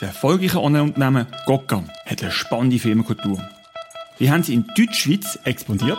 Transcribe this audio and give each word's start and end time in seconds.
Das 0.00 0.14
erfolgreiche 0.14 0.62
Online-Unternehmen 0.62 1.26
Gokka 1.44 1.82
hat 2.06 2.22
eine 2.22 2.32
spannende 2.32 2.78
Firmenkultur. 2.78 3.38
Wie 4.16 4.30
haben 4.30 4.42
sie 4.42 4.54
in 4.54 4.64
Deutschschweiz 4.74 5.38
expandiert? 5.44 5.98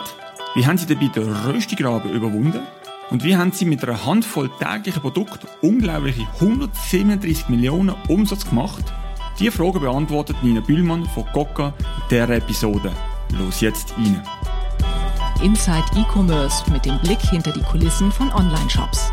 Wie 0.56 0.66
haben 0.66 0.76
sie 0.76 0.86
dabei 0.86 1.06
den 1.06 1.32
Röstigraben 1.32 2.10
überwunden? 2.10 2.62
Und 3.10 3.22
wie 3.22 3.36
haben 3.36 3.52
sie 3.52 3.64
mit 3.64 3.84
einer 3.84 4.04
Handvoll 4.04 4.50
täglichen 4.58 5.02
Produkten 5.02 5.46
unglaubliche 5.60 6.26
137 6.40 7.48
Millionen 7.48 7.94
Umsatz 8.08 8.48
gemacht? 8.48 8.84
Diese 9.38 9.52
Fragen 9.52 9.78
beantwortet 9.78 10.42
Nina 10.42 10.62
Bühlmann 10.62 11.06
von 11.06 11.24
Gokka 11.32 11.72
in 11.78 12.08
dieser 12.10 12.30
Episode. 12.30 12.92
Los 13.38 13.60
jetzt 13.60 13.94
rein! 13.96 14.20
Inside 15.44 15.84
E-Commerce 15.96 16.68
mit 16.72 16.84
dem 16.84 16.98
Blick 17.02 17.20
hinter 17.20 17.52
die 17.52 17.62
Kulissen 17.62 18.10
von 18.10 18.32
Online-Shops. 18.32 19.12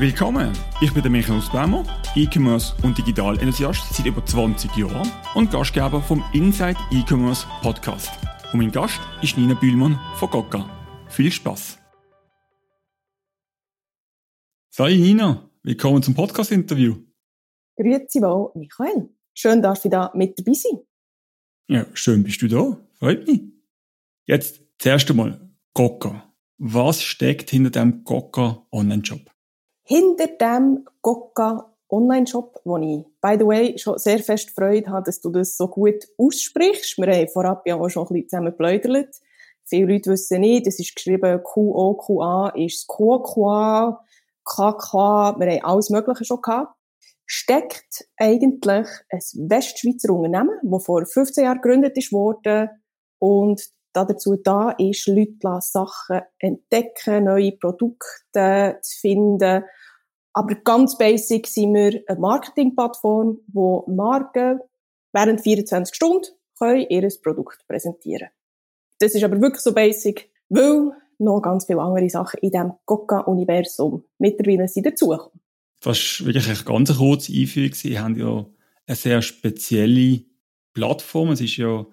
Willkommen! 0.00 0.50
Ich 0.80 0.94
bin 0.94 1.02
der 1.02 1.10
Michael 1.10 1.34
Nussbaumer, 1.34 1.84
E-Commerce 2.16 2.74
und 2.82 2.96
Digital-Enthusiast 2.96 3.92
seit 3.92 4.06
über 4.06 4.24
20 4.24 4.74
Jahren 4.74 5.06
und 5.34 5.50
Gastgeber 5.50 6.00
vom 6.00 6.24
Inside 6.32 6.78
E-Commerce 6.90 7.46
Podcast. 7.60 8.08
Und 8.50 8.60
mein 8.60 8.72
Gast 8.72 8.98
ist 9.20 9.36
Nina 9.36 9.52
Bühlmann 9.52 10.00
von 10.16 10.30
Gokka. 10.30 11.04
Viel 11.10 11.30
Spaß! 11.30 11.78
Sei 14.70 14.94
Nina, 14.94 15.50
willkommen 15.64 16.02
zum 16.02 16.14
Podcast-Interview. 16.14 16.96
Grüezi 17.76 18.22
wohl, 18.22 18.52
Michael. 18.54 19.10
Schön, 19.34 19.60
dass 19.60 19.82
du 19.82 19.90
da 19.90 20.10
mit 20.14 20.38
dabei 20.38 20.54
sein. 20.54 20.80
Ja, 21.68 21.84
schön 21.92 22.24
bist 22.24 22.40
du 22.40 22.48
da. 22.48 22.78
Freut 22.94 23.26
mich. 23.26 23.42
Jetzt 24.24 24.62
zuerst 24.78 25.10
einmal 25.10 25.50
Gokka. 25.74 26.32
Was 26.56 27.02
steckt 27.02 27.50
hinter 27.50 27.68
dem 27.68 28.02
Gokka 28.02 28.66
Online-Shop? 28.72 29.30
Hinter 29.90 30.28
dem 30.28 30.84
Gokka 31.02 31.74
Online-Shop, 31.88 32.60
wo 32.64 32.76
ich, 32.76 33.04
by 33.20 33.36
the 33.36 33.44
way, 33.44 33.76
schon 33.76 33.98
sehr 33.98 34.20
fest 34.20 34.50
Freude 34.50 34.88
habe, 34.88 35.02
dass 35.06 35.20
du 35.20 35.30
das 35.30 35.56
so 35.56 35.66
gut 35.66 36.06
aussprichst. 36.16 36.96
Wir 36.98 37.12
haben 37.12 37.28
vorab 37.28 37.66
ja 37.66 37.74
auch 37.74 37.88
schon 37.88 38.04
ein 38.04 38.08
bisschen 38.14 38.28
zusammen 38.28 38.52
geplaudert. 38.52 39.16
Viele 39.64 39.92
Leute 39.92 40.10
wissen 40.10 40.42
nicht, 40.42 40.68
das 40.68 40.78
ist 40.78 40.94
geschrieben 40.94 41.42
Q-O-Q-A, 41.42 42.50
ist 42.50 42.86
Q-Q-A, 42.86 44.00
K-K, 44.44 45.36
wir 45.40 45.50
haben 45.50 45.64
alles 45.64 45.90
Mögliche 45.90 46.24
schon 46.24 46.40
gehabt. 46.40 46.72
Steckt 47.26 48.08
eigentlich 48.16 48.86
ein 49.10 49.50
Westschweizer 49.50 50.12
Unternehmen, 50.12 50.56
das 50.62 50.84
vor 50.84 51.04
15 51.04 51.44
Jahren 51.44 51.60
gegründet 51.60 51.96
wurde 52.12 52.70
und 53.18 53.60
dazu 53.92 54.36
da 54.36 54.70
ist, 54.78 55.08
Leute 55.08 55.58
Sachen 55.60 56.20
entdecken, 56.38 57.24
neue 57.24 57.52
Produkte 57.52 58.78
zu 58.82 59.00
finden, 59.00 59.64
aber 60.40 60.54
ganz 60.54 60.96
basic 60.96 61.46
sind 61.46 61.74
wir 61.74 62.02
eine 62.06 62.18
Marketingplattform, 62.18 63.40
wo 63.48 63.84
Marken 63.88 64.60
während 65.12 65.42
24 65.42 65.94
Stunden 65.94 66.28
können 66.58 66.86
ihr 66.88 67.06
Produkt 67.22 67.58
präsentieren 67.68 68.28
Das 68.98 69.14
ist 69.14 69.22
aber 69.22 69.38
wirklich 69.42 69.60
so 69.60 69.74
basic, 69.74 70.30
weil 70.48 70.92
noch 71.18 71.42
ganz 71.42 71.66
viele 71.66 71.82
andere 71.82 72.08
Sachen 72.08 72.38
in 72.40 72.52
diesem 72.52 72.72
Coca-Universum 72.86 74.02
mittlerweile 74.18 74.66
sind 74.66 74.86
dazugekommen. 74.86 75.40
Das 75.80 75.98
war 76.20 76.26
wirklich 76.26 76.48
eine 76.48 76.64
ganz 76.64 76.96
kurze 76.96 77.32
Einführung. 77.34 77.74
Sie 77.74 77.98
haben 77.98 78.16
ja 78.18 78.46
eine 78.86 78.96
sehr 78.96 79.20
spezielle 79.20 80.22
Plattform. 80.72 81.32
Es 81.32 81.42
ist 81.42 81.58
ja 81.58 81.84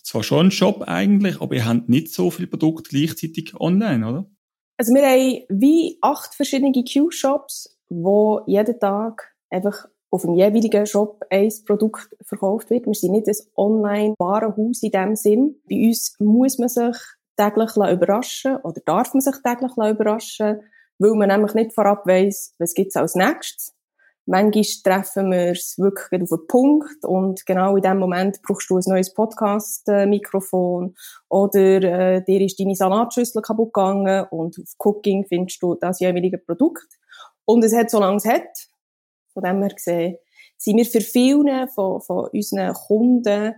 zwar 0.00 0.22
schon 0.22 0.46
ein 0.46 0.50
Shop 0.52 0.82
eigentlich, 0.82 1.40
aber 1.40 1.56
ihr 1.56 1.66
habt 1.66 1.88
nicht 1.88 2.12
so 2.12 2.30
viele 2.30 2.46
Produkte 2.46 2.90
gleichzeitig 2.90 3.58
online, 3.58 4.08
oder? 4.08 4.30
Also 4.76 4.94
wir 4.94 5.02
haben 5.02 5.44
wie 5.60 5.98
acht 6.00 6.34
verschiedene 6.34 6.72
Q-Shops, 6.72 7.79
wo 7.90 8.40
jeden 8.46 8.80
Tag 8.80 9.34
einfach 9.50 9.86
auf 10.10 10.22
dem 10.22 10.34
jeweiligen 10.34 10.86
Shop 10.86 11.22
ein 11.30 11.52
Produkt 11.66 12.08
verkauft 12.22 12.70
wird. 12.70 12.86
Wir 12.86 12.94
sind 12.94 13.12
nicht 13.12 13.28
ein 13.28 13.36
Online-Warenhaus 13.56 14.82
in 14.82 14.90
dem 14.90 15.14
Sinn. 15.14 15.60
Bei 15.68 15.76
uns 15.76 16.16
muss 16.18 16.58
man 16.58 16.68
sich 16.68 16.96
täglich 17.36 17.76
überraschen 17.76 18.56
oder 18.56 18.80
darf 18.84 19.14
man 19.14 19.20
sich 19.20 19.36
täglich 19.42 19.72
überraschen, 19.76 20.62
weil 20.98 21.14
man 21.14 21.28
nämlich 21.28 21.54
nicht 21.54 21.72
vorab 21.72 22.06
weiss, 22.06 22.54
was 22.58 22.74
gibt's 22.74 22.96
als 22.96 23.14
nächstes. 23.14 23.74
Manchmal 24.26 24.64
treffen 24.84 25.30
wir 25.32 25.52
es 25.52 25.76
wirklich 25.78 26.22
auf 26.22 26.28
den 26.28 26.46
Punkt 26.46 27.04
und 27.04 27.44
genau 27.46 27.74
in 27.76 27.82
dem 27.82 27.98
Moment 27.98 28.40
brauchst 28.42 28.68
du 28.70 28.76
ein 28.76 28.84
neues 28.86 29.12
Podcast-Mikrofon 29.14 30.94
oder 31.28 31.82
äh, 31.82 32.22
dir 32.22 32.40
ist 32.42 32.60
deine 32.60 32.76
Salatschüssel 32.76 33.42
kaputt 33.42 33.72
gegangen 33.72 34.26
und 34.30 34.56
auf 34.58 34.74
Cooking 34.78 35.24
findest 35.26 35.62
du 35.62 35.74
das 35.74 36.00
jeweilige 36.00 36.38
Produkt. 36.38 36.99
Und 37.50 37.64
es 37.64 37.74
hat, 37.74 37.90
solange 37.90 38.18
es 38.18 38.24
hat, 38.26 38.68
von 39.32 39.42
dem 39.42 39.60
her 39.60 39.74
gesehen, 39.74 40.16
sind 40.56 40.76
wir 40.76 40.84
für 40.84 41.00
viele 41.00 41.66
von, 41.66 42.00
von 42.00 42.28
unseren 42.32 42.72
Kunden 42.74 43.54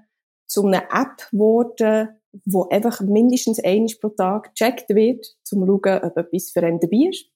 zu 0.46 0.66
einer 0.66 0.84
App 0.90 1.30
geworden, 1.30 2.08
wo 2.46 2.68
einfach 2.70 3.02
mindestens 3.02 3.62
einmal 3.62 3.92
pro 4.00 4.08
Tag 4.08 4.54
gecheckt 4.54 4.88
wird, 4.88 5.26
um 5.50 5.66
zu 5.66 5.66
schauen, 5.66 6.04
ob 6.04 6.16
etwas 6.16 6.50
für 6.50 6.62
einen 6.62 6.80
dabei 6.80 7.10
ist. 7.10 7.26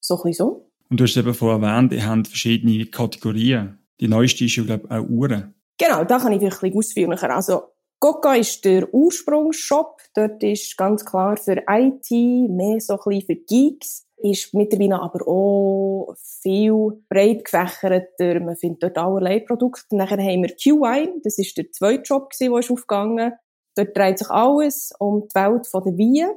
So 0.00 0.16
ein 0.16 0.22
bisschen 0.22 0.46
so. 0.46 0.70
Und 0.88 0.98
du 0.98 1.04
hast 1.04 1.16
eben 1.16 1.32
vorhin 1.32 1.62
erwähnt, 1.62 1.92
ihr 1.92 2.04
habt 2.04 2.26
verschiedene 2.26 2.86
Kategorien. 2.86 3.78
Die 4.00 4.08
neueste 4.08 4.46
ist 4.46 4.56
ja, 4.56 4.64
glaube 4.64 4.86
ich, 4.86 4.90
auch 4.90 5.08
Uhren. 5.08 5.54
Genau, 5.78 6.02
da 6.02 6.18
kann 6.18 6.32
ich 6.32 6.40
vielleicht 6.40 6.60
ein 6.64 6.72
bisschen 6.72 6.78
ausführlicher. 6.78 7.36
Also, 7.36 7.62
Goka 8.00 8.34
ist 8.34 8.64
der 8.64 8.92
Ursprungsshop. 8.92 10.00
Dort 10.14 10.42
ist 10.42 10.76
ganz 10.76 11.04
klar 11.04 11.36
für 11.36 11.62
IT, 11.68 12.10
mehr 12.10 12.80
so 12.80 12.94
ein 12.94 13.00
bisschen 13.04 13.26
für 13.26 13.36
Geeks. 13.36 14.09
Ist 14.22 14.52
mittlerweile 14.52 15.00
aber 15.00 15.26
auch 15.26 16.14
viel 16.42 17.02
breit 17.08 17.44
gefächerter. 17.44 18.40
Man 18.40 18.56
findet 18.56 18.82
dort 18.82 18.98
allerlei 18.98 19.40
Produkte. 19.40 19.96
Nachher 19.96 20.18
haben 20.18 20.42
wir 20.42 20.50
Q-Wine. 20.50 21.20
Das 21.24 21.38
ist 21.38 21.56
der 21.56 21.72
zweite 21.72 22.02
Job, 22.02 22.30
der 22.38 22.58
ist 22.58 22.70
aufgegangen. 22.70 23.32
Dort 23.76 23.96
dreht 23.96 24.18
sich 24.18 24.28
alles 24.28 24.92
um 24.98 25.26
die 25.28 25.34
Welt 25.34 25.66
der 25.72 25.98
Wein. 25.98 26.36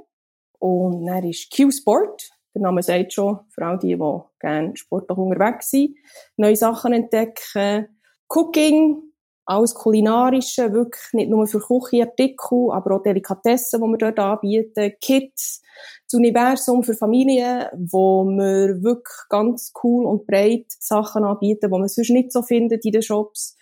Und 0.59 1.05
dann 1.05 1.23
ist 1.25 1.53
Q-Sport. 1.53 2.29
Der 2.55 2.61
Name 2.61 2.83
sagt 2.83 3.13
schon, 3.13 3.39
vor 3.49 3.63
allem 3.63 3.79
die, 3.79 3.97
die 3.97 4.19
gerne 4.39 4.75
sportlich 4.77 5.17
unterwegs 5.17 5.71
sind, 5.71 5.97
neue 6.37 6.55
Sachen 6.55 6.93
entdecken. 6.93 7.87
Cooking, 8.29 9.12
alles 9.45 9.73
Kulinarische, 9.73 10.71
wirklich 10.73 11.13
nicht 11.13 11.29
nur 11.29 11.47
für 11.47 11.59
Küchenartikel, 11.59 12.71
aber 12.71 12.95
auch 12.95 13.03
Delikatessen, 13.03 13.81
die 13.81 13.87
wir 13.87 13.97
dort 13.97 14.19
anbieten, 14.19 14.93
Kids, 15.01 15.61
das 16.05 16.17
Universum 16.17 16.83
für 16.83 16.93
Familien, 16.93 17.65
wo 17.73 18.23
wir 18.23 18.81
wirklich 18.83 19.17
ganz 19.29 19.73
cool 19.83 20.05
und 20.05 20.25
breit 20.25 20.65
Sachen 20.67 21.23
anbieten, 21.23 21.69
die 21.71 21.79
man 21.79 21.87
sonst 21.87 22.09
nicht 22.09 22.31
so 22.31 22.41
findet 22.41 22.85
in 22.85 22.91
den 22.91 23.01
Shops. 23.01 23.55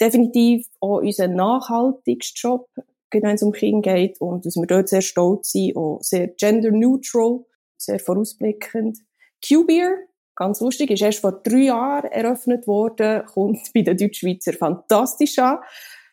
Definitiv 0.00 0.66
auch 0.80 1.00
unser 1.00 1.28
nachhaltigster 1.28 2.38
Shop, 2.38 2.68
wenn 3.10 3.24
es 3.34 3.42
um 3.42 3.52
Kinder 3.52 3.94
geht 3.94 4.20
und 4.20 4.44
dass 4.44 4.56
wir 4.56 4.66
dort 4.66 4.88
sehr 4.88 5.00
stolz 5.00 5.52
sind, 5.52 5.76
auch 5.76 5.98
sehr 6.02 6.28
gender 6.28 6.70
neutral 6.70 7.44
sehr 7.78 7.98
vorausblickend. 7.98 8.98
Q-Beer, 9.46 9.96
ganz 10.36 10.60
lustig, 10.60 10.90
ist 10.90 11.02
erst 11.02 11.20
vor 11.20 11.32
drei 11.32 11.64
Jahren 11.64 12.10
eröffnet 12.10 12.66
worden, 12.66 13.24
kommt 13.26 13.72
bei 13.74 13.82
den 13.82 13.96
Deutschschweizer 13.96 14.52
fantastisch 14.52 15.38
an. 15.38 15.58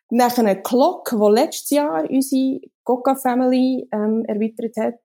Nachher 0.10 0.46
eine 0.46 0.62
Clock, 0.62 1.10
die 1.12 1.32
letztes 1.34 1.70
Jahr 1.72 2.10
unsere 2.10 2.62
Coca 2.84 3.16
Family 3.16 3.88
ähm, 3.92 4.24
erweitert 4.26 4.78
hat. 4.78 5.02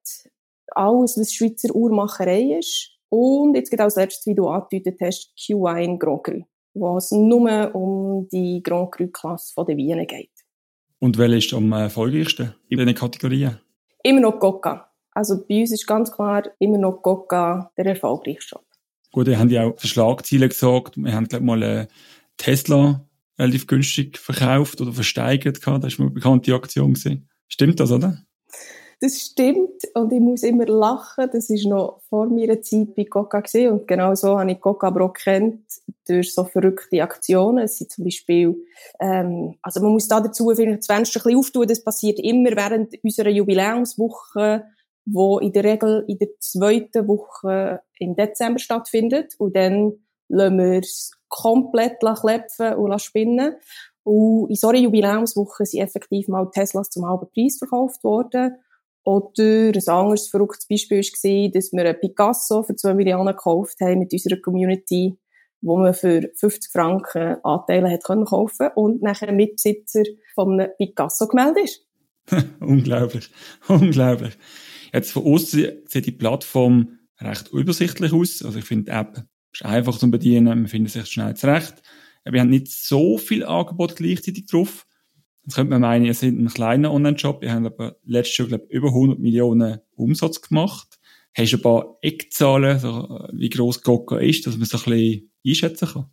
Alles, 0.73 1.17
was 1.19 1.33
Schweizer 1.33 1.75
Uhrmacherei 1.75 2.59
ist. 2.59 2.93
Und 3.09 3.55
jetzt 3.55 3.71
geht 3.71 3.81
als 3.81 3.97
letztes, 3.97 4.27
wie 4.27 4.35
du 4.35 4.49
angedeutet 4.49 5.01
hast, 5.01 5.33
Q1 5.39 5.99
Grand 5.99 6.25
Cru, 6.25 6.43
wo 6.75 6.97
es 6.99 7.11
nur 7.11 7.75
um 7.75 8.29
die 8.29 8.63
Grand 8.63 8.93
Cru-Klasse 8.93 9.55
der 9.67 9.77
Weine 9.77 10.07
geht. 10.07 10.31
Und 11.01 11.17
welche 11.17 11.37
ist 11.37 11.55
am 11.55 11.73
erfolgreichsten 11.73 12.55
in 12.69 12.79
diesen 12.79 12.95
Kategorien? 12.95 13.59
Immer 14.03 14.21
noch 14.21 14.39
Coca. 14.39 14.91
Also 15.13 15.45
bei 15.49 15.61
uns 15.61 15.73
ist 15.73 15.87
ganz 15.87 16.13
klar 16.13 16.45
immer 16.59 16.79
noch 16.79 17.03
Coca 17.03 17.73
der 17.77 17.87
erfolgreichste. 17.87 18.61
Gut, 19.13 19.29
ihr 19.29 19.39
habt 19.39 19.51
ja 19.51 19.65
auch 19.65 19.79
für 19.79 19.89
Schlagziele 19.89 20.49
gesagt. 20.49 20.97
Wir 20.97 21.15
haben, 21.15 21.29
glaube 21.29 21.45
mal 21.45 21.63
einen 21.63 21.87
Tesla 22.37 23.05
relativ 23.39 23.67
günstig 23.67 24.19
verkauft 24.19 24.81
oder 24.81 24.93
versteigert 24.93 25.63
gehabt. 25.63 25.85
Das 25.85 25.99
war 25.99 26.07
eine 26.07 26.15
bekannte 26.15 26.55
Aktion. 26.55 26.95
Gewesen. 26.95 27.29
Stimmt 27.49 27.81
das, 27.81 27.91
oder? 27.91 28.19
Das 29.01 29.21
stimmt 29.21 29.81
und 29.95 30.13
ich 30.13 30.21
muss 30.21 30.43
immer 30.43 30.67
lachen. 30.67 31.29
Das 31.33 31.51
ist 31.51 31.67
noch 31.67 32.01
vor 32.09 32.27
meiner 32.27 32.61
Zeit 32.63 32.97
bei 32.97 33.05
Coca 33.05 33.41
gesehen 33.41 33.73
und 33.73 33.87
genau 33.87 34.15
so 34.17 34.41
habe 34.41 34.51
ich 34.51 34.61
Coca 34.61 34.89
aber 34.89 35.05
auch 35.05 35.13
kennt 35.13 35.63
durch 36.09 36.35
so 36.35 36.45
verrückte 36.45 37.01
Aktionen. 37.01 37.59
Es 37.59 37.79
sind 37.79 37.93
zum 37.93 38.05
Beispiel, 38.05 38.57
ähm, 38.99 39.55
also 39.63 39.81
man 39.81 39.93
muss 39.93 40.09
da 40.09 40.21
dazu 40.21 40.53
vielleicht 40.53 40.81
das 40.81 40.87
Fenster 40.87 41.21
ein 41.21 41.23
bisschen 41.23 41.39
auftun. 41.39 41.69
Das 41.69 41.85
passiert 41.85 42.19
immer 42.19 42.51
während 42.57 42.93
unserer 43.05 43.31
Jubiläumswoche 43.31 44.65
wo 45.13 45.39
in 45.39 45.53
der 45.53 45.65
Regel 45.65 46.05
in 46.07 46.19
der 46.19 46.29
zweiten 46.39 47.09
Woche 47.09 47.81
im 47.99 48.15
Dezember 48.15 48.59
stattfindet. 48.59 49.35
Und 49.39 49.57
dann 49.57 49.93
lassen 50.29 50.59
wir 50.59 50.79
es 50.81 51.13
komplett 51.29 52.01
klepfen 52.01 52.75
und 52.75 53.01
spinnen. 53.01 53.57
Und 54.05 54.49
in 54.49 54.57
so 54.57 54.69
einer 54.69 54.79
Jubiläumswoche 54.79 55.67
sind 55.67 55.83
effektiv 55.83 56.29
mal 56.29 56.51
Teslas 56.51 56.91
zum 56.91 57.07
halben 57.07 57.29
Preis 57.35 57.59
verkauft 57.59 58.03
worden. 58.05 58.57
Oder 59.05 59.73
ein 59.75 59.89
anderes 59.89 60.29
verrücktes 60.29 60.67
Beispiel 60.69 61.01
war, 61.01 61.51
dass 61.51 61.73
wir 61.73 61.85
einen 61.85 62.01
Picasso 62.01 62.63
für 62.63 62.77
2 62.77 62.95
Millionen 62.95 63.35
gekauft 63.35 63.81
haben 63.81 64.01
mit 64.01 64.13
unserer 64.13 64.41
Community. 64.41 65.19
wo 65.61 65.77
man 65.77 65.93
für 65.93 66.31
50 66.37 66.71
Franken 66.71 67.37
Anteile 67.43 67.91
hat 67.91 68.05
können 68.05 68.25
kaufen 68.25 68.69
und 68.77 69.03
nachher 69.03 69.33
Mitbesitzer 69.33 70.05
von 70.35 70.53
einem 70.53 70.71
Picasso 70.77 71.27
gemeldet 71.27 71.65
ist. 71.65 71.87
unglaublich, 72.61 73.31
unglaublich. 73.69 74.39
Jetzt 74.93 75.13
von 75.13 75.25
außen 75.25 75.69
sieht 75.87 76.07
die 76.07 76.13
Plattform 76.13 76.99
recht 77.21 77.49
übersichtlich 77.53 78.13
aus. 78.13 78.43
Also 78.43 78.59
ich 78.59 78.65
finde 78.65 78.85
die 78.87 78.91
App 78.91 79.25
ist 79.53 79.65
einfach 79.65 79.99
zu 79.99 80.11
bedienen, 80.11 80.47
man 80.47 80.69
findet 80.69 80.93
sich 80.93 81.07
schnell 81.07 81.35
zurecht. 81.35 81.83
Wir 82.25 82.41
haben 82.41 82.51
nicht 82.51 82.69
so 82.69 83.19
viel 83.19 83.45
Angebot 83.45 83.97
gleichzeitig 83.97 84.47
drauf. 84.47 84.87
Jetzt 85.45 85.55
könnte 85.55 85.71
man 85.71 85.81
meinen, 85.81 86.05
ihr 86.05 86.15
seid 86.15 86.35
ein 86.35 86.49
kleiner 86.49 86.93
Online-Shop, 86.93 87.43
ihr 87.43 87.53
habt 87.53 87.67
aber 87.67 87.97
letztes 88.05 88.37
Jahr, 88.37 88.49
glaube 88.49 88.67
ich, 88.69 88.75
über 88.75 88.89
100 88.89 89.19
Millionen 89.19 89.79
Umsatz 89.97 90.43
gemacht. 90.43 90.99
Hast 91.35 91.53
du 91.53 91.57
ein 91.57 91.63
paar 91.63 91.99
Eckzahlen, 92.03 92.79
so 92.79 93.27
wie 93.33 93.49
gross 93.49 93.83
Coca 93.83 94.19
ist, 94.19 94.47
dass 94.47 94.57
man 94.57 94.65
es 94.65 94.75
ein 94.75 94.81
bisschen 94.81 95.31
einschätzen 95.47 95.89
kann? 95.89 96.11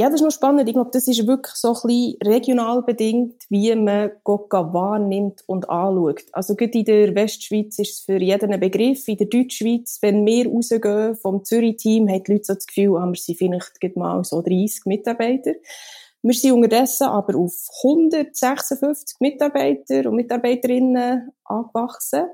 Ja, 0.00 0.06
das 0.06 0.20
ist 0.20 0.24
noch 0.24 0.30
spannend. 0.30 0.68
Ich 0.68 0.74
glaube, 0.74 0.90
das 0.92 1.08
ist 1.08 1.26
wirklich 1.26 1.56
so 1.56 1.74
ein 1.74 1.80
bisschen 1.82 2.16
regional 2.24 2.82
bedingt, 2.82 3.42
wie 3.48 3.74
man 3.74 4.12
Coca 4.22 4.72
wahrnimmt 4.72 5.42
und 5.46 5.68
anschaut. 5.68 6.22
Also 6.30 6.54
gerade 6.54 6.78
in 6.78 6.84
der 6.84 7.14
Westschweiz 7.16 7.80
ist 7.80 7.94
es 7.94 8.00
für 8.02 8.22
jeden 8.22 8.52
ein 8.52 8.60
Begriff. 8.60 9.08
In 9.08 9.16
der 9.16 9.26
Deutschschweiz, 9.26 9.98
wenn 10.00 10.24
wir 10.24 10.48
rausgehen 10.48 11.16
vom 11.16 11.42
Zürich-Team, 11.44 12.08
haben 12.08 12.22
die 12.22 12.32
Leute 12.32 12.44
so 12.44 12.54
das 12.54 12.68
Gefühl, 12.68 13.00
haben 13.00 13.10
wir 13.10 13.20
sind 13.20 13.38
vielleicht 13.38 13.96
mal 13.96 14.22
so 14.22 14.40
30 14.40 14.82
Mitarbeiter. 14.84 15.54
Wir 16.22 16.34
sind 16.34 16.52
unterdessen 16.52 17.08
aber 17.08 17.36
auf 17.36 17.54
156 17.82 19.18
Mitarbeiter 19.18 20.08
und 20.08 20.14
Mitarbeiterinnen 20.14 21.32
angewachsen 21.42 22.28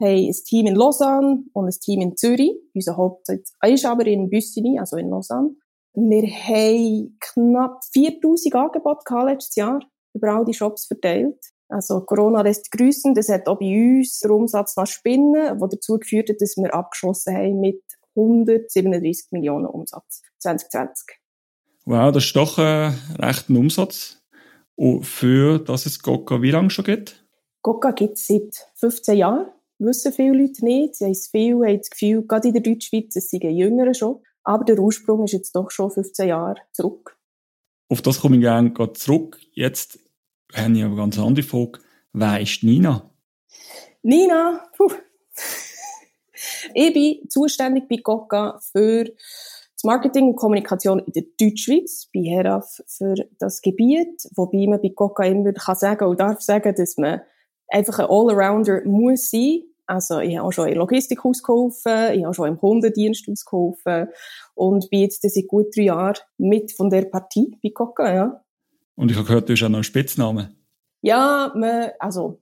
haben 0.00 0.28
ein 0.28 0.34
Team 0.46 0.66
in 0.66 0.74
Lausanne 0.74 1.44
und 1.52 1.66
ein 1.66 1.80
Team 1.80 2.00
in 2.00 2.16
Zürich. 2.16 2.56
Unser 2.74 2.96
Hauptsitz 2.96 3.52
ist 3.64 3.84
aber 3.84 4.06
in 4.06 4.30
Büssini, 4.30 4.78
also 4.78 4.96
in 4.96 5.10
Lausanne. 5.10 5.54
Wir 5.94 6.22
haben 6.22 7.18
knapp 7.20 7.84
4000 7.92 8.54
Angebote 8.54 9.14
letztes 9.26 9.56
Jahr 9.56 9.80
über 10.14 10.28
all 10.28 10.44
die 10.44 10.54
Shops 10.54 10.86
verteilt. 10.86 11.38
Also 11.68 12.00
Corona 12.02 12.42
lässt 12.42 12.70
grüßen. 12.70 13.14
Das 13.14 13.28
hat 13.28 13.46
auch 13.46 13.58
bei 13.58 13.98
uns 13.98 14.20
den 14.20 14.30
Umsatz 14.30 14.76
nach 14.76 14.86
Spinnen, 14.86 15.60
was 15.60 15.70
dazu 15.70 15.98
geführt 15.98 16.28
hat, 16.28 16.40
dass 16.40 16.56
wir 16.56 16.72
abgeschlossen 16.74 17.34
haben 17.34 17.60
mit 17.60 17.82
137 18.14 19.32
Millionen 19.32 19.66
Umsatz 19.66 20.22
2020. 20.38 21.18
Wow, 21.84 22.12
das 22.12 22.24
ist 22.24 22.36
doch 22.36 22.58
ein 22.58 22.94
rechter 23.18 23.54
Umsatz. 23.54 24.22
Und 24.76 25.04
für 25.04 25.58
das 25.58 25.86
es 25.86 26.02
Goka 26.02 26.42
wie 26.42 26.50
lange 26.50 26.70
schon 26.70 26.84
gibt? 26.84 27.24
Goka 27.62 27.92
gibt 27.92 28.18
es 28.18 28.26
seit 28.26 28.68
15 28.74 29.16
Jahren 29.16 29.46
wissen 29.84 30.12
viele 30.12 30.38
Leute 30.38 30.64
nicht. 30.64 30.96
Sie 30.96 31.04
haben 31.04 31.14
viel, 31.14 31.54
haben 31.54 31.78
das 31.78 31.90
Gefühl, 31.90 32.26
gerade 32.26 32.48
in 32.48 32.54
der 32.54 32.62
Deutschschweiz, 32.62 33.16
es 33.16 33.30
seien 33.30 33.56
Jüngere 33.56 33.94
schon. 33.94 34.22
Aber 34.44 34.64
der 34.64 34.78
Ursprung 34.78 35.24
ist 35.24 35.32
jetzt 35.32 35.54
doch 35.54 35.70
schon 35.70 35.90
15 35.90 36.28
Jahre 36.28 36.56
zurück. 36.72 37.16
Auf 37.88 38.02
das 38.02 38.20
komme 38.20 38.36
ich 38.36 38.42
gerne 38.42 38.72
zurück. 38.94 39.38
Jetzt 39.52 39.98
habe 40.54 40.72
ich 40.72 40.82
aber 40.82 40.92
eine 40.92 40.96
ganz 40.96 41.18
andere 41.18 41.44
Frage. 41.44 41.80
Wer 42.12 42.40
ist 42.40 42.62
Nina? 42.62 43.10
Nina, 44.02 44.68
puh. 44.76 44.92
ich 46.74 46.92
bin 46.92 47.28
zuständig 47.28 47.88
bei 47.88 47.98
Coca 47.98 48.58
für 48.72 49.04
das 49.04 49.84
Marketing 49.84 50.28
und 50.28 50.36
Kommunikation 50.36 51.00
in 51.00 51.12
der 51.12 51.24
Deutschschweiz, 51.40 52.08
bei 52.12 52.20
HERAF 52.20 52.82
für 52.86 53.14
das 53.38 53.62
Gebiet, 53.62 54.28
wobei 54.34 54.66
man 54.66 54.80
bei 54.80 54.90
Coca 54.90 55.24
immer 55.24 55.52
kann 55.52 55.76
sagen 55.76 56.06
und 56.06 56.20
darf 56.20 56.40
sagen, 56.40 56.74
dass 56.74 56.96
man 56.96 57.20
einfach 57.68 57.98
ein 57.98 58.06
Allrounder 58.06 58.84
muss 58.84 59.30
sein. 59.30 59.62
Also 59.86 60.20
ich 60.20 60.36
habe 60.36 60.46
auch 60.46 60.52
schon 60.52 60.68
in 60.68 60.76
Logistik 60.76 61.24
ausgeholfen, 61.24 62.14
ich 62.14 62.24
habe 62.24 62.34
schon 62.34 62.48
im 62.48 62.58
Kundendienst 62.58 63.28
ausgeholfen 63.28 64.08
und 64.54 64.88
bin 64.90 65.00
jetzt 65.00 65.22
seit 65.22 65.48
gut 65.48 65.76
drei 65.76 65.82
Jahren 65.82 66.18
mit 66.38 66.72
von 66.72 66.88
der 66.88 67.02
Partie 67.02 67.58
bei 67.62 67.70
Coca, 67.70 68.14
ja. 68.14 68.44
Und 68.94 69.10
ich 69.10 69.16
habe 69.16 69.26
gehört, 69.26 69.48
du 69.48 69.54
hast 69.54 69.62
auch 69.62 69.68
noch 69.68 69.78
einen 69.78 69.84
Spitznamen. 69.84 70.56
Ja, 71.00 71.52
man, 71.56 71.90
also, 71.98 72.40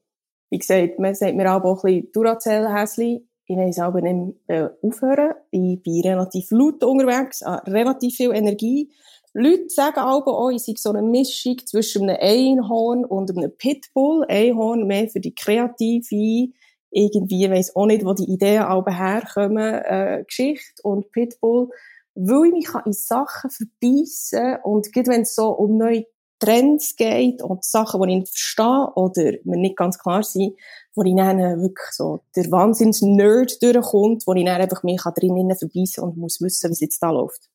wie 0.51 0.59
gesagt, 0.59 0.99
man 0.99 1.15
sagt 1.15 1.35
mir 1.35 1.51
auch 1.51 1.65
ein 1.65 1.75
bisschen 1.83 2.13
Duracell-Häsli. 2.13 3.27
Ich 3.47 3.57
weiß 3.57 3.79
aber 3.81 4.01
nicht 4.01 4.37
mehr 4.47 4.77
aufhören. 4.83 5.35
Ich 5.51 5.83
bin 5.83 6.03
relativ 6.03 6.51
laut 6.51 6.85
unterwegs, 6.85 7.41
habe 7.41 7.73
relativ 7.73 8.15
viel 8.17 8.33
Energie. 8.33 8.93
Leute 9.33 9.69
sagen 9.69 9.99
aber 9.99 10.39
auch, 10.39 10.51
ich 10.51 10.63
sei 10.63 10.75
so 10.77 10.91
eine 10.91 11.03
Mischung 11.03 11.57
zwischen 11.65 12.11
einem 12.11 12.19
Einhorn 12.21 13.05
und 13.05 13.31
einem 13.31 13.57
Pitbull. 13.57 14.25
Einhorn 14.29 14.87
mehr 14.87 15.09
für 15.09 15.21
die 15.21 15.35
kreative, 15.35 16.53
irgendwie, 16.91 17.51
weiss 17.51 17.75
auch 17.77 17.87
nicht, 17.87 18.05
wo 18.05 18.13
die 18.13 18.31
Ideen 18.31 18.63
alle 18.63 18.97
herkommen, 18.97 19.75
äh, 19.85 20.25
Geschichte 20.27 20.83
und 20.83 21.11
Pitbull, 21.13 21.69
weil 22.15 22.47
ich 22.47 22.53
mich 22.53 22.69
in 22.85 22.93
Sachen 22.93 23.51
verbeissen 23.51 24.59
und 24.65 24.93
gerade 24.93 25.11
wenn 25.11 25.23
es 25.23 25.35
so 25.35 25.51
um 25.51 25.77
neue 25.77 26.05
Trends 26.41 26.97
geht 26.97 27.43
und 27.43 27.65
Sachen, 27.65 28.01
die 28.01 28.13
ich 28.13 28.19
nicht 28.21 28.29
verstehe 28.29 28.89
oder 28.95 29.33
mir 29.45 29.59
nicht 29.59 29.77
ganz 29.77 29.99
klar 29.99 30.23
sind, 30.23 30.57
wo 30.95 31.03
ich 31.03 31.15
dann 31.15 31.39
wirklich 31.39 31.91
so 31.93 32.21
der 32.35 32.51
Wahnsinns-Nerd 32.51 33.63
durchkommt, 33.63 34.27
wo 34.27 34.33
ich 34.33 34.45
dann 34.45 34.61
einfach 34.61 34.83
mich 34.83 35.03
drinnen 35.03 35.55
verbeissen 35.55 36.03
und 36.03 36.17
muss 36.17 36.41
wissen, 36.41 36.71
was 36.71 36.81
jetzt 36.81 37.03
da 37.03 37.11
läuft. 37.11 37.51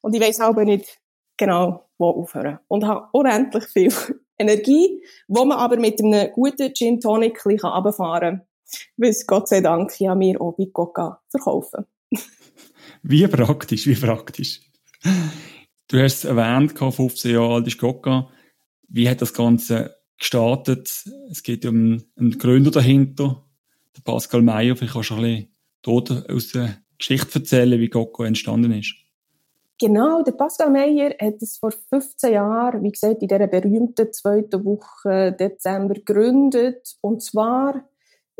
Und 0.00 0.14
ich 0.14 0.22
weiss 0.22 0.40
aber 0.40 0.64
nicht 0.64 1.00
genau, 1.36 1.84
wo 1.98 2.08
aufhören. 2.08 2.58
Und 2.68 2.86
habe 2.86 3.08
unendlich 3.12 3.64
viel 3.64 3.92
Energie, 4.38 5.02
wo 5.28 5.44
man 5.44 5.58
aber 5.58 5.76
mit 5.76 6.02
einem 6.02 6.32
guten 6.32 6.72
Gin 6.72 6.98
Tonic 6.98 7.44
ein 7.44 7.56
bisschen 7.56 7.70
runterfahren 7.70 8.38
kann 8.38 8.46
weil 8.96 9.14
Gott 9.26 9.48
sei 9.48 9.60
Dank 9.60 9.98
ja 10.00 10.14
mir 10.14 10.40
auch 10.40 10.56
bei 10.56 10.66
Coca 10.72 11.20
verkaufen. 11.28 11.86
wie 13.02 13.26
praktisch, 13.26 13.86
wie 13.86 13.94
praktisch. 13.94 14.60
Du 15.88 15.98
hast 15.98 16.18
es 16.18 16.24
erwähnt, 16.24 16.78
15 16.78 17.32
Jahre 17.32 17.54
alt 17.54 17.66
ist 17.66 17.78
Coca. 17.78 18.28
Wie 18.88 19.08
hat 19.08 19.22
das 19.22 19.34
Ganze 19.34 19.96
gestartet? 20.18 21.04
Es 21.30 21.42
geht 21.42 21.64
um 21.66 22.02
einen 22.16 22.38
Gründer 22.38 22.70
dahinter, 22.70 23.44
der 23.96 24.02
Pascal 24.02 24.42
Meyer. 24.42 24.76
Vielleicht 24.76 24.94
kannst 24.94 25.10
du 25.10 25.14
ein 25.14 25.22
bisschen 25.22 25.56
dort 25.82 26.30
aus 26.30 26.52
der 26.52 26.76
Geschichte 26.98 27.40
erzählen, 27.40 27.80
wie 27.80 27.88
Coca 27.88 28.24
entstanden 28.24 28.72
ist. 28.72 28.94
Genau, 29.80 30.22
der 30.22 30.32
Pascal 30.32 30.70
Meyer 30.70 31.14
hat 31.18 31.40
es 31.40 31.56
vor 31.56 31.72
15 31.72 32.34
Jahren, 32.34 32.82
wie 32.82 32.92
gesagt, 32.92 33.22
in 33.22 33.28
dieser 33.28 33.46
berühmten 33.46 34.12
zweiten 34.12 34.62
Woche 34.62 35.32
Dezember 35.32 35.94
gegründet. 35.94 36.98
Und 37.00 37.22
zwar 37.22 37.88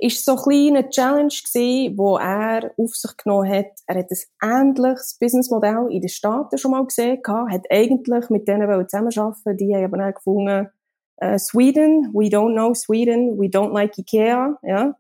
ist 0.00 0.24
so 0.24 0.32
ein 0.32 0.42
kleiner 0.42 0.88
Challenge 0.88 1.28
gewesen, 1.28 1.98
wo 1.98 2.16
er 2.16 2.72
auf 2.78 2.94
sich 2.94 3.16
genommen 3.18 3.50
hat. 3.50 3.72
Er 3.86 3.98
hat 3.98 4.10
ein 4.10 4.68
ähnliches 4.76 5.18
Businessmodell 5.20 5.88
in 5.90 6.00
den 6.00 6.08
Staaten 6.08 6.56
schon 6.56 6.70
mal 6.70 6.84
gesehen, 6.86 7.20
hat 7.26 7.66
eigentlich 7.70 8.30
mit 8.30 8.48
denen 8.48 8.88
zusammenarbeiten 8.88 9.56
die 9.58 9.74
haben 9.74 9.84
aber 9.84 9.98
dann 9.98 10.14
gefunden, 10.14 10.68
uh, 11.22 11.38
Sweden, 11.38 12.10
we 12.14 12.28
don't 12.28 12.54
know 12.54 12.72
Sweden, 12.72 13.38
we 13.38 13.46
don't 13.46 13.72
like 13.72 13.98
Ikea, 13.98 14.58
ja. 14.62 14.96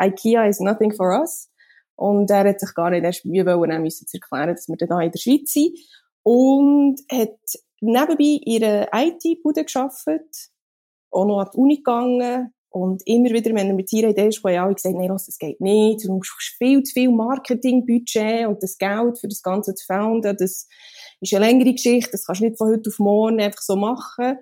Ikea 0.00 0.46
is 0.46 0.60
nothing 0.60 0.92
for 0.92 1.20
us. 1.20 1.50
Und 1.96 2.30
er 2.30 2.48
hat 2.48 2.60
sich 2.60 2.74
gar 2.74 2.90
nicht 2.90 3.04
erst 3.04 3.26
Mühe 3.26 3.44
wollen, 3.44 3.82
müssen 3.82 4.06
zu 4.06 4.16
erklären, 4.16 4.54
dass 4.54 4.68
wir 4.68 4.76
da 4.76 5.00
in 5.00 5.10
der 5.10 5.18
Schweiz 5.18 5.52
sind. 5.52 5.76
Und 6.22 7.00
hat 7.10 7.38
nebenbei 7.80 8.40
ihre 8.44 8.88
IT-Bude 8.94 9.64
geschafft, 9.64 10.08
auch 11.10 11.24
noch 11.26 11.40
an 11.40 11.48
die 11.52 11.58
Uni 11.58 11.76
gegangen, 11.76 12.54
und 12.70 13.02
immer 13.06 13.30
wieder, 13.30 13.54
wenn 13.54 13.68
er 13.68 13.74
mit 13.74 13.92
ihrer 13.92 14.10
Idee 14.10 14.28
ist, 14.28 14.44
habe 14.44 14.70
ich 14.70 14.76
gesagt, 14.76 14.94
nein, 14.94 15.08
das 15.08 15.38
geht 15.38 15.60
nicht. 15.60 16.04
Du 16.04 16.12
musst 16.12 16.32
viel 16.58 16.82
zu 16.82 16.92
viel 16.92 17.10
Marketingbudget 17.10 18.46
und 18.46 18.62
das 18.62 18.76
Geld 18.76 19.18
für 19.18 19.28
das 19.28 19.42
Ganze 19.42 19.74
zu 19.74 19.86
founden, 19.86 20.36
das 20.38 20.68
ist 21.20 21.34
eine 21.34 21.46
längere 21.46 21.72
Geschichte, 21.72 22.12
das 22.12 22.26
kannst 22.26 22.40
du 22.40 22.46
nicht 22.46 22.58
von 22.58 22.70
heute 22.70 22.90
auf 22.90 22.98
morgen 22.98 23.40
einfach 23.40 23.62
so 23.62 23.76
machen. 23.76 24.38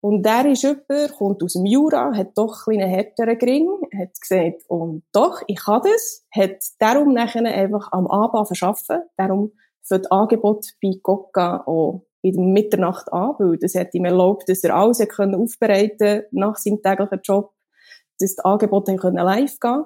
Und 0.00 0.22
der 0.22 0.44
ist 0.46 0.62
jemand, 0.62 1.14
kommt 1.16 1.42
aus 1.42 1.54
dem 1.54 1.64
Jura, 1.64 2.14
hat 2.14 2.36
doch 2.36 2.66
ein 2.66 2.80
einen 2.80 2.90
härteren 2.90 3.38
Gring, 3.38 3.68
hat 3.98 4.20
gesagt, 4.20 4.62
und 4.68 5.02
doch, 5.12 5.40
ich 5.46 5.56
kann 5.56 5.80
das, 5.82 6.26
hat 6.30 6.62
darum 6.78 7.14
nachher 7.14 7.44
einfach 7.44 7.90
am 7.90 8.06
Abend 8.06 8.46
verschaffen, 8.46 8.98
darum 9.16 9.52
für 9.82 9.98
das 9.98 10.10
Angebot 10.10 10.66
bei 10.82 10.98
Coca 11.02 11.62
auch 11.66 12.04
in 12.24 12.52
Mitternacht 12.52 13.12
an, 13.12 13.34
weil 13.38 13.58
das 13.58 13.74
hat 13.74 13.94
ihm 13.94 14.06
erlaubt, 14.06 14.48
dass 14.48 14.64
er 14.64 14.74
alles 14.74 14.98
können 15.08 15.34
aufbereiten 15.34 16.22
nach 16.30 16.56
seinem 16.56 16.82
täglichen 16.82 17.20
Job, 17.22 17.52
dass 18.18 18.36
die 18.36 18.44
Angebote 18.44 18.96
können 18.96 19.22
live 19.22 19.60
gehen 19.60 19.84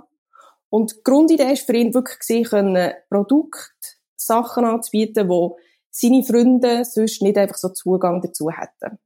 Und 0.70 0.92
die 0.92 1.02
Grundidee 1.02 1.48
war 1.48 1.56
für 1.56 1.76
ihn 1.76 1.94
wirklich, 1.94 2.18
gewesen, 2.20 2.92
Produkt, 3.10 3.98
Sachen 4.16 4.64
anzubieten, 4.64 5.28
wo 5.28 5.58
seine 5.90 6.22
Freunde 6.22 6.84
sonst 6.84 7.22
nicht 7.22 7.36
einfach 7.36 7.56
so 7.56 7.70
Zugang 7.70 8.20
dazu 8.20 8.50
hätten. 8.50 8.98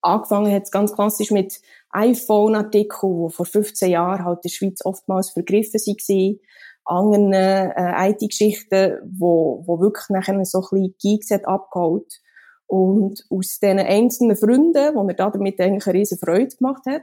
Angefangen 0.00 0.54
hat 0.54 0.62
es 0.62 0.70
ganz 0.70 0.92
klassisch 0.92 1.32
mit 1.32 1.60
iPhone-Artikeln, 1.90 3.26
die 3.26 3.34
vor 3.34 3.46
15 3.46 3.90
Jahren 3.90 4.24
halt 4.24 4.38
in 4.38 4.40
der 4.44 4.50
Schweiz 4.50 4.84
oftmals 4.84 5.30
vergriffen 5.30 5.80
waren, 5.80 6.40
anderen 6.84 7.32
äh, 7.32 8.10
IT-Geschichten, 8.10 9.00
wo, 9.18 9.64
wo 9.66 9.80
wirklich 9.80 10.08
nachher 10.10 10.42
so 10.44 10.58
ein 10.60 10.68
bisschen 10.70 10.94
Geeks 11.00 11.32
abgeholt. 11.44 12.20
Und 12.68 13.24
aus 13.30 13.58
diesen 13.60 13.78
einzelnen 13.78 14.36
Freunden, 14.36 14.94
wo 14.94 15.08
er 15.08 15.14
damit 15.14 15.60
eigentlich 15.60 15.86
eine 15.86 15.98
riesen 15.98 16.18
Freude 16.18 16.54
gemacht 16.54 16.84
hat, 16.86 17.02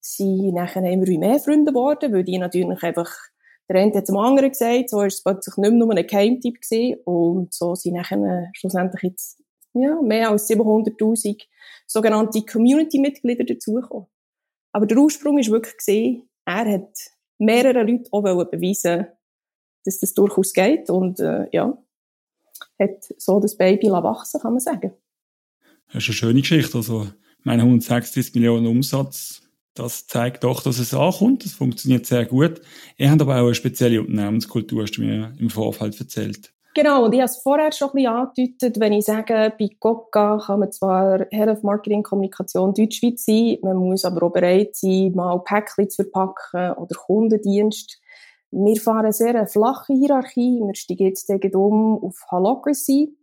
sind 0.00 0.54
nachher 0.54 0.84
immer 0.84 1.06
mehr 1.06 1.38
Freunde 1.38 1.72
geworden, 1.72 2.12
weil 2.12 2.24
die 2.24 2.38
natürlich 2.38 2.82
einfach 2.82 3.10
der 3.68 3.82
eine 3.82 3.94
hat 3.94 4.06
zum 4.08 4.16
anderen 4.16 4.50
gesagt, 4.50 4.90
so 4.90 4.96
war 4.96 5.06
es 5.06 5.22
plötzlich 5.22 5.56
nicht 5.56 5.70
mehr 5.70 5.78
nur 5.78 5.96
ein 5.96 6.04
Geheimtipp 6.04 6.60
gewesen. 6.60 7.00
Und 7.04 7.54
so 7.54 7.76
sind 7.76 7.94
nachher 7.94 8.50
schlussendlich 8.52 9.02
jetzt, 9.04 9.40
ja, 9.74 9.94
mehr 10.02 10.30
als 10.30 10.50
700.000 10.50 11.40
sogenannte 11.86 12.42
Community-Mitglieder 12.42 13.44
dazugekommen. 13.44 14.08
Aber 14.72 14.86
der 14.86 14.98
Ursprung 14.98 15.38
ist 15.38 15.52
wirklich 15.52 15.76
gesehen, 15.76 16.28
er 16.44 16.68
hat 16.68 16.90
mehrere 17.38 17.84
Leute 17.84 18.08
auch 18.10 18.22
beweisen 18.22 19.06
dass 19.84 19.98
das 19.98 20.14
durchaus 20.14 20.52
geht 20.52 20.90
und, 20.90 21.20
äh, 21.20 21.46
ja, 21.52 21.76
hat 22.78 23.04
so 23.18 23.40
das 23.40 23.56
Baby 23.56 23.90
wachsen 23.90 24.40
kann 24.40 24.52
man 24.52 24.60
sagen. 24.60 24.92
Das 25.92 26.02
ist 26.02 26.08
eine 26.08 26.14
schöne 26.14 26.40
Geschichte. 26.40 26.78
Also, 26.78 27.08
meine 27.42 27.62
136 27.62 28.34
Millionen 28.34 28.66
Umsatz, 28.66 29.42
das 29.74 30.06
zeigt 30.06 30.44
doch, 30.44 30.62
dass 30.62 30.78
es 30.78 30.94
ankommt. 30.94 31.44
Das 31.44 31.52
funktioniert 31.52 32.06
sehr 32.06 32.26
gut. 32.26 32.60
Ihr 32.96 33.10
habt 33.10 33.22
aber 33.22 33.36
auch 33.36 33.46
eine 33.46 33.54
spezielle 33.54 34.00
Unternehmenskultur, 34.00 34.82
hast 34.82 34.96
du 34.96 35.02
mir 35.02 35.32
im 35.38 35.50
Vorfeld 35.50 35.98
erzählt. 35.98 36.52
Genau, 36.74 37.04
und 37.04 37.12
ich 37.12 37.20
habe 37.20 37.30
es 37.30 37.38
vorher 37.38 37.72
schon 37.72 37.88
ein 37.88 37.94
bisschen 37.94 38.12
angedeutet, 38.12 38.78
wenn 38.78 38.92
ich 38.92 39.04
sage, 39.04 39.52
bei 39.58 39.68
Coca 39.80 40.38
kann 40.38 40.60
man 40.60 40.70
zwar 40.70 41.26
Head 41.30 41.48
of 41.48 41.62
Marketing 41.64 42.04
Kommunikation 42.04 42.72
Deutschschweiz 42.72 43.24
sein, 43.24 43.58
man 43.62 43.76
muss 43.76 44.04
aber 44.04 44.24
auch 44.24 44.32
bereit 44.32 44.76
sein, 44.76 45.12
mal 45.14 45.42
Päckchen 45.42 45.90
zu 45.90 46.04
verpacken 46.04 46.74
oder 46.74 46.94
Kundendienst. 46.94 47.99
Wir 48.52 48.80
fahren 48.80 49.04
eine 49.04 49.12
sehr 49.12 49.46
flache 49.46 49.92
Hierarchie, 49.92 50.60
wir 50.60 50.74
steigen 50.74 51.06
jetzt 51.06 51.30
um 51.54 52.02
auf 52.02 52.16
Holocracy. 52.30 53.16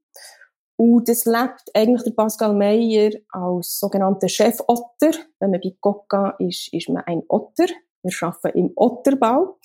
Und 0.77 1.09
das 1.09 1.25
lebt 1.25 1.63
eigentlich 1.73 2.03
der 2.03 2.11
Pascal 2.11 2.53
Meyer 2.53 3.11
als 3.31 3.79
sogenannter 3.79 4.29
Chef-Otter. 4.29 5.11
Wenn 5.39 5.51
man 5.51 5.59
bei 5.59 5.75
Coca 5.81 6.35
ist, 6.37 6.71
ist 6.71 6.89
man 6.89 7.03
ein 7.05 7.23
Otter. 7.27 7.65
Wir 8.03 8.13
arbeiten 8.21 8.57
im 8.57 8.71
Otterbau. 8.75 9.57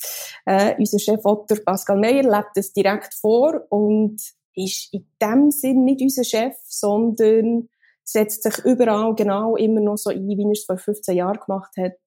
Äh, 0.47 0.75
unser 0.79 0.99
Chef 0.99 1.25
Otter 1.25 1.57
Pascal 1.65 1.99
Meyer 1.99 2.23
lebt 2.23 2.57
das 2.57 2.73
direkt 2.73 3.15
vor 3.15 3.63
und 3.69 4.21
ist 4.55 4.93
in 4.93 5.07
dem 5.21 5.51
Sinn 5.51 5.85
nicht 5.85 6.01
unser 6.01 6.25
Chef, 6.25 6.57
sondern 6.65 7.69
setzt 8.05 8.43
sich 8.43 8.59
überall 8.65 9.15
genau 9.15 9.57
immer 9.57 9.81
noch 9.81 9.97
so 9.97 10.11
ein, 10.11 10.27
wie 10.27 10.43
er 10.43 10.51
es 10.51 10.65
vor 10.65 10.79
15 10.79 11.17
Jahren 11.17 11.41
gemacht 11.45 11.73
hat, 11.77 11.99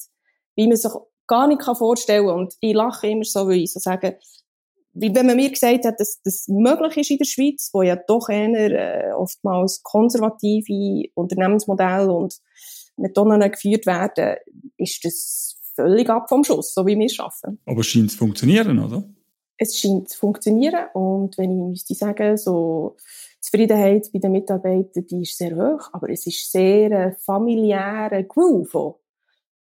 wie 0.55 0.67
man 0.67 0.77
sich 0.77 0.91
gar 1.27 1.48
nicht 1.48 1.63
vorstellen 1.63 2.27
kann. 2.27 2.36
Und 2.36 2.53
ich 2.60 2.74
lache 2.74 3.08
immer 3.08 3.24
so, 3.24 3.48
weil 3.48 3.62
ich 3.62 3.74
so 3.74 3.79
sage, 3.79 4.17
wenn 4.94 5.25
man 5.25 5.36
mir 5.36 5.50
gesagt 5.50 5.86
hat, 5.86 6.00
dass 6.00 6.22
das 6.24 6.48
möglich 6.48 6.98
ist 6.98 7.12
in 7.12 7.17
der 7.17 7.25
Schweiz, 7.25 7.70
wo 7.74 7.82
ja 7.82 7.98
doch 7.98 8.29
eher 8.29 9.10
äh, 9.10 9.12
oftmals 9.13 9.84
konservative 9.84 11.10
Unternehmensmodelle 11.13 12.12
und 12.12 12.36
Methoden 12.96 13.51
geführt 13.51 13.86
werden, 13.86 14.38
ist 14.77 15.03
das 15.03 15.58
völlig 15.75 16.10
ab 16.10 16.29
vom 16.29 16.44
Schuss, 16.44 16.74
so 16.74 16.86
wie 16.86 16.98
wir 16.98 17.05
es 17.05 17.20
arbeiten. 17.20 17.60
Aber 17.65 17.82
es 17.82 17.88
scheint 17.88 18.12
zu 18.12 18.17
funktionieren, 18.17 18.79
oder? 18.79 19.03
Es 19.58 19.77
scheint 19.77 20.10
zu 20.10 20.17
funktionieren 20.17 20.86
und 20.94 21.38
wenn 21.38 21.51
ich 21.51 21.70
müsste 21.70 21.94
sagen, 21.94 22.38
so 22.38 22.96
Zufriedenheit 23.41 24.10
bei 24.12 24.20
den 24.20 24.32
Mitarbeitern, 24.32 25.05
die 25.05 25.22
ist 25.22 25.38
sehr 25.38 25.55
hoch, 25.55 25.89
aber 25.91 26.10
es 26.10 26.25
ist 26.25 26.51
sehr 26.51 26.91
äh, 26.91 27.12
familiärer 27.20 28.24
Groove. 28.24 28.96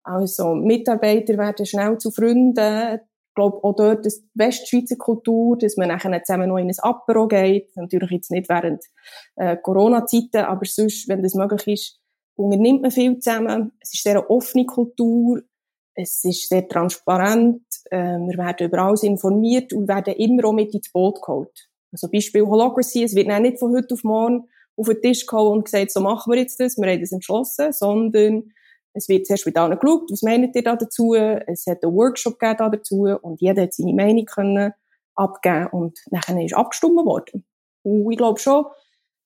Also 0.03 0.55
Mitarbeiter 0.55 1.38
werden 1.38 1.65
schnell 1.65 1.98
zu 1.98 2.12
Freunden. 2.12 2.96
Ich 2.96 3.36
glaube 3.36 3.63
auch 3.63 3.75
dort 3.75 4.05
die 4.05 4.12
Westschweizer 4.34 4.98
Kultur, 4.98 5.58
dass 5.58 5.77
man 5.77 5.88
nachher 5.88 6.24
zusammen 6.24 6.50
noch 6.50 6.58
in 6.58 6.67
ein 6.67 6.79
Apero 6.79 7.27
geht. 7.27 7.75
Natürlich 7.75 8.12
jetzt 8.12 8.31
nicht 8.31 8.50
während 8.50 8.84
äh, 9.36 9.55
Corona-Zeiten, 9.58 10.46
aber 10.46 10.65
sonst, 10.65 11.08
wenn 11.08 11.24
das 11.24 11.36
möglich 11.36 11.67
ist, 11.67 12.00
unternimmt 12.36 12.81
man 12.81 12.91
viel 12.91 13.20
zusammen. 13.20 13.72
Es 13.79 13.93
ist 13.93 14.03
sehr 14.03 14.17
eine 14.17 14.29
offene 14.29 14.65
Kultur. 14.65 15.41
Es 15.93 16.24
ist 16.24 16.50
sehr 16.50 16.67
transparent. 16.67 17.63
Äh, 17.89 18.17
wir 18.17 18.38
werden 18.38 18.67
über 18.67 18.79
alles 18.79 19.03
informiert 19.03 19.72
und 19.72 19.88
werden 19.88 20.15
immer 20.15 20.46
auch 20.46 20.53
mit 20.53 20.74
ins 20.74 20.91
Boot 20.91 21.22
geholt. 21.22 21.70
Also 21.91 22.10
Beispiel 22.10 22.43
Holocracy. 22.43 23.03
Es 23.03 23.15
wird 23.15 23.27
nicht 23.27 23.60
von 23.60 23.74
heute 23.75 23.93
auf 23.93 24.03
morgen 24.03 24.48
auf 24.77 24.88
den 24.88 25.01
Tisch 25.01 25.25
geholt 25.25 25.51
und 25.51 25.65
gesagt, 25.65 25.91
so 25.91 26.00
machen 26.00 26.31
wir 26.31 26.39
jetzt 26.39 26.60
das, 26.60 26.77
wir 26.77 26.89
haben 26.89 27.01
das 27.01 27.12
entschlossen, 27.12 27.72
sondern 27.72 28.51
es 28.93 29.07
wird 29.07 29.25
zuerst 29.25 29.45
mit 29.45 29.57
allen 29.57 29.79
geschaut, 29.79 30.12
was 30.12 30.21
meint 30.21 30.55
ihr 30.55 30.63
da 30.63 30.75
dazu? 30.75 31.13
Es 31.13 31.65
hat 31.67 31.83
einen 31.83 31.95
Workshop 31.95 32.39
gegeben 32.39 32.57
da 32.57 32.69
dazu 32.69 33.03
und 33.21 33.41
jeder 33.41 33.63
hat 33.63 33.74
seine 33.74 33.93
Meinung 33.93 34.25
können 34.25 34.74
abgeben 35.15 35.67
und 35.71 36.00
nachher 36.12 36.43
ist 36.43 36.55
abgestimmt 36.55 37.05
worden. 37.05 37.45
Und 37.83 38.12
ich 38.12 38.17
glaube 38.17 38.39
schon, 38.39 38.65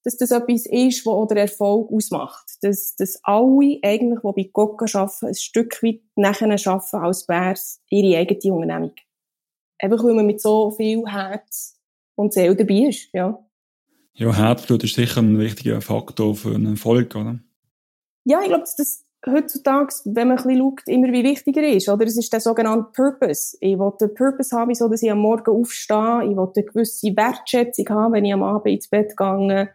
dass 0.03 0.17
das 0.17 0.31
etwas 0.31 0.67
ist, 0.67 1.05
was 1.05 1.27
der 1.27 1.37
Erfolg 1.37 1.91
ausmacht. 1.91 2.45
Dass, 2.61 2.95
dass 2.95 3.19
alle 3.23 3.79
eigentlich, 3.81 4.19
die 4.19 4.43
bei 4.43 4.49
Coca 4.53 4.85
arbeiten, 4.99 5.25
ein 5.25 5.35
Stück 5.35 5.81
weit 5.81 6.01
nachher 6.15 6.47
arbeiten, 6.47 6.97
als 6.97 7.27
wäre 7.27 7.53
es 7.53 7.81
ihre 7.89 8.19
eigene 8.19 8.53
Unternehmung. 8.53 8.93
Einfach 9.79 10.03
weil 10.03 10.13
man 10.13 10.27
mit 10.27 10.41
so 10.41 10.71
viel 10.71 11.03
Herz 11.07 11.79
und 12.15 12.33
Seele 12.33 12.55
dabei 12.55 12.87
ist, 12.89 13.09
ja. 13.13 13.43
Ja, 14.13 14.33
Herzblut 14.33 14.83
ist 14.83 14.95
sicher 14.95 15.21
ein 15.21 15.37
wichtiger 15.39 15.81
Faktor 15.81 16.35
für 16.35 16.55
einen 16.55 16.73
Erfolg, 16.73 17.15
oder? 17.15 17.39
Ja, 18.23 18.41
ich 18.41 18.47
glaube, 18.47 18.61
dass 18.61 18.77
das 18.77 19.04
heutzutage, 19.27 19.93
wenn 20.05 20.27
man 20.29 20.37
ein 20.37 20.43
bisschen 20.43 20.59
schaut, 20.59 20.87
immer 20.87 21.11
wie 21.11 21.23
wichtiger 21.23 21.63
ist, 21.67 21.89
oder? 21.89 22.05
Es 22.05 22.17
ist 22.17 22.31
der 22.31 22.39
sogenannte 22.39 22.91
Purpose. 22.93 23.57
Ich 23.59 23.77
will 23.77 23.93
den 23.99 24.13
Purpose 24.13 24.55
haben, 24.55 24.73
so 24.73 24.87
dass 24.87 25.03
ich 25.03 25.11
am 25.11 25.19
Morgen 25.19 25.51
aufstehe. 25.51 26.23
Ich 26.23 26.35
will 26.35 26.51
eine 26.55 26.65
gewisse 26.65 27.15
Wertschätzung 27.15 27.89
haben, 27.89 28.13
wenn 28.13 28.25
ich 28.25 28.33
am 28.33 28.43
Abend 28.43 28.73
ins 28.73 28.87
Bett 28.87 29.15
gehe. 29.17 29.69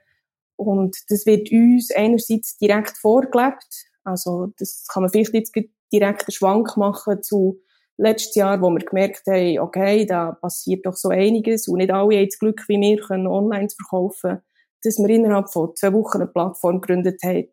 Und 0.56 0.96
das 1.08 1.26
wird 1.26 1.50
uns 1.50 1.90
einerseits 1.94 2.58
direkt 2.58 2.96
vorgelebt. 2.98 3.86
Also, 4.04 4.52
das 4.58 4.86
kann 4.92 5.02
man 5.02 5.10
vielleicht 5.10 5.34
jetzt 5.34 5.54
direkt 5.92 6.22
einen 6.22 6.32
Schwank 6.32 6.76
machen 6.76 7.22
zu 7.22 7.60
letztes 7.96 8.34
Jahr, 8.34 8.60
wo 8.60 8.70
wir 8.70 8.84
gemerkt 8.84 9.26
haben, 9.26 9.58
okay, 9.58 10.06
da 10.06 10.32
passiert 10.32 10.86
doch 10.86 10.96
so 10.96 11.08
einiges 11.08 11.68
und 11.68 11.78
nicht 11.78 11.90
alle 11.90 12.16
haben 12.16 12.26
das 12.26 12.38
Glück 12.38 12.64
wie 12.68 12.80
wir 12.80 13.00
können 13.00 13.26
online 13.26 13.68
zu 13.68 13.76
verkaufen, 13.76 14.40
dass 14.82 14.98
wir 14.98 15.08
innerhalb 15.10 15.50
von 15.50 15.74
zwei 15.76 15.92
Wochen 15.92 16.18
eine 16.18 16.26
Plattform 16.26 16.80
gegründet 16.80 17.20
haben, 17.22 17.48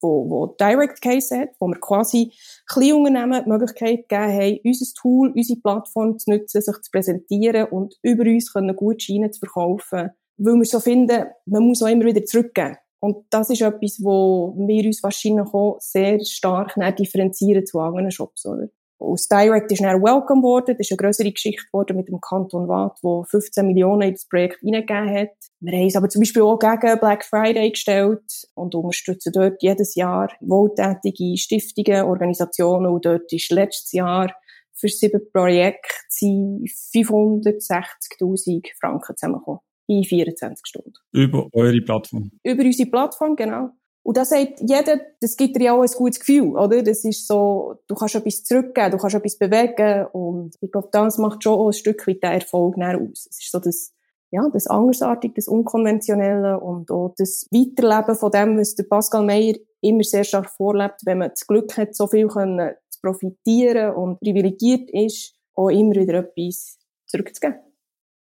wo, 0.00 0.28
wo 0.28 0.46
Direct 0.46 1.00
Case 1.00 1.36
hat, 1.36 1.50
wo 1.58 1.68
wir 1.68 1.80
quasi 1.80 2.32
Kleinunternehmen 2.66 3.44
die 3.44 3.48
Möglichkeit 3.48 4.08
gegeben 4.08 4.32
haben, 4.32 4.60
unser 4.64 4.94
Tool, 4.94 5.32
unsere 5.34 5.60
Plattform 5.60 6.18
zu 6.18 6.30
nutzen, 6.30 6.60
sich 6.60 6.76
zu 6.82 6.90
präsentieren 6.90 7.66
und 7.66 7.96
über 8.02 8.24
uns 8.24 8.52
können 8.52 8.76
Gutscheine 8.76 9.30
zu 9.30 9.40
verkaufen, 9.40 10.10
weil 10.36 10.54
wir 10.54 10.64
so 10.64 10.80
finden, 10.80 11.26
man 11.46 11.62
muss 11.62 11.82
auch 11.82 11.88
immer 11.88 12.04
wieder 12.04 12.24
zurückgeben. 12.24 12.76
Und 13.00 13.26
das 13.30 13.50
ist 13.50 13.62
etwas, 13.62 14.02
wo 14.02 14.54
wir 14.56 14.84
uns 14.84 15.02
wahrscheinlich 15.02 15.46
auch 15.52 15.76
sehr 15.80 16.18
stark 16.24 16.74
differenzieren 16.96 17.64
zu 17.64 17.78
anderen 17.78 18.10
Shops, 18.10 18.44
oder? 18.44 18.68
Aus 19.00 19.28
Direct 19.28 19.70
ist 19.70 19.82
dann 19.82 20.02
Welcome 20.02 20.40
geworden. 20.40 20.74
Das 20.76 20.80
ist 20.80 20.90
eine 20.92 20.96
größere 20.96 21.30
Geschichte 21.30 21.64
geworden 21.66 21.96
mit 21.96 22.08
dem 22.08 22.20
Kanton 22.20 22.66
Waadt, 22.66 22.98
der 23.02 23.22
15 23.28 23.64
Millionen 23.66 24.02
in 24.02 24.14
das 24.14 24.26
Projekt 24.26 24.58
hineingegeben 24.60 25.14
hat. 25.14 25.30
Wir 25.60 25.78
haben 25.78 25.86
es 25.86 25.94
aber 25.96 26.08
zum 26.08 26.20
Beispiel 26.20 26.42
auch 26.42 26.58
gegen 26.58 26.98
Black 26.98 27.24
Friday 27.24 27.70
gestellt 27.70 28.48
und 28.54 28.74
unterstützen 28.74 29.32
dort 29.32 29.62
jedes 29.62 29.94
Jahr 29.94 30.32
wohltätige 30.40 31.36
Stiftungen, 31.36 32.02
Organisationen. 32.04 32.92
Und 32.92 33.06
dort 33.06 33.32
ist 33.32 33.52
letztes 33.52 33.92
Jahr 33.92 34.34
für 34.74 34.88
sieben 34.88 35.20
Projekte 35.32 35.94
560.000 36.10 38.66
Franken 38.80 39.16
zusammengekommen. 39.16 39.60
In 39.86 40.02
24 40.04 40.66
Stunden. 40.66 40.92
Über 41.12 41.48
eure 41.54 41.80
Plattform? 41.80 42.30
Über 42.44 42.62
unsere 42.62 42.90
Plattform, 42.90 43.36
genau. 43.36 43.70
Und 44.08 44.16
da 44.16 44.24
sagt 44.24 44.60
jeder, 44.60 45.02
das 45.20 45.36
gibt 45.36 45.54
dir 45.54 45.64
ja 45.64 45.74
auch 45.74 45.82
ein 45.82 45.90
gutes 45.94 46.18
Gefühl, 46.18 46.56
oder? 46.56 46.82
Das 46.82 47.04
ist 47.04 47.26
so, 47.26 47.74
du 47.88 47.94
kannst 47.94 48.14
etwas 48.14 48.42
zurückgeben, 48.42 48.92
du 48.92 48.96
kannst 48.96 49.16
etwas 49.16 49.36
bewegen 49.36 50.06
und 50.12 50.54
ich 50.62 50.72
glaube, 50.72 50.88
das 50.90 51.18
macht 51.18 51.44
schon 51.44 51.52
auch 51.52 51.66
ein 51.66 51.74
Stück 51.74 52.06
weit 52.06 52.22
den 52.22 52.32
Erfolg 52.32 52.78
aus. 52.78 53.28
Es 53.30 53.38
ist 53.38 53.52
so 53.52 53.58
das, 53.58 53.92
ja, 54.30 54.48
das 54.50 54.66
Andersartige, 54.66 55.34
das 55.34 55.46
Unkonventionelle 55.46 56.58
und 56.58 56.90
auch 56.90 57.12
das 57.18 57.48
Weiterleben 57.50 58.16
von 58.16 58.30
dem, 58.30 58.56
was 58.56 58.76
der 58.76 58.84
Pascal 58.84 59.26
Meyer 59.26 59.56
immer 59.82 60.04
sehr 60.04 60.24
stark 60.24 60.48
vorlebt, 60.48 61.02
wenn 61.04 61.18
man 61.18 61.28
das 61.28 61.46
Glück 61.46 61.76
hat, 61.76 61.94
so 61.94 62.06
viel 62.06 62.28
können 62.28 62.76
zu 62.88 63.00
profitieren 63.02 63.94
und 63.94 64.20
privilegiert 64.20 64.88
ist, 64.90 65.34
auch 65.54 65.68
immer 65.68 65.96
wieder 65.96 66.20
etwas 66.20 66.78
zurückzugeben. 67.04 67.58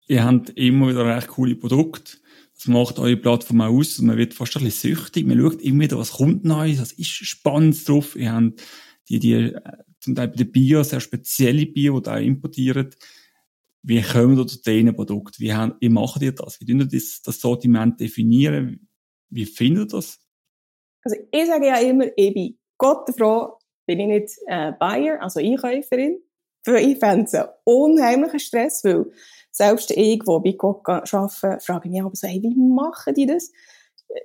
Ihr 0.09 0.25
habt 0.25 0.51
immer 0.51 0.89
wieder 0.89 1.07
recht 1.07 1.29
coole 1.29 1.55
Produkte 1.55 2.15
das 2.59 2.67
macht 2.67 2.99
eure 2.99 3.17
Plattform 3.17 3.61
auch 3.61 3.69
aus. 3.69 3.99
Man 4.01 4.17
wird 4.17 4.35
fast 4.35 4.57
ein 4.57 4.65
bisschen 4.65 4.97
süchtig. 4.97 5.27
Man 5.27 5.41
schaut 5.41 5.63
immer 5.63 5.85
wieder, 5.85 5.97
was 5.97 6.13
kommt 6.13 6.45
Neues, 6.45 6.81
was 6.81 6.93
ist 6.93 7.07
spannend 7.07 7.89
drauf. 7.89 8.17
Ihr 8.17 8.33
habt 8.33 8.61
die, 9.09 9.21
die, 9.21 9.33
äh, 9.33 9.61
zum 10.01 10.17
Teil 10.17 10.29
bei 10.29 10.37
den 10.37 10.51
Bier, 10.51 10.83
sehr 10.83 11.01
spezielle 11.01 11.67
Bier, 11.67 11.95
die 11.95 12.03
da 12.03 12.19
importiert. 12.19 12.97
Wie 13.83 14.03
kommen 14.03 14.37
wir 14.37 14.47
zu 14.49 14.61
diesen 14.61 14.95
Produkten? 14.95 15.41
Wie, 15.41 15.53
wie 15.53 15.89
macht 15.89 16.21
ihr 16.21 16.33
das? 16.33 16.61
Wie 16.61 16.67
tun 16.67 16.81
ihr 16.81 16.87
das, 16.87 17.23
das 17.23 17.41
Sortiment 17.41 18.01
definieren? 18.01 18.89
Wie 19.31 19.47
findet 19.47 19.93
ihr 19.93 19.99
das? 19.99 20.19
Also, 21.05 21.17
ich 21.31 21.47
sage 21.47 21.67
ja 21.67 21.79
immer, 21.79 22.07
ich 22.17 22.35
bin 22.35 22.59
Gott 22.77 23.09
froh, 23.17 23.59
bin 23.87 24.01
ich 24.01 24.07
nicht 24.09 24.31
äh, 24.47 24.73
Buyer, 24.73 25.23
also 25.23 25.39
Einkäuferin. 25.39 26.19
Für 26.65 26.81
ich 26.81 26.99
fände 26.99 27.25
es 27.25 27.35
einen 27.35 27.49
unheimlichen 27.63 28.41
Stress, 28.41 28.83
weil 28.83 29.07
selbst 29.51 29.91
ich, 29.91 30.21
die 30.21 30.25
bei 30.25 30.53
Coca 30.53 31.03
arbeite, 31.11 31.59
frage 31.61 31.89
mich 31.89 32.01
aber 32.01 32.15
so, 32.15 32.29
hey, 32.29 32.43
wie 32.43 32.55
machen 32.55 33.15
die 33.15 33.27
das? 33.27 33.51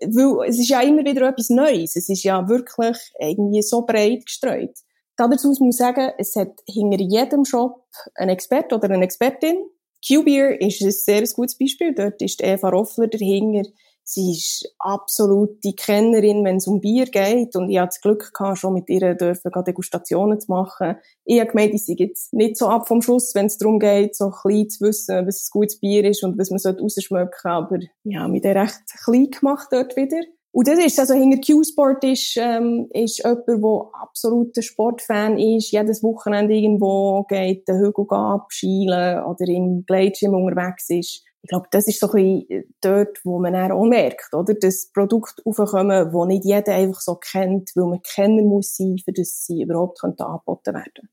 Weil 0.02 0.50
es 0.50 0.60
ist 0.60 0.70
ja 0.70 0.82
immer 0.82 1.04
wieder 1.04 1.28
etwas 1.28 1.50
Neues. 1.50 1.96
Es 1.96 2.10
ist 2.10 2.24
ja 2.24 2.48
wirklich 2.48 2.98
irgendwie 3.20 3.62
so 3.62 3.86
breit 3.86 4.26
gestreut. 4.26 4.78
Dazu 5.16 5.50
muss 5.50 5.60
man 5.60 5.72
sagen, 5.72 6.12
es 6.18 6.36
hat 6.36 6.60
hinter 6.68 7.02
jedem 7.02 7.46
Shop 7.46 7.86
einen 8.16 8.32
Expert 8.32 8.74
oder 8.74 8.90
eine 8.90 9.04
Expertin. 9.04 9.58
Q-Beer 10.06 10.60
ist 10.60 10.82
ein 10.82 10.92
sehr 10.92 11.24
gutes 11.36 11.58
Beispiel. 11.58 11.94
Dort 11.94 12.22
ist 12.22 12.44
Eva 12.44 12.70
Roffler 12.70 13.08
dahinter. 13.08 13.70
Sie 14.06 14.32
ist 14.32 14.74
absolute 14.80 15.74
Kennerin, 15.74 16.44
wenn 16.44 16.58
es 16.58 16.68
um 16.68 16.82
Bier 16.82 17.06
geht. 17.06 17.56
Und 17.56 17.70
ich 17.70 17.80
hatte 17.80 17.90
das 17.90 18.02
Glück 18.02 18.34
gehabt, 18.34 18.58
schon 18.58 18.74
mit 18.74 18.90
ihr 18.90 19.16
dürfen 19.16 19.52
Degustationen 19.66 20.40
zu 20.40 20.52
machen. 20.52 20.98
Ich 21.26 21.40
habe 21.40 21.52
gemeint, 21.52 21.80
sei 21.80 21.96
jetzt 21.98 22.34
nicht 22.34 22.58
so 22.58 22.68
ab 22.68 22.88
vom 22.88 23.02
Schuss, 23.02 23.34
wenn 23.34 23.46
es 23.46 23.58
darum 23.58 23.80
geht, 23.80 24.16
so 24.16 24.30
klein 24.30 24.70
zu 24.70 24.86
wissen, 24.86 25.26
was 25.26 25.48
ein 25.48 25.52
gutes 25.52 25.80
Bier 25.80 26.04
ist 26.06 26.24
und 26.24 26.38
was 26.38 26.50
man 26.50 26.60
rausschmecken 26.60 27.30
sollte. 27.42 27.50
Aber 27.50 27.80
ja, 28.04 28.28
mit 28.28 28.44
der 28.44 28.56
recht 28.56 28.82
klein 29.04 29.32
gemacht 29.32 29.70
dort 29.72 29.96
wieder. 29.96 30.22
Und 30.56 30.68
das 30.68 30.78
ist, 30.78 31.00
also 31.00 31.16
hinter 31.16 31.40
Q-Sport 31.42 32.04
ist, 32.04 32.38
ähm, 32.38 32.88
ist 32.94 33.24
jemand, 33.24 33.48
der 33.48 33.90
absoluter 34.00 34.62
Sportfan 34.62 35.40
ist, 35.40 35.72
jedes 35.72 36.04
Wochenende 36.04 36.54
irgendwo 36.54 37.24
geht, 37.24 37.68
den 37.68 37.80
Hügel 37.80 38.06
abschielen 38.10 39.24
oder 39.24 39.48
im 39.48 39.84
Gleitschirm 39.88 40.36
unterwegs 40.36 40.92
ist. 40.92 41.24
Ich 41.44 41.50
glaube, 41.50 41.68
das 41.72 41.90
ist 41.90 42.00
so 42.00 42.10
ein 42.10 42.48
bisschen 42.48 42.74
dort, 42.80 43.20
wo 43.26 43.38
man 43.38 43.52
dann 43.52 43.74
auch 43.74 43.86
merkt, 43.86 44.34
oder? 44.34 44.54
Dass 44.54 44.90
Produkte 44.94 45.42
aufkommen, 45.44 46.10
die 46.10 46.28
nicht 46.34 46.46
jeder 46.46 46.74
einfach 46.74 47.02
so 47.02 47.16
kennt, 47.16 47.72
weil 47.76 47.86
man 47.86 48.02
Kenner 48.02 48.44
muss 48.44 48.78
sein, 48.78 48.96
für 49.04 49.12
das 49.12 49.46
sie 49.46 49.62
überhaupt 49.62 50.02
angeboten 50.06 50.74
werden 50.74 51.10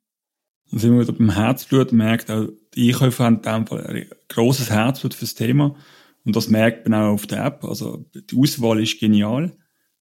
Und 0.71 0.83
wenn 0.83 0.91
man 0.91 1.01
wieder 1.01 1.19
beim 1.19 1.35
Herzblut 1.35 1.91
merkt, 1.91 2.31
auch 2.31 2.47
die 2.75 2.93
Einkäufer 2.93 3.25
haben 3.25 3.37
in 3.39 3.43
dem 3.43 3.67
Fall 3.67 3.87
ein 3.89 4.09
grosses 4.29 4.71
Herzblut 4.71 5.15
fürs 5.15 5.35
Thema. 5.35 5.75
Und 6.25 6.37
das 6.37 6.49
merkt 6.49 6.89
man 6.89 7.03
auch 7.03 7.15
auf 7.15 7.27
der 7.27 7.45
App. 7.45 7.65
Also 7.65 8.05
die 8.15 8.37
Auswahl 8.39 8.81
ist 8.81 9.01
genial. 9.01 9.57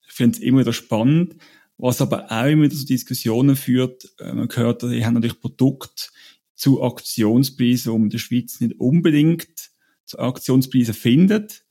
Ich 0.08 0.14
finde 0.14 0.38
es 0.38 0.44
immer 0.44 0.60
wieder 0.60 0.74
spannend. 0.74 1.38
Was 1.78 2.02
aber 2.02 2.32
auch 2.32 2.46
immer 2.46 2.66
wieder 2.66 2.76
zu 2.76 2.86
Diskussionen 2.86 3.56
führt, 3.56 4.14
äh, 4.20 4.32
man 4.32 4.48
hört, 4.54 4.84
ihr 4.84 5.04
habt 5.04 5.16
natürlich 5.16 5.42
Produkte 5.42 6.10
zu 6.54 6.84
Aktionspreisen, 6.84 7.96
die 7.96 8.04
in 8.04 8.10
der 8.12 8.20
Schweiz 8.20 8.60
nicht 8.60 8.80
unbedingt 8.80 9.73
zu 10.06 10.20
Aktionspreisen 10.20 10.94
findet. 10.94 11.66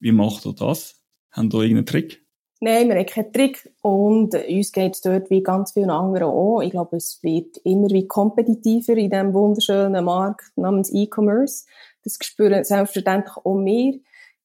Wie 0.00 0.12
macht 0.12 0.46
ihr 0.46 0.54
das? 0.54 1.02
Habt 1.30 1.54
ihr 1.54 1.60
irgendeinen 1.60 1.86
Trick? 1.86 2.24
Nein, 2.60 2.88
wir 2.88 2.96
haben 2.96 3.06
keinen 3.06 3.32
Trick. 3.32 3.70
Und 3.82 4.34
uns 4.34 4.72
geht 4.72 4.94
es 4.94 5.00
dort 5.00 5.28
wie 5.30 5.42
ganz 5.42 5.72
vielen 5.72 5.90
anderen 5.90 6.28
auch. 6.28 6.62
Ich 6.62 6.70
glaube, 6.70 6.96
es 6.96 7.22
wird 7.22 7.58
immer 7.58 7.90
wie 7.90 8.06
kompetitiver 8.06 8.96
in 8.96 9.10
diesem 9.10 9.34
wunderschönen 9.34 10.04
Markt 10.04 10.56
namens 10.56 10.90
E-Commerce. 10.92 11.66
Das 12.04 12.18
spüren 12.22 12.64
selbstverständlich 12.64 13.36
auch 13.36 13.56
wir. 13.56 14.00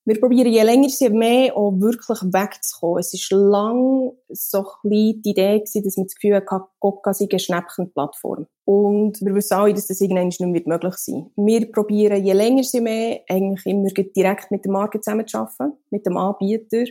Wir 0.06 0.20
probieren 0.20 0.52
je 0.52 0.64
länger, 0.64 0.88
je 0.88 1.10
mehr 1.10 1.56
auch 1.56 1.72
wirklich 1.80 2.20
wegzukommen. 2.22 3.00
Es 3.00 3.14
ist 3.14 3.32
lang 3.32 4.12
so 4.30 4.66
ein 4.84 4.90
die 4.90 5.20
Idee 5.24 5.60
gewesen, 5.60 5.84
dass 5.84 5.98
man 5.98 6.08
das 6.08 6.16
Gefühl 6.16 6.36
hat, 6.36 6.46
Coca 6.80 7.14
sei 7.14 7.28
eine 7.30 7.40
Schnäppchenplattform. 7.40 8.48
Und 8.66 9.22
wir 9.22 9.36
wissen 9.36 9.54
alle, 9.56 9.74
dass 9.74 9.88
das 9.88 10.02
irgendwann 10.02 10.28
nicht 10.28 10.40
mehr 10.40 10.62
möglich 10.66 10.96
sein 10.96 11.32
wird. 11.36 11.48
Wir 11.48 11.72
probieren 11.72 12.24
je 12.24 12.34
länger, 12.34 12.64
je 12.64 12.82
mehr 12.82 13.22
eigentlich 13.30 13.66
immer 13.66 13.90
direkt 13.90 14.52
mit 14.52 14.66
der 14.66 14.72
Marke 14.72 15.02
zusammenzuarbeiten, 15.02 15.74
mit 15.92 16.06
dem 16.06 16.18
Anbieter, 16.18 16.86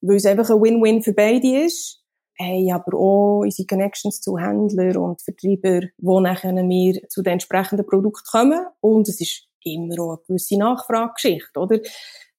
weil 0.00 0.16
es 0.16 0.26
einfach 0.26 0.50
ein 0.50 0.60
Win-Win 0.60 1.02
für 1.02 1.12
beide 1.12 1.64
ist 1.64 2.04
haben 2.38 2.72
aber 2.72 2.96
auch 2.98 3.40
unsere 3.40 3.66
Connections 3.66 4.20
zu 4.20 4.38
Händlern 4.38 4.96
und 4.96 5.22
Vertreibern, 5.22 5.90
wo 5.98 6.20
nachher 6.20 6.54
wir 6.54 7.08
zu 7.08 7.22
den 7.22 7.34
entsprechenden 7.34 7.86
Produkten 7.86 8.24
kommen. 8.30 8.66
Und 8.80 9.08
es 9.08 9.20
ist 9.20 9.46
immer 9.62 10.00
auch 10.00 10.10
eine 10.10 10.22
gewisse 10.26 10.58
Nachfragegeschichte, 10.58 11.58
oder? 11.58 11.78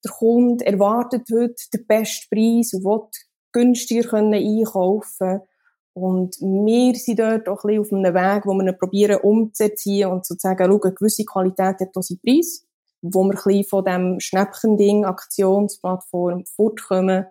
Der 0.05 0.11
Kunde 0.11 0.65
erwartet 0.65 1.27
heute 1.33 1.55
den 1.73 1.87
besten 1.87 2.27
Preis 2.29 2.73
und 2.73 2.85
will 2.85 3.09
günstiger 3.51 4.13
einkaufen 4.13 5.41
und 5.95 6.35
wir 6.41 6.93
sind 6.95 7.19
dort 7.19 7.47
auch 7.47 7.63
ein 7.63 7.79
bisschen 7.79 7.79
auf 7.79 7.93
einem 7.93 8.13
Weg, 8.13 8.45
wo 8.45 8.53
wir 8.53 8.73
probieren 8.73 9.21
umzuziehen 9.21 10.11
und 10.11 10.25
sozusagen 10.25 10.65
schauen, 10.65 10.83
eine 10.83 10.93
gewisse 10.93 11.23
Qualität 11.23 11.79
hat 11.79 11.95
auch 11.95 12.03
seinen 12.03 12.19
Preis, 12.19 12.67
wo 13.01 13.23
wir 13.23 13.31
ein 13.31 13.41
bisschen 13.43 13.63
von 13.63 13.85
dem 13.85 14.19
Schnäppchending, 14.19 15.05
Aktionsplattform 15.05 16.45
fortkommen, 16.45 17.27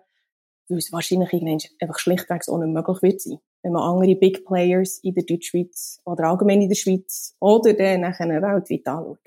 weil 0.67 0.77
es 0.79 0.91
wahrscheinlich 0.91 1.31
irgendwann 1.31 1.59
einfach 1.79 1.99
schlichtweg 1.99 2.41
auch 2.49 2.57
nicht 2.57 2.73
möglich 2.73 3.01
wird 3.03 3.21
sein. 3.21 3.37
Wenn 3.61 3.73
man 3.73 3.83
andere 3.83 4.15
Big 4.15 4.45
Players 4.45 4.97
in 5.03 5.13
der 5.13 5.25
Deutschschweiz 5.25 6.01
oder 6.03 6.23
allgemein 6.23 6.63
in 6.63 6.69
der 6.69 6.75
Schweiz 6.75 7.35
oder 7.39 7.73
dann 7.73 8.01
nachher 8.01 8.27
weltweit 8.27 8.87
anschaut. 8.87 9.19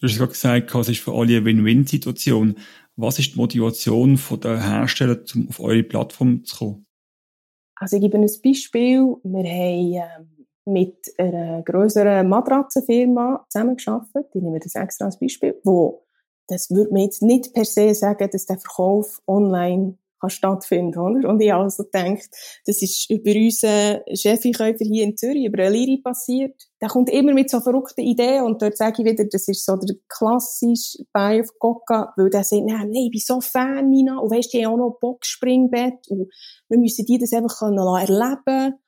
Du 0.00 0.06
hast 0.06 0.16
gerade 0.16 0.32
gesagt, 0.32 0.74
es 0.74 0.88
ist 0.88 1.00
für 1.00 1.12
alle 1.12 1.36
eine 1.36 1.44
Win-Win-Situation. 1.44 2.56
Was 2.96 3.18
ist 3.18 3.34
die 3.34 3.38
Motivation 3.38 4.18
der 4.42 4.62
Hersteller, 4.62 5.20
um 5.34 5.48
auf 5.48 5.60
eure 5.60 5.82
Plattform 5.82 6.42
zu 6.44 6.56
kommen? 6.56 6.86
Also 7.76 7.96
ich 7.96 8.02
gebe 8.02 8.16
ein 8.16 8.28
Beispiel. 8.42 9.16
Wir 9.22 10.02
haben 10.02 10.26
ähm, 10.26 10.46
mit 10.66 10.96
einer 11.18 11.62
größeren 11.62 12.28
Matratzenfirma 12.28 13.44
zusammengearbeitet. 13.50 14.30
Ich 14.34 14.42
nehme 14.42 14.58
das 14.58 14.74
extra 14.74 15.06
als 15.06 15.18
Beispiel. 15.18 15.60
Wo, 15.64 16.06
das 16.48 16.70
würde 16.70 16.92
mir 16.92 17.04
jetzt 17.04 17.22
nicht 17.22 17.52
per 17.52 17.64
se 17.66 17.94
sagen, 17.94 18.28
dass 18.30 18.46
der 18.46 18.58
Verkauf 18.58 19.20
online 19.26 19.98
kann 20.20 20.30
stattfinden, 20.30 20.98
oder? 20.98 21.28
Und 21.28 21.40
ich 21.40 21.52
also 21.52 21.84
denkt, 21.84 22.28
das 22.66 22.82
ist 22.82 23.10
über 23.10 23.30
unseren 23.30 24.00
Chefeinkäufer 24.14 24.84
hier 24.84 25.04
in 25.04 25.16
Zürich, 25.16 25.46
über 25.46 25.68
Liri 25.70 26.00
passiert. 26.02 26.54
Der 26.80 26.88
kommt 26.88 27.10
immer 27.10 27.32
mit 27.32 27.50
so 27.50 27.60
verrückten 27.60 28.02
Ideen 28.02 28.44
und 28.44 28.62
dort 28.62 28.76
sage 28.76 29.02
ich 29.02 29.10
wieder, 29.10 29.24
das 29.24 29.48
ist 29.48 29.64
so 29.64 29.76
der 29.76 29.96
klassische 30.08 31.04
Buy 31.12 31.40
of 31.40 31.48
Coca, 31.58 32.12
weil 32.16 32.30
der 32.30 32.44
sagt, 32.44 32.64
nein, 32.64 32.90
nein, 32.90 33.06
ich 33.06 33.10
bin 33.10 33.20
so 33.20 33.40
Fan, 33.40 33.88
Nina, 33.90 34.18
und 34.18 34.30
weisst, 34.30 34.52
die 34.52 34.64
haben 34.64 34.74
auch 34.74 34.78
noch 34.78 34.98
Boxspringbett 35.00 36.08
und 36.08 36.30
wir 36.68 36.78
müssen 36.78 37.04
die 37.06 37.18
das 37.18 37.32
einfach 37.32 37.58
können 37.58 37.78
erleben 37.78 38.78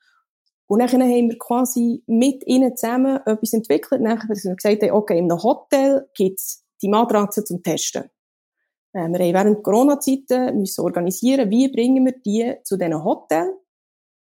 und 0.67 0.79
dann 0.79 0.89
haben 0.89 1.29
wir 1.29 1.37
quasi 1.37 2.03
mit 2.07 2.45
ihnen 2.47 2.75
zusammen 2.75 3.19
etwas 3.25 3.53
entwickelt. 3.53 4.01
Nachher 4.01 4.23
haben 4.23 4.29
wir 4.29 4.55
gesagt, 4.55 4.83
okay, 4.91 5.17
in 5.17 5.31
einem 5.31 5.43
Hotel 5.43 6.07
gibt's 6.15 6.65
die 6.81 6.89
Matratze 6.89 7.43
zum 7.43 7.61
Testen. 7.61 8.09
Äh, 8.93 9.09
wir 9.09 9.19
haben 9.19 9.33
während 9.33 9.63
Corona-Zeiten 9.63 10.57
müssen 10.57 10.81
organisieren, 10.81 11.49
wie 11.49 11.67
bringen 11.69 12.05
wir 12.05 12.13
die 12.13 12.55
zu 12.63 12.77
diesen 12.77 13.03
Hotels, 13.03 13.55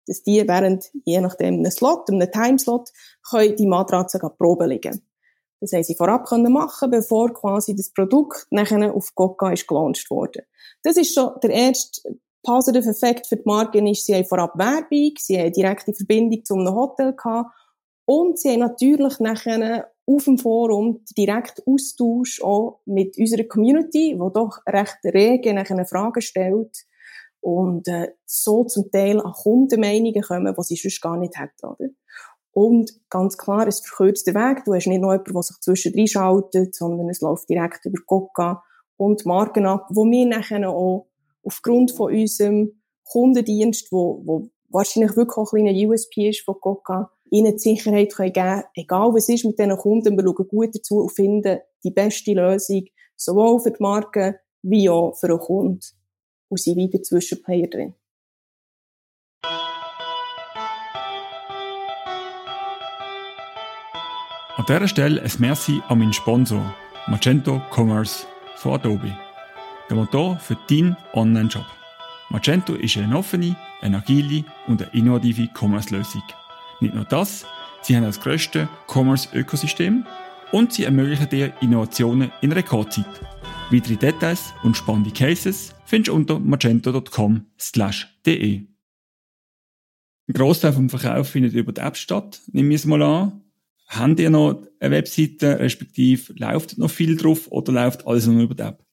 dass 0.07 0.23
die 0.23 0.47
während, 0.47 0.91
je 1.05 1.21
nachdem, 1.21 1.55
einem 1.55 1.71
Slot, 1.71 2.11
einem 2.11 2.31
Timeslot, 2.31 2.91
können 3.31 3.57
die 3.57 3.67
Matratzen 3.67 4.21
Proben 4.39 4.69
liegen. 4.69 5.07
Das 5.61 5.73
haben 5.73 5.83
sie 5.83 5.95
vorab 5.95 6.27
können 6.27 6.53
machen, 6.53 6.91
bevor 6.91 7.33
quasi 7.33 7.75
das 7.75 7.91
Produkt 7.91 8.47
nachher 8.51 8.95
auf 8.95 9.15
Coca 9.15 9.51
ist 9.51 9.67
gelauncht 9.67 10.11
worden. 10.11 10.43
Das 10.83 10.97
ist 10.97 11.15
schon 11.15 11.31
der 11.43 11.51
erste 11.51 12.19
positive 12.43 12.91
Effekt 12.91 13.27
für 13.27 13.37
die 13.37 13.47
Marken 13.47 13.87
ist, 13.87 14.05
sie 14.05 14.15
haben 14.15 14.27
vorab 14.27 14.59
Werbung, 14.59 15.15
sie 15.19 15.39
haben 15.39 15.53
direkte 15.53 15.95
Verbindung 15.95 16.45
zu 16.45 16.55
einem 16.55 16.75
Hotel 16.75 17.15
gehabt 17.15 17.51
und 18.05 18.39
sie 18.39 18.51
haben 18.51 18.61
natürlich 18.61 19.19
nachher 19.19 19.91
auf 20.07 20.25
dem 20.25 20.39
Forum 20.39 21.03
direkt 21.17 21.63
Austausch 21.67 22.43
auch 22.43 22.81
mit 22.85 23.17
unserer 23.19 23.45
Community, 23.45 24.13
die 24.15 24.33
doch 24.35 24.59
recht 24.67 24.99
rege 25.05 25.55
nachher 25.55 25.87
Fragen 25.87 26.21
stellt 26.21 26.85
und 27.41 27.89
äh, 27.89 28.13
so 28.25 28.65
zum 28.65 28.91
Teil 28.91 29.21
an 29.21 29.33
Kundenmeinungen 29.33 30.23
kommen, 30.23 30.55
die 30.57 30.63
sie 30.63 30.77
sonst 30.77 31.01
gar 31.01 31.17
nicht 31.17 31.39
hätten. 31.39 31.67
Oder? 31.67 31.89
Und 32.53 32.93
ganz 33.11 33.37
klar, 33.37 33.67
es 33.67 33.81
verkürzt 33.81 34.27
den 34.27 34.35
Weg. 34.35 34.65
Du 34.65 34.75
hast 34.75 34.87
nicht 34.87 35.01
noch 35.01 35.11
jemanden, 35.11 35.33
der 35.33 35.43
sich 35.43 35.61
zwischendrin 35.61 36.07
schaltet, 36.07 36.75
sondern 36.75 37.09
es 37.09 37.21
läuft 37.21 37.49
direkt 37.49 37.85
über 37.85 37.99
Coca 38.07 38.63
und 38.97 39.27
Marken 39.27 39.67
ab, 39.67 39.89
wo 39.91 40.05
wir 40.05 40.27
nachher 40.27 40.69
auch 40.69 41.09
aufgrund 41.43 41.91
von 41.91 42.13
unserem 42.13 42.81
Kundendienst, 43.05 43.91
wo, 43.91 44.23
wo 44.25 44.49
wahrscheinlich 44.71 45.17
wirklich 45.17 45.37
auch 45.37 45.53
ein 45.53 45.65
kleiner 45.65 45.89
USP 45.89 46.31
ist 46.31 46.43
von 46.43 46.55
Coca, 46.61 47.11
ihnen 47.31 47.53
die 47.53 47.59
Sicherheit 47.59 48.15
können 48.15 48.33
geben 48.33 48.63
egal 48.75 49.13
was 49.15 49.29
ist 49.29 49.45
mit 49.45 49.59
diesen 49.59 49.77
Kunden, 49.77 50.17
wir 50.17 50.25
schauen 50.25 50.49
gut 50.49 50.75
dazu 50.75 50.99
und 50.99 51.13
finden 51.13 51.59
die 51.83 51.91
beste 51.91 52.33
Lösung, 52.33 52.85
sowohl 53.17 53.61
für 53.61 53.71
die 53.71 53.83
Marke 53.83 54.41
wie 54.63 54.89
auch 54.89 55.15
für 55.15 55.29
den 55.29 55.39
Kunden. 55.39 55.81
Und 56.49 56.61
sind 56.61 56.77
wieder 56.77 57.03
Zwischenplayer 57.03 57.69
drin. 57.69 57.95
An 64.57 64.65
dieser 64.69 64.89
Stelle 64.89 65.21
ein 65.21 65.33
Merci 65.39 65.83
an 65.89 65.99
meinen 65.99 66.13
Sponsor, 66.13 66.75
Magento 67.09 67.61
Commerce 67.71 68.27
von 68.57 68.75
Adobe. 68.75 69.13
Der 69.91 69.97
Motor 69.97 70.39
für 70.39 70.57
deinen 70.71 70.97
Online-Shop. 71.13 71.67
Magento 72.31 72.75
ist 72.75 72.97
eine 72.97 73.19
offene, 73.19 73.57
eine 73.83 73.99
agile 73.99 74.45
und 74.67 74.81
eine 74.81 74.91
innovative 74.95 75.49
Commerce-Lösung. 75.53 76.23
Nicht 76.85 76.95
nur 76.95 77.07
das, 77.07 77.47
sie 77.81 77.97
haben 77.97 78.05
das 78.05 78.21
grösste 78.21 78.69
Commerce-Ökosystem 78.89 80.05
und 80.53 80.75
sie 80.75 80.85
ermöglichen 80.85 81.31
dir 81.31 81.55
Innovationen 81.63 82.31
in 82.43 82.53
Rekordzeit. 82.53 83.07
Weitere 83.71 83.97
Details 83.97 84.53
und 84.63 84.77
spannende 84.77 85.11
Cases 85.11 85.75
findest 85.87 86.09
du 86.09 86.15
unter 86.15 86.39
magento.com/de. 86.39 88.57
Ein 88.57 88.69
Großteil 90.31 90.75
vom 90.75 90.91
Verkauf 90.91 91.31
findet 91.31 91.55
über 91.55 91.73
die 91.73 91.81
App 91.81 91.97
statt, 91.97 92.43
nehmen 92.53 92.69
wir 92.69 92.77
es 92.77 92.85
mal 92.85 93.01
an. 93.01 93.41
Habt 93.89 94.21
ihr 94.21 94.29
noch 94.29 94.63
eine 94.79 94.91
Webseite, 94.91 95.59
respektive 95.59 96.35
läuft 96.35 96.77
noch 96.77 96.91
viel 96.91 97.17
drauf 97.17 97.51
oder 97.51 97.73
läuft 97.73 98.07
alles 98.07 98.27
nur 98.27 98.43
über 98.43 98.55
die 98.55 98.63
App? 98.63 98.85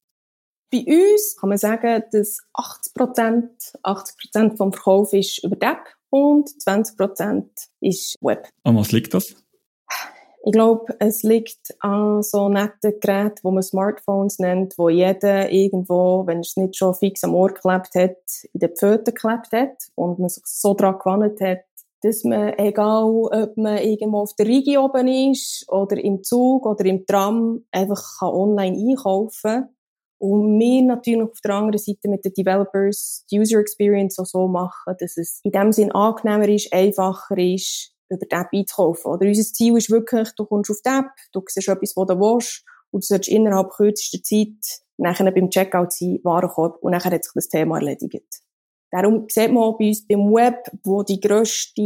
Bei 0.70 0.78
uns 0.78 1.36
kann 1.38 1.50
man 1.50 1.58
sagen, 1.58 2.04
dass 2.10 2.38
80 2.54 2.94
80 3.82 4.56
vom 4.56 4.72
Verkauf 4.72 5.12
ist 5.12 5.44
über 5.44 5.56
die 5.56 5.66
App 5.66 5.94
und 6.12 6.48
20% 6.48 7.44
ist 7.80 8.16
Web. 8.20 8.48
An 8.64 8.76
was 8.76 8.92
liegt 8.92 9.14
das? 9.14 9.34
Ich 10.44 10.52
glaube, 10.52 10.94
es 10.98 11.22
liegt 11.22 11.74
an 11.78 12.22
so 12.22 12.48
netten 12.48 12.98
Geräten, 13.00 13.38
wo 13.42 13.52
man 13.52 13.62
Smartphones 13.62 14.40
nennt, 14.40 14.76
wo 14.76 14.88
jeder 14.88 15.50
irgendwo, 15.50 16.26
wenn 16.26 16.40
es 16.40 16.56
nicht 16.56 16.76
schon 16.76 16.94
fix 16.94 17.22
am 17.22 17.34
Ohr 17.34 17.54
geklebt 17.54 17.94
hat, 17.94 18.18
in 18.52 18.58
den 18.58 18.76
Pfoten 18.76 19.14
geklebt 19.14 19.52
hat 19.52 19.84
und 19.94 20.18
man 20.18 20.28
sich 20.28 20.42
so 20.44 20.74
daran 20.74 20.98
gewandt 20.98 21.40
hat, 21.40 21.64
dass 22.02 22.24
man, 22.24 22.58
egal 22.58 23.04
ob 23.04 23.56
man 23.56 23.78
irgendwo 23.78 24.18
auf 24.18 24.34
der 24.34 24.46
Rigi 24.46 24.76
oben 24.76 25.06
ist 25.06 25.64
oder 25.68 25.96
im 25.96 26.24
Zug 26.24 26.66
oder 26.66 26.84
im 26.84 27.06
Tram, 27.06 27.64
einfach 27.70 28.02
kann 28.18 28.30
online 28.30 28.76
einkaufen 28.76 29.52
kann. 29.52 29.68
Und 30.22 30.56
wir 30.60 30.82
natürlich 30.82 31.28
auf 31.28 31.40
der 31.44 31.56
anderen 31.56 31.78
Seite 31.78 32.08
mit 32.08 32.24
den 32.24 32.32
Developers 32.32 33.26
die 33.28 33.40
User 33.40 33.58
Experience 33.58 34.20
auch 34.20 34.24
so 34.24 34.46
machen, 34.46 34.94
dass 35.00 35.16
es 35.16 35.40
in 35.42 35.50
dem 35.50 35.72
Sinn 35.72 35.90
angenehmer 35.90 36.48
ist, 36.48 36.72
einfacher 36.72 37.36
ist, 37.36 37.92
über 38.08 38.24
die 38.24 38.30
App 38.36 38.50
einzukaufen. 38.52 39.10
Oder 39.10 39.26
unser 39.26 39.42
Ziel 39.42 39.76
ist 39.76 39.90
wirklich, 39.90 40.28
du 40.36 40.44
kommst 40.44 40.70
auf 40.70 40.76
die 40.86 40.90
App, 40.90 41.10
du 41.32 41.42
siehst 41.48 41.66
etwas, 41.66 41.96
was 41.96 42.06
du 42.06 42.20
willst, 42.20 42.64
und 42.92 43.02
du 43.02 43.06
sollst 43.06 43.28
innerhalb 43.28 43.70
kürzester 43.70 44.22
Zeit 44.22 44.84
nachher 44.96 45.28
beim 45.32 45.50
Checkout 45.50 45.90
sein, 45.90 46.20
Warenkorb, 46.22 46.80
und 46.84 46.92
nachher 46.92 47.10
hat 47.10 47.24
sich 47.24 47.32
das 47.34 47.48
Thema 47.48 47.78
erledigt. 47.78 48.42
Darum 48.92 49.26
sieht 49.28 49.50
man 49.50 49.64
auch 49.64 49.76
bei 49.76 49.88
uns 49.88 50.06
beim 50.06 50.32
Web, 50.32 50.70
wo 50.84 51.02
die 51.02 51.18
grösste 51.18 51.82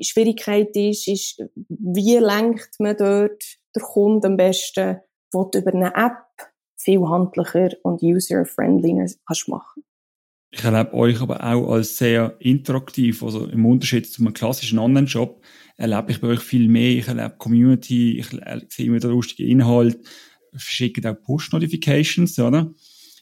Schwierigkeit 0.00 0.74
ist, 0.74 1.06
ist, 1.06 1.42
wie 1.68 2.16
lenkt 2.16 2.70
man 2.78 2.96
dort 2.96 3.42
der 3.76 3.82
Kunde 3.82 4.28
am 4.28 4.38
besten, 4.38 5.00
du 5.32 5.50
über 5.54 5.74
eine 5.74 5.94
App 5.94 6.24
viel 6.78 7.00
handlicher 7.00 7.70
und 7.82 8.02
user-friendlier 8.02 9.06
kannst 9.26 9.48
machen. 9.48 9.82
Ich 10.50 10.64
erlebe 10.64 10.94
euch 10.94 11.20
aber 11.20 11.44
auch 11.44 11.72
als 11.72 11.98
sehr 11.98 12.36
interaktiv. 12.38 13.22
Also 13.22 13.46
im 13.46 13.66
Unterschied 13.66 14.06
zu 14.06 14.22
einem 14.22 14.32
klassischen 14.32 14.78
Online-Shop 14.78 15.42
erlebe 15.76 16.12
ich 16.12 16.20
bei 16.20 16.28
euch 16.28 16.40
viel 16.40 16.68
mehr. 16.68 16.96
Ich 16.96 17.08
erlebe 17.08 17.36
Community, 17.36 18.18
ich 18.18 18.28
sehe 18.28 18.86
immer 18.86 18.98
den 18.98 19.10
lustigen 19.10 19.48
Inhalt, 19.48 19.98
verschicke 20.52 21.06
auch 21.10 21.22
Push-Notifications, 21.22 22.38
oder? 22.38 22.72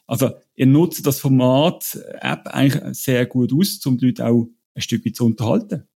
Also, 0.06 0.30
ihr 0.54 0.66
nutzt 0.66 1.04
das 1.04 1.18
Format 1.18 1.98
App 2.20 2.46
eigentlich 2.46 2.96
sehr 2.96 3.26
gut 3.26 3.52
aus, 3.52 3.84
um 3.86 3.98
die 3.98 4.06
Leute 4.06 4.26
auch 4.26 4.46
ein 4.74 4.82
Stück 4.82 5.04
weit 5.04 5.16
zu 5.16 5.24
unterhalten. 5.26 5.88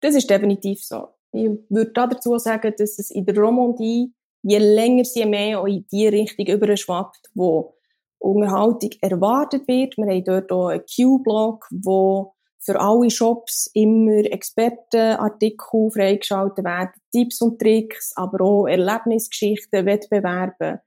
Das 0.00 0.14
ist 0.14 0.30
definitiv 0.30 0.84
so. 0.84 1.08
Ich 1.32 1.48
würde 1.68 1.90
dazu 1.92 2.38
sagen, 2.38 2.72
dass 2.78 2.98
es 2.98 3.10
in 3.10 3.26
der 3.26 3.36
Romandie 3.36 4.12
je 4.42 4.58
länger 4.58 5.04
sie 5.04 5.26
mehr 5.26 5.64
in 5.66 5.86
die 5.90 6.08
Richtung 6.08 6.46
überschwappt, 6.46 7.30
wo 7.34 7.74
Unterhaltung 8.18 8.90
erwartet 9.00 9.66
wird. 9.66 9.96
Wir 9.96 10.06
haben 10.06 10.24
dort 10.24 10.52
auch 10.52 10.68
einen 10.68 10.82
Q-Blog, 10.82 11.66
wo 11.70 12.34
für 12.62 12.78
alle 12.78 13.10
Shops 13.10 13.70
immer 13.72 14.24
Expertenartikel 14.30 15.90
freigeschaltet 15.90 16.64
werden, 16.64 16.92
Tipps 17.10 17.40
und 17.40 17.58
Tricks, 17.58 18.12
aber 18.16 18.44
auch 18.44 18.66
Erlebnisgeschichten, 18.66 19.86
Wettbewerbe. 19.86 20.80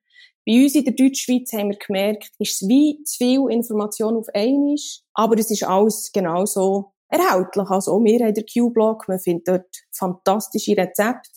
Bei 0.45 0.61
uns 0.61 0.75
in 0.75 0.85
der 0.85 0.93
Deutschschweiz 0.93 1.53
haben 1.53 1.69
wir 1.69 1.77
gemerkt, 1.77 2.31
ist 2.37 2.61
es 2.61 2.67
wie 2.67 3.01
zu 3.05 3.17
viel 3.17 3.49
Information 3.49 4.17
auf 4.17 4.27
einmal, 4.33 4.75
aber 5.13 5.39
es 5.39 5.49
ist 5.49 5.63
alles 5.63 6.11
genauso 6.11 6.91
erhältlich. 7.09 7.69
Also 7.69 7.93
auch 7.93 8.03
wir 8.03 8.23
haben 8.23 8.33
den 8.33 8.45
Q-Blog, 8.45 9.07
man 9.07 9.19
findet 9.19 9.47
dort 9.47 9.75
fantastische 9.91 10.77
Rezepte, 10.77 11.29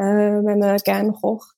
äh, 0.00 0.44
wenn 0.44 0.58
man 0.58 0.78
gerne 0.78 1.12
kocht. 1.12 1.56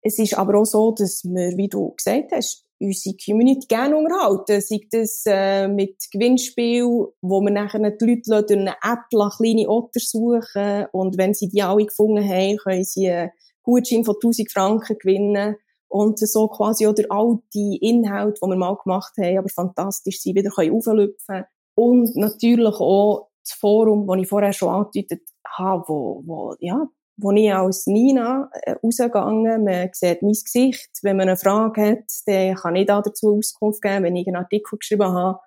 Es 0.00 0.18
ist 0.18 0.38
aber 0.38 0.58
auch 0.58 0.64
so, 0.64 0.92
dass 0.92 1.24
wir, 1.24 1.56
wie 1.56 1.68
du 1.68 1.94
gesagt 1.94 2.32
hast, 2.32 2.64
unsere 2.80 3.16
Community 3.16 3.66
gerne 3.66 3.96
unterhalten. 3.96 4.60
Sei 4.60 4.80
das 4.90 5.24
äh, 5.26 5.68
mit 5.68 5.96
Gewinnspiel, 6.10 6.84
wo 7.20 7.40
wir 7.40 7.50
nachher 7.50 7.90
die 7.90 8.04
Leute 8.04 8.46
durch 8.46 8.58
eine 8.58 8.76
App 8.82 9.08
kleine 9.10 9.68
Otter 9.68 10.00
suchen 10.00 10.86
und 10.92 11.18
wenn 11.18 11.34
sie 11.34 11.48
die 11.48 11.62
alle 11.62 11.84
gefunden 11.84 12.26
haben, 12.26 12.56
können 12.58 12.84
sie 12.84 13.10
einen 13.10 13.30
Gutschein 13.62 14.04
von 14.04 14.14
1000 14.14 14.50
Franken 14.50 14.96
gewinnen 14.98 15.56
und 15.88 16.18
so 16.18 16.48
quasi 16.48 16.84
durch 16.84 17.10
all 17.10 17.38
die 17.52 17.78
Inhalte, 17.82 18.40
die 18.42 18.48
wir 18.48 18.56
mal 18.56 18.76
gemacht 18.82 19.12
haben, 19.18 19.38
aber 19.38 19.48
fantastisch 19.48 20.20
sind, 20.20 20.36
wieder 20.36 20.50
können 20.50 20.74
auflüpfen 20.74 21.44
Und 21.74 22.14
natürlich 22.16 22.76
auch 22.76 23.28
das 23.44 23.58
Forum, 23.58 24.06
das 24.06 24.18
ich 24.20 24.28
vorher 24.28 24.52
schon 24.52 24.68
angedeutet 24.68 25.22
habe, 25.46 25.84
wo, 25.86 26.22
wo, 26.24 26.54
ja, 26.60 26.86
wo 27.18 27.32
ich 27.32 27.52
als 27.52 27.86
Nina 27.86 28.48
äh, 28.62 28.76
rausgegangen, 28.82 29.64
man 29.64 29.90
sieht 29.92 30.22
mein 30.22 30.32
Gesicht. 30.32 30.90
Wenn 31.02 31.16
man 31.16 31.28
eine 31.28 31.36
Frage 31.36 31.82
hat, 31.82 32.04
dann 32.26 32.54
kann 32.54 32.76
ich 32.76 32.86
da 32.86 33.02
dazu 33.02 33.36
Auskunft 33.36 33.82
geben, 33.82 34.04
wenn 34.04 34.16
ich 34.16 34.26
einen 34.28 34.36
Artikel 34.36 34.78
geschrieben 34.78 35.12
habe. 35.12 35.40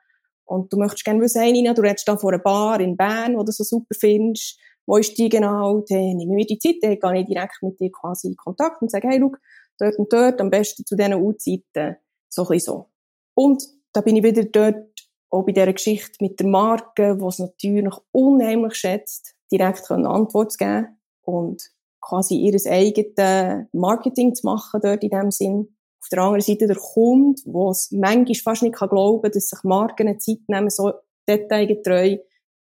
Und 0.43 0.71
du 0.71 0.77
möchtest 0.77 1.05
gerne 1.05 1.21
wissen, 1.21 1.41
Nina, 1.43 1.73
du 1.73 1.81
redest 1.81 2.07
da 2.07 2.17
vor 2.17 2.33
einer 2.33 2.43
Bar 2.43 2.81
in 2.81 2.97
Bern, 2.97 3.37
wo 3.37 3.43
du 3.43 3.53
so 3.53 3.63
super 3.63 3.95
findest. 3.97 4.59
Wo 4.85 4.97
ist 4.97 5.17
die 5.17 5.29
genau? 5.29 5.79
Dann 5.87 6.17
nehme 6.17 6.23
ich 6.23 6.27
mir 6.27 6.45
die 6.45 6.59
Zeit, 6.59 6.75
dann 6.81 7.13
gehe 7.13 7.21
ich 7.21 7.27
direkt 7.27 7.59
mit 7.61 7.79
dir 7.79 7.89
quasi 7.89 8.27
in 8.27 8.35
Kontakt 8.35 8.81
und 8.81 8.91
sage, 8.91 9.07
hey, 9.07 9.19
schau, 9.21 9.31
dort 9.79 9.97
und 9.97 10.11
dort, 10.11 10.41
am 10.41 10.49
besten 10.49 10.85
zu 10.85 10.97
diesen 10.97 11.13
Uhrzeiten. 11.13 11.95
So 12.27 12.45
ein 12.49 12.59
so. 12.59 12.89
Und 13.33 13.63
da 13.93 14.01
bin 14.01 14.17
ich 14.17 14.23
wieder 14.23 14.43
dort, 14.43 14.89
auch 15.29 15.45
bei 15.45 15.53
dieser 15.53 15.71
Geschichte 15.71 16.17
mit 16.19 16.37
der 16.41 16.47
Marke, 16.47 17.15
die 17.17 17.25
es 17.25 17.39
natürlich 17.39 17.93
unheimlich 18.11 18.75
schätzt, 18.75 19.35
direkt 19.49 19.89
eine 19.89 20.09
Antwort 20.09 20.51
zu 20.51 20.57
geben 20.57 20.97
und 21.23 21.61
quasi 22.01 22.35
ihr 22.35 22.59
eigenes 22.65 23.67
Marketing 23.73 24.33
zu 24.33 24.45
machen 24.45 24.81
dort 24.81 25.03
in 25.03 25.09
dem 25.09 25.31
Sinn. 25.31 25.75
Auf 26.01 26.09
der 26.11 26.19
anderen 26.19 26.41
Seite 26.41 26.67
der 26.67 26.77
Kunde, 26.77 27.41
der 27.45 27.69
es 27.69 27.91
manchmal 27.91 28.35
fast 28.35 28.63
nicht 28.63 28.75
glauben 28.75 29.21
kann, 29.21 29.31
dass 29.31 29.49
sich 29.49 29.63
Marken 29.63 30.07
eine 30.07 30.17
Zeit 30.17 30.39
nehmen, 30.47 30.69
so 30.69 30.93
detailgetreu 31.29 32.17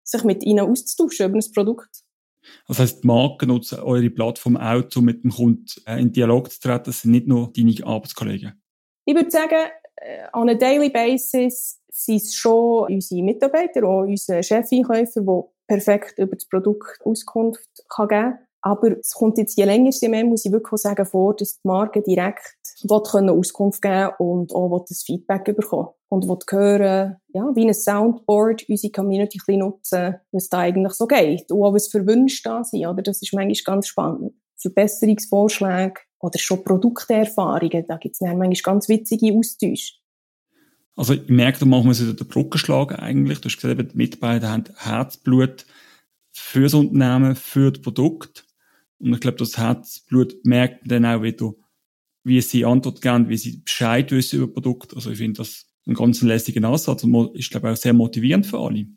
sich 0.03 0.23
mit 0.23 0.43
ihnen 0.43 0.69
auszutauschen 0.69 1.29
über 1.29 1.37
ein 1.37 1.51
Produkt. 1.53 2.05
Das 2.67 2.79
heisst, 2.79 3.03
die 3.03 3.07
Marken 3.07 3.49
nutzen 3.49 3.79
eure 3.79 4.09
Plattform 4.09 4.55
auch, 4.55 4.83
um 4.95 5.05
mit 5.05 5.23
dem 5.23 5.31
Kunden 5.31 5.65
äh, 5.87 5.99
in 5.99 6.11
Dialog 6.11 6.51
zu 6.51 6.59
treten. 6.59 6.85
Das 6.85 7.01
sind 7.01 7.11
nicht 7.11 7.27
nur 7.27 7.51
deine 7.51 7.75
Arbeitskollegen. 7.83 8.61
Ich 9.05 9.15
würde 9.15 9.31
sagen, 9.31 9.69
äh, 9.95 10.27
on 10.33 10.49
a 10.49 10.53
daily 10.53 10.89
basis 10.89 11.81
sind 11.89 12.17
es 12.17 12.35
schon 12.35 12.93
unsere 12.93 13.23
Mitarbeiter, 13.23 13.83
auch 13.83 14.01
unsere 14.01 14.43
Chefeinkäufer, 14.43 15.21
die 15.21 15.54
perfekt 15.67 16.17
über 16.17 16.35
das 16.35 16.47
Produkt 16.47 16.99
Auskunft 17.03 17.69
geben 17.97 18.07
kann 18.07 18.39
aber 18.65 18.97
es 18.97 19.11
kommt 19.11 19.37
jetzt 19.37 19.55
je 19.59 19.63
länger, 19.63 19.91
je 19.91 20.09
mehr, 20.09 20.25
muss 20.25 20.43
ich 20.43 20.51
wirklich 20.51 20.81
sagen, 20.81 21.05
vor, 21.05 21.35
dass 21.35 21.61
die 21.61 21.67
Marke 21.67 22.01
direkt 22.01 22.55
können 23.11 23.29
Auskunft 23.29 23.79
geben 23.79 24.09
und 24.17 24.55
auch 24.55 24.83
das 24.89 25.03
Feedback 25.03 25.55
bekommen. 25.55 25.89
Und 26.09 26.27
will 26.27 26.39
hören, 26.51 27.17
ja, 27.27 27.51
wie 27.53 27.67
ein 27.67 27.75
Soundboard 27.75 28.67
unsere 28.67 28.91
Community 28.91 29.37
ein 29.37 29.57
nutzen, 29.57 30.15
was 30.31 30.49
da 30.49 30.59
eigentlich 30.59 30.93
so 30.93 31.05
geht. 31.05 31.51
Und 31.51 31.61
auch 31.61 31.75
was 31.75 31.89
für 31.89 32.07
Wünsche 32.07 32.41
da 32.43 32.63
sind, 32.63 32.87
oder? 32.87 33.03
Das 33.03 33.21
ist 33.21 33.33
manchmal 33.35 33.75
ganz 33.75 33.87
spannend. 33.87 34.33
Verbesserungsvorschläge 34.57 36.01
oder 36.19 36.39
schon 36.39 36.63
Produkterfahrungen, 36.63 37.85
da 37.87 37.97
gibt 37.97 38.15
es 38.15 38.21
manchmal 38.21 38.51
ganz 38.63 38.89
witzige 38.89 39.31
Austausche. 39.37 39.93
Also 40.95 41.13
ich 41.13 41.27
merke, 41.27 41.59
da 41.59 41.65
wir 41.65 41.93
so 41.93 42.13
den 42.13 42.27
Brückenschlag 42.27 42.99
eigentlich. 42.99 43.41
Du 43.41 43.49
hast 43.49 43.59
gesagt, 43.59 43.91
die 43.93 43.97
Mitarbeiter 43.97 44.49
haben 44.49 44.63
Herzblut 44.77 45.65
für 46.31 46.63
das 46.63 46.73
Unternehmen, 46.73 47.35
für 47.35 47.71
das 47.71 47.81
Produkt. 47.81 48.45
Und 48.99 49.13
ich 49.13 49.19
glaube, 49.19 49.37
das 49.37 49.57
Herzblut 49.57 50.45
merkt 50.45 50.85
man 50.85 51.03
dann 51.03 51.17
auch 51.17 51.21
wieder, 51.21 51.53
wie 52.23 52.41
sie 52.41 52.65
Antwort 52.65 53.01
geben, 53.01 53.29
wie 53.29 53.37
sie 53.37 53.57
Bescheid 53.57 54.11
wissen 54.11 54.41
über 54.41 54.53
Produkt. 54.53 54.95
Also 54.95 55.11
ich 55.11 55.17
finde 55.17 55.39
das 55.39 55.65
einen 55.85 55.95
ganz 55.95 56.21
lässigen 56.21 56.65
Ansatz 56.65 57.03
und 57.03 57.35
ist, 57.35 57.51
glaube 57.51 57.67
ich, 57.67 57.73
auch 57.73 57.81
sehr 57.81 57.93
motivierend 57.93 58.45
für 58.45 58.59
alle. 58.59 58.87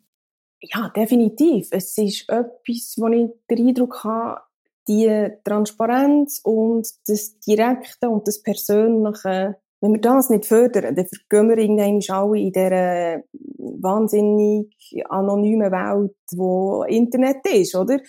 Ja, 0.61 0.89
definitiv. 0.89 1.67
Es 1.71 1.97
ist 1.97 2.27
etwas, 2.29 2.95
wo 2.97 3.07
ich 3.07 3.29
den 3.49 3.67
Eindruck 3.67 4.03
habe, 4.03 4.41
die 4.87 5.29
Transparenz 5.43 6.41
und 6.43 6.87
das 7.07 7.39
Direkte 7.39 8.09
und 8.09 8.27
das 8.27 8.41
Persönliche, 8.41 9.57
wenn 9.81 9.93
wir 9.93 10.01
das 10.01 10.29
nicht 10.29 10.45
fördern, 10.45 10.95
dann 10.95 11.07
vergehen 11.07 11.49
wir 11.49 11.57
irgendwann 11.57 12.15
alle 12.15 12.39
in 12.39 12.51
dieser 12.51 13.23
wahnsinnig 13.81 14.75
anonymen 15.09 15.71
Welt, 15.71 16.15
wo 16.35 16.83
Internet 16.83 17.47
ist, 17.47 17.75
oder? 17.75 17.99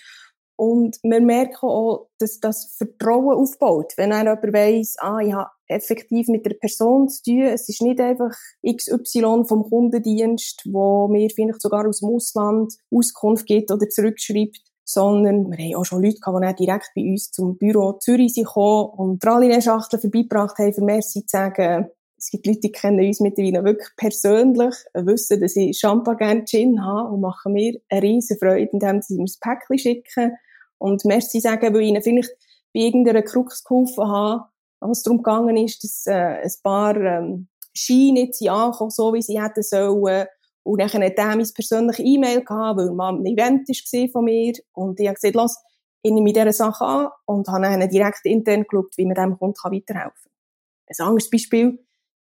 Und 0.56 0.98
wir 1.02 1.22
merken 1.22 1.66
auch, 1.66 2.08
dass 2.18 2.38
das 2.38 2.74
Vertrauen 2.76 3.38
aufbaut. 3.38 3.94
Wenn 3.96 4.12
einer 4.12 4.34
jemand 4.34 4.52
weiss, 4.52 4.96
ah, 4.98 5.18
ich 5.24 5.32
habe 5.32 5.48
effektiv 5.68 6.28
mit 6.28 6.44
der 6.44 6.54
Person 6.54 7.08
zu 7.08 7.22
tun, 7.22 7.42
es 7.44 7.66
ist 7.70 7.80
nicht 7.80 7.98
einfach 7.98 8.36
XY 8.66 9.44
vom 9.48 9.62
Kundendienst, 9.70 10.64
wo 10.70 11.08
mir 11.08 11.30
vielleicht 11.30 11.62
sogar 11.62 11.88
aus 11.88 12.00
dem 12.00 12.10
Ausland 12.10 12.74
Auskunft 12.90 13.46
gibt 13.46 13.70
oder 13.70 13.88
zurückschreibt, 13.88 14.60
sondern 14.92 15.50
wir 15.50 15.64
haben 15.64 15.74
auch 15.76 15.84
schon 15.84 16.02
Leute 16.02 16.18
gehabt, 16.20 16.58
die 16.58 16.66
direkt 16.66 16.90
bei 16.94 17.02
uns 17.02 17.30
zum 17.30 17.56
Büro 17.56 17.92
Zürich 17.92 18.34
sind 18.34 18.46
gekommen 18.46 18.90
und 18.90 19.20
Praline-Schachteln 19.20 20.00
vorbeigebracht 20.00 20.58
haben, 20.58 20.72
für 20.72 20.82
Merci 20.82 21.24
zu 21.26 21.36
sagen. 21.36 21.86
Es 22.18 22.30
gibt 22.30 22.46
Leute, 22.46 22.60
die 22.60 22.72
kennen 22.72 23.06
uns 23.06 23.20
mittlerweile 23.20 23.64
wirklich 23.64 23.88
persönlich, 23.96 24.74
wissen, 24.94 25.40
dass 25.40 25.56
ich 25.56 25.78
Champagner 25.78 26.44
Gin 26.44 26.84
habe 26.84 27.10
und 27.10 27.20
machen 27.20 27.52
mir 27.52 27.80
eine 27.88 28.02
riesen 28.02 28.36
Freude, 28.38 28.68
indem 28.72 29.00
sie 29.00 29.16
mir 29.16 29.24
das 29.24 29.38
Päckchen 29.38 29.78
schicken 29.78 30.32
und 30.78 31.04
Merci 31.04 31.40
sagen, 31.40 31.72
weil 31.72 31.82
ich 31.82 31.88
ihnen 31.88 32.02
vielleicht 32.02 32.30
bei 32.74 32.80
irgendeiner 32.80 33.22
Krux 33.22 33.64
geholfen 33.64 34.06
habe, 34.06 34.44
was 34.80 35.02
darum 35.02 35.18
gegangen 35.18 35.56
ist, 35.56 35.82
dass 35.84 36.06
äh, 36.06 36.42
ein 36.42 36.52
paar 36.62 36.96
ähm, 36.96 37.48
Ski 37.74 38.12
nicht 38.12 38.48
ankommen, 38.50 38.90
so 38.90 39.14
wie 39.14 39.22
sie 39.22 39.40
hätten 39.40 39.62
sollen. 39.62 40.26
Und 40.62 40.80
dann 40.80 40.92
hat 40.92 41.16
er 41.16 41.36
mein 41.36 41.48
persönliches 41.54 42.04
E-Mail 42.04 42.44
gehabt, 42.44 42.78
weil 42.78 42.92
mal 42.92 43.14
ein 43.14 43.26
Event 43.26 43.68
war 43.68 44.08
von 44.08 44.24
mir. 44.24 44.52
Und 44.72 45.00
ich 45.00 45.06
habe 45.06 45.14
gesagt, 45.14 45.34
los, 45.34 45.56
ich 46.02 46.12
nehme 46.12 46.32
diese 46.32 46.52
Sache 46.52 46.84
an 46.84 47.08
und 47.26 47.48
habe 47.48 47.62
dann 47.62 47.88
direkt 47.88 48.24
intern 48.24 48.64
geschaut, 48.68 48.92
wie 48.96 49.06
man 49.06 49.14
dem 49.14 49.38
Kunden 49.38 49.56
weiterhelfen 49.64 50.12
kann. 50.14 50.98
Ein 50.98 51.06
anderes 51.06 51.30
Beispiel, 51.30 51.78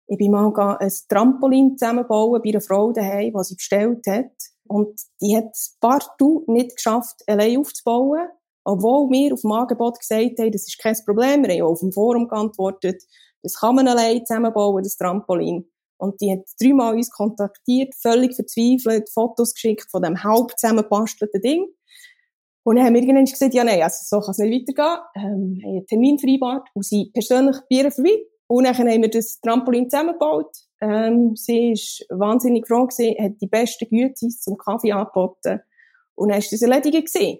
ich 0.07 0.17
bin 0.17 0.31
mal 0.31 0.77
ein 0.79 0.91
Trampolin 1.09 1.77
zusammenbauen 1.77 2.41
bei 2.41 2.49
einer 2.49 2.61
Frau 2.61 2.91
daheim, 2.91 3.33
die 3.33 3.43
sie 3.43 3.55
bestellt 3.55 4.05
hat. 4.07 4.31
Und 4.67 4.99
die 5.21 5.35
hat 5.35 5.49
es 5.53 5.77
partout 5.79 6.43
nicht 6.47 6.75
geschafft, 6.75 7.23
allein 7.27 7.57
aufzubauen. 7.57 8.27
Obwohl 8.63 9.09
wir 9.09 9.33
auf 9.33 9.41
dem 9.41 9.51
Angebot 9.51 9.99
gesagt 9.99 10.39
haben, 10.39 10.51
das 10.51 10.67
ist 10.67 10.79
kein 10.79 10.97
Problem. 11.05 11.43
Wir 11.43 11.55
haben 11.55 11.61
auch 11.63 11.71
auf 11.71 11.79
dem 11.79 11.91
Forum 11.91 12.27
geantwortet, 12.27 13.01
das 13.43 13.59
kann 13.59 13.75
man 13.75 13.87
allein 13.87 14.25
zusammenbauen, 14.25 14.83
das 14.83 14.97
Trampolin. 14.97 15.69
Und 15.97 16.21
die 16.21 16.31
hat 16.31 16.45
dreimal 16.61 16.95
uns 16.95 17.09
kontaktiert, 17.09 17.93
völlig 17.95 18.35
verzweifelt, 18.35 19.09
Fotos 19.09 19.53
geschickt 19.53 19.89
von 19.89 20.03
dem 20.03 20.23
halb 20.23 20.51
zusammengebastelten 20.57 21.41
Ding. 21.41 21.67
Und 22.63 22.75
dann 22.75 22.85
haben 22.85 22.95
wir 22.95 23.01
irgendwann 23.01 23.25
gesagt, 23.25 23.53
ja, 23.53 23.63
nein, 23.63 23.81
also 23.81 23.97
so 24.03 24.19
kann 24.19 24.31
es 24.31 24.39
nicht 24.39 24.67
weitergehen. 24.67 24.99
Ähm, 25.15 25.61
haben 25.63 25.71
einen 25.71 25.87
Termin 25.87 26.19
vereinbart 26.19 26.67
und 26.73 26.85
sie 26.85 27.11
persönlich 27.13 27.55
bei 27.69 27.77
ihr 27.77 27.91
vorbei. 27.91 28.17
Und 28.47 28.65
dann 28.65 28.75
haben 28.75 29.01
wir 29.01 29.09
das 29.09 29.39
Trampolin 29.39 29.89
zusammengebaut. 29.89 30.53
Ähm, 30.81 31.35
sie 31.35 31.73
war 32.09 32.19
wahnsinnig 32.19 32.67
froh 32.67 32.85
gewesen, 32.85 33.15
hat 33.23 33.41
die 33.41 33.47
besten 33.47 33.89
Güte 33.89 34.27
zum 34.27 34.57
Kaffee 34.57 34.91
angeboten. 34.91 35.61
Und 36.15 36.29
dann 36.29 36.41
war 36.41 36.47
das 36.51 36.61
erledigt 36.61 37.13
gewesen. 37.13 37.39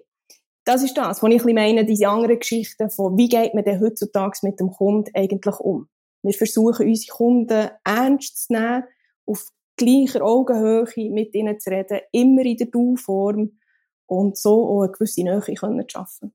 Das 0.64 0.82
ist 0.82 0.96
das, 0.96 1.22
was 1.22 1.32
ich 1.32 1.44
ein 1.44 1.54
meine, 1.54 1.84
diese 1.84 2.08
anderen 2.08 2.38
Geschichten 2.38 2.90
von, 2.90 3.16
wie 3.16 3.28
geht 3.28 3.54
man 3.54 3.64
denn 3.64 3.80
heutzutage 3.80 4.38
mit 4.42 4.60
dem 4.60 4.70
Kunden 4.70 5.10
eigentlich 5.14 5.60
um? 5.60 5.88
Wir 6.22 6.34
versuchen, 6.34 6.86
unsere 6.86 7.16
Kunden 7.16 7.70
ernst 7.84 8.46
zu 8.46 8.52
nehmen, 8.52 8.84
auf 9.26 9.48
gleicher 9.76 10.22
Augenhöhe 10.22 10.86
mit 11.10 11.34
ihnen 11.34 11.58
zu 11.60 11.70
reden, 11.70 12.00
immer 12.12 12.42
in 12.44 12.56
der 12.56 12.66
Du-Form 12.66 13.58
und 14.06 14.36
so 14.36 14.68
auch 14.68 14.82
eine 14.82 14.92
gewisse 14.92 15.22
Nähe 15.22 15.40
können 15.40 15.88
zu 15.88 15.92
schaffen. 15.92 16.32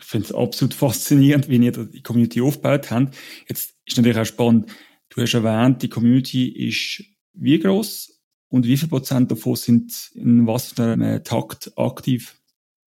Ich 0.00 0.04
finde 0.04 0.26
es 0.26 0.34
absolut 0.34 0.74
faszinierend, 0.74 1.48
wie 1.48 1.56
ihr 1.56 1.72
die 1.72 2.02
Community 2.02 2.40
aufgebaut 2.40 2.90
habt. 2.90 3.16
Jetzt 3.48 3.74
ist 3.84 3.96
natürlich 3.96 4.18
auch 4.18 4.24
spannend, 4.24 4.70
du 5.08 5.20
hast 5.20 5.34
erwähnt, 5.34 5.82
die 5.82 5.88
Community 5.88 6.68
ist 6.68 7.04
wie 7.32 7.58
groß 7.58 8.20
und 8.48 8.66
wie 8.66 8.76
viel 8.76 8.88
Prozent 8.88 9.30
davon 9.30 9.56
sind 9.56 10.10
in 10.14 10.46
was 10.46 10.72
für 10.72 10.82
einem 10.84 11.22
Takt 11.24 11.72
aktiv? 11.76 12.34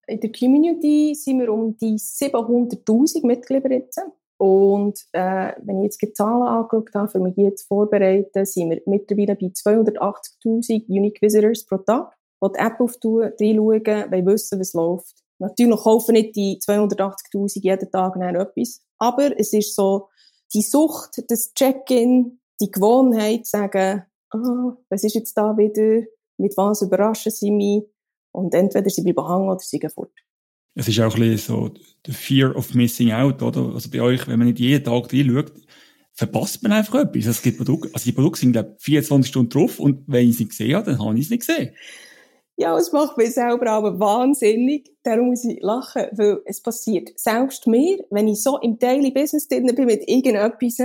In 0.07 0.19
der 0.19 0.31
Community 0.31 1.13
sind 1.15 1.39
wir 1.39 1.53
um 1.53 1.77
die 1.77 1.97
700.000 1.97 3.25
Mitglieder 3.25 3.71
jetzt. 3.71 3.99
Und 4.41 4.99
äh, 5.11 5.53
wenn 5.61 5.81
ich 5.81 5.83
jetzt 5.83 6.01
die 6.01 6.13
Zahlen 6.13 6.41
angeschaut 6.41 6.95
habe, 6.95 7.07
für 7.09 7.19
mich 7.19 7.37
jetzt 7.37 7.67
vorbereiten, 7.67 8.43
sind 8.43 8.71
wir 8.71 8.81
mittlerweile 8.87 9.35
bei 9.35 9.45
280.000 9.45 10.87
Unique 10.87 11.21
Visitors 11.21 11.63
pro 11.67 11.77
Tag, 11.77 12.17
die 12.43 12.47
die 12.51 12.59
App 12.59 12.81
auftun, 12.81 13.21
reinschauen, 13.21 14.11
wollen 14.11 14.25
wissen, 14.25 14.59
was 14.59 14.73
läuft. 14.73 15.13
Natürlich 15.37 15.79
kaufen 15.79 16.13
nicht 16.13 16.35
die 16.35 16.57
280.000 16.57 17.59
jeden 17.61 17.91
Tag 17.91 18.15
etwas, 18.15 18.81
aber 18.97 19.39
es 19.39 19.53
ist 19.53 19.75
so 19.75 20.07
die 20.55 20.63
Sucht, 20.63 21.21
das 21.27 21.53
Check-in, 21.53 22.39
die 22.59 22.71
Gewohnheit, 22.71 23.45
zu 23.45 23.59
sagen, 23.59 24.07
ah, 24.31 24.75
was 24.89 25.03
ist 25.03 25.13
jetzt 25.13 25.37
da 25.37 25.55
wieder, 25.55 26.07
mit 26.37 26.57
was 26.57 26.81
überraschen 26.81 27.31
sie 27.31 27.51
mich, 27.51 27.83
und 28.31 28.55
entweder 28.55 28.89
sie 28.89 29.03
bleiben 29.03 29.27
hängen 29.27 29.49
oder 29.49 29.59
sie 29.59 29.77
gehen 29.77 29.91
fort. 29.91 30.13
Es 30.75 30.87
ist 30.87 30.99
auch 30.99 31.13
ein 31.15 31.21
bisschen 31.21 31.37
so 31.37 31.73
the 32.05 32.13
fear 32.13 32.55
of 32.55 32.73
missing 32.73 33.11
out, 33.11 33.41
oder? 33.41 33.73
Also 33.73 33.89
bei 33.89 34.01
euch, 34.01 34.27
wenn 34.27 34.39
man 34.39 34.47
nicht 34.47 34.59
jeden 34.59 34.83
Tag 34.83 35.11
reinschaut, 35.11 35.51
verpasst 36.13 36.63
man 36.63 36.71
einfach 36.71 36.95
etwas. 37.01 37.25
Es 37.25 37.41
gibt 37.41 37.57
Produkte, 37.57 37.89
also 37.93 38.05
die 38.05 38.11
Produkte 38.11 38.39
sind, 38.39 38.53
glaube 38.53 38.75
ich, 38.77 38.83
24 38.83 39.29
Stunden 39.29 39.49
drauf 39.49 39.79
und 39.79 40.03
wenn 40.07 40.29
ich 40.29 40.37
sie 40.37 40.43
nicht 40.43 40.57
gesehen 40.57 40.75
habe, 40.75 40.91
dann 40.91 41.03
habe 41.03 41.17
ich 41.17 41.25
es 41.25 41.29
nicht 41.29 41.45
gesehen. 41.45 41.75
Ja, 42.57 42.77
es 42.77 42.91
macht 42.91 43.17
mich 43.17 43.33
selber 43.33 43.71
aber 43.71 43.99
wahnsinnig. 43.99 44.91
Darum 45.03 45.29
muss 45.29 45.43
ich 45.45 45.57
lachen, 45.61 46.03
weil 46.11 46.41
es 46.45 46.61
passiert 46.61 47.09
selbst 47.15 47.65
mir, 47.65 48.05
wenn 48.11 48.27
ich 48.27 48.43
so 48.43 48.59
im 48.59 48.77
Daily 48.77 49.09
Business 49.11 49.47
drin 49.47 49.65
bin 49.73 49.85
mit 49.85 50.07
irgendetwas, 50.07 50.77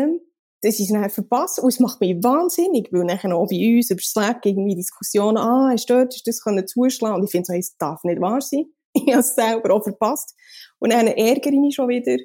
dass 0.63 0.81
ich 0.81 0.87
es 0.87 0.93
dann 0.93 1.11
verpasse. 1.11 1.61
Und 1.61 1.69
es 1.69 1.81
macht 1.81 2.01
mich 2.01 2.17
wahnsinnig, 2.23 2.89
weil 2.93 3.07
dann 3.07 3.33
auch 3.33 3.49
bei 3.49 3.77
uns 3.77 3.91
über 3.91 4.01
Slack 4.01 4.47
irgendwie 4.47 4.75
Diskussionen, 4.75 5.37
ah, 5.37 5.75
du 5.75 5.85
dort, 5.87 6.15
du 6.15 6.21
das 6.25 6.41
können 6.41 6.67
zuschlagen? 6.67 7.17
Und 7.17 7.25
ich 7.25 7.31
finde 7.31 7.47
so, 7.47 7.53
es 7.53 7.77
darf 7.77 8.03
nicht 8.05 8.23
wahr 8.23 8.41
sein. 8.41 8.65
Ich 9.07 9.13
habe 9.13 9.21
es 9.21 9.35
selber 9.35 9.75
auch 9.75 9.83
verpasst. 9.83 10.35
Und 10.79 10.93
dann 10.93 11.07
ärgere 11.07 11.53
ich 11.53 11.61
mich 11.61 11.75
schon 11.75 11.89
wieder. 11.89 12.17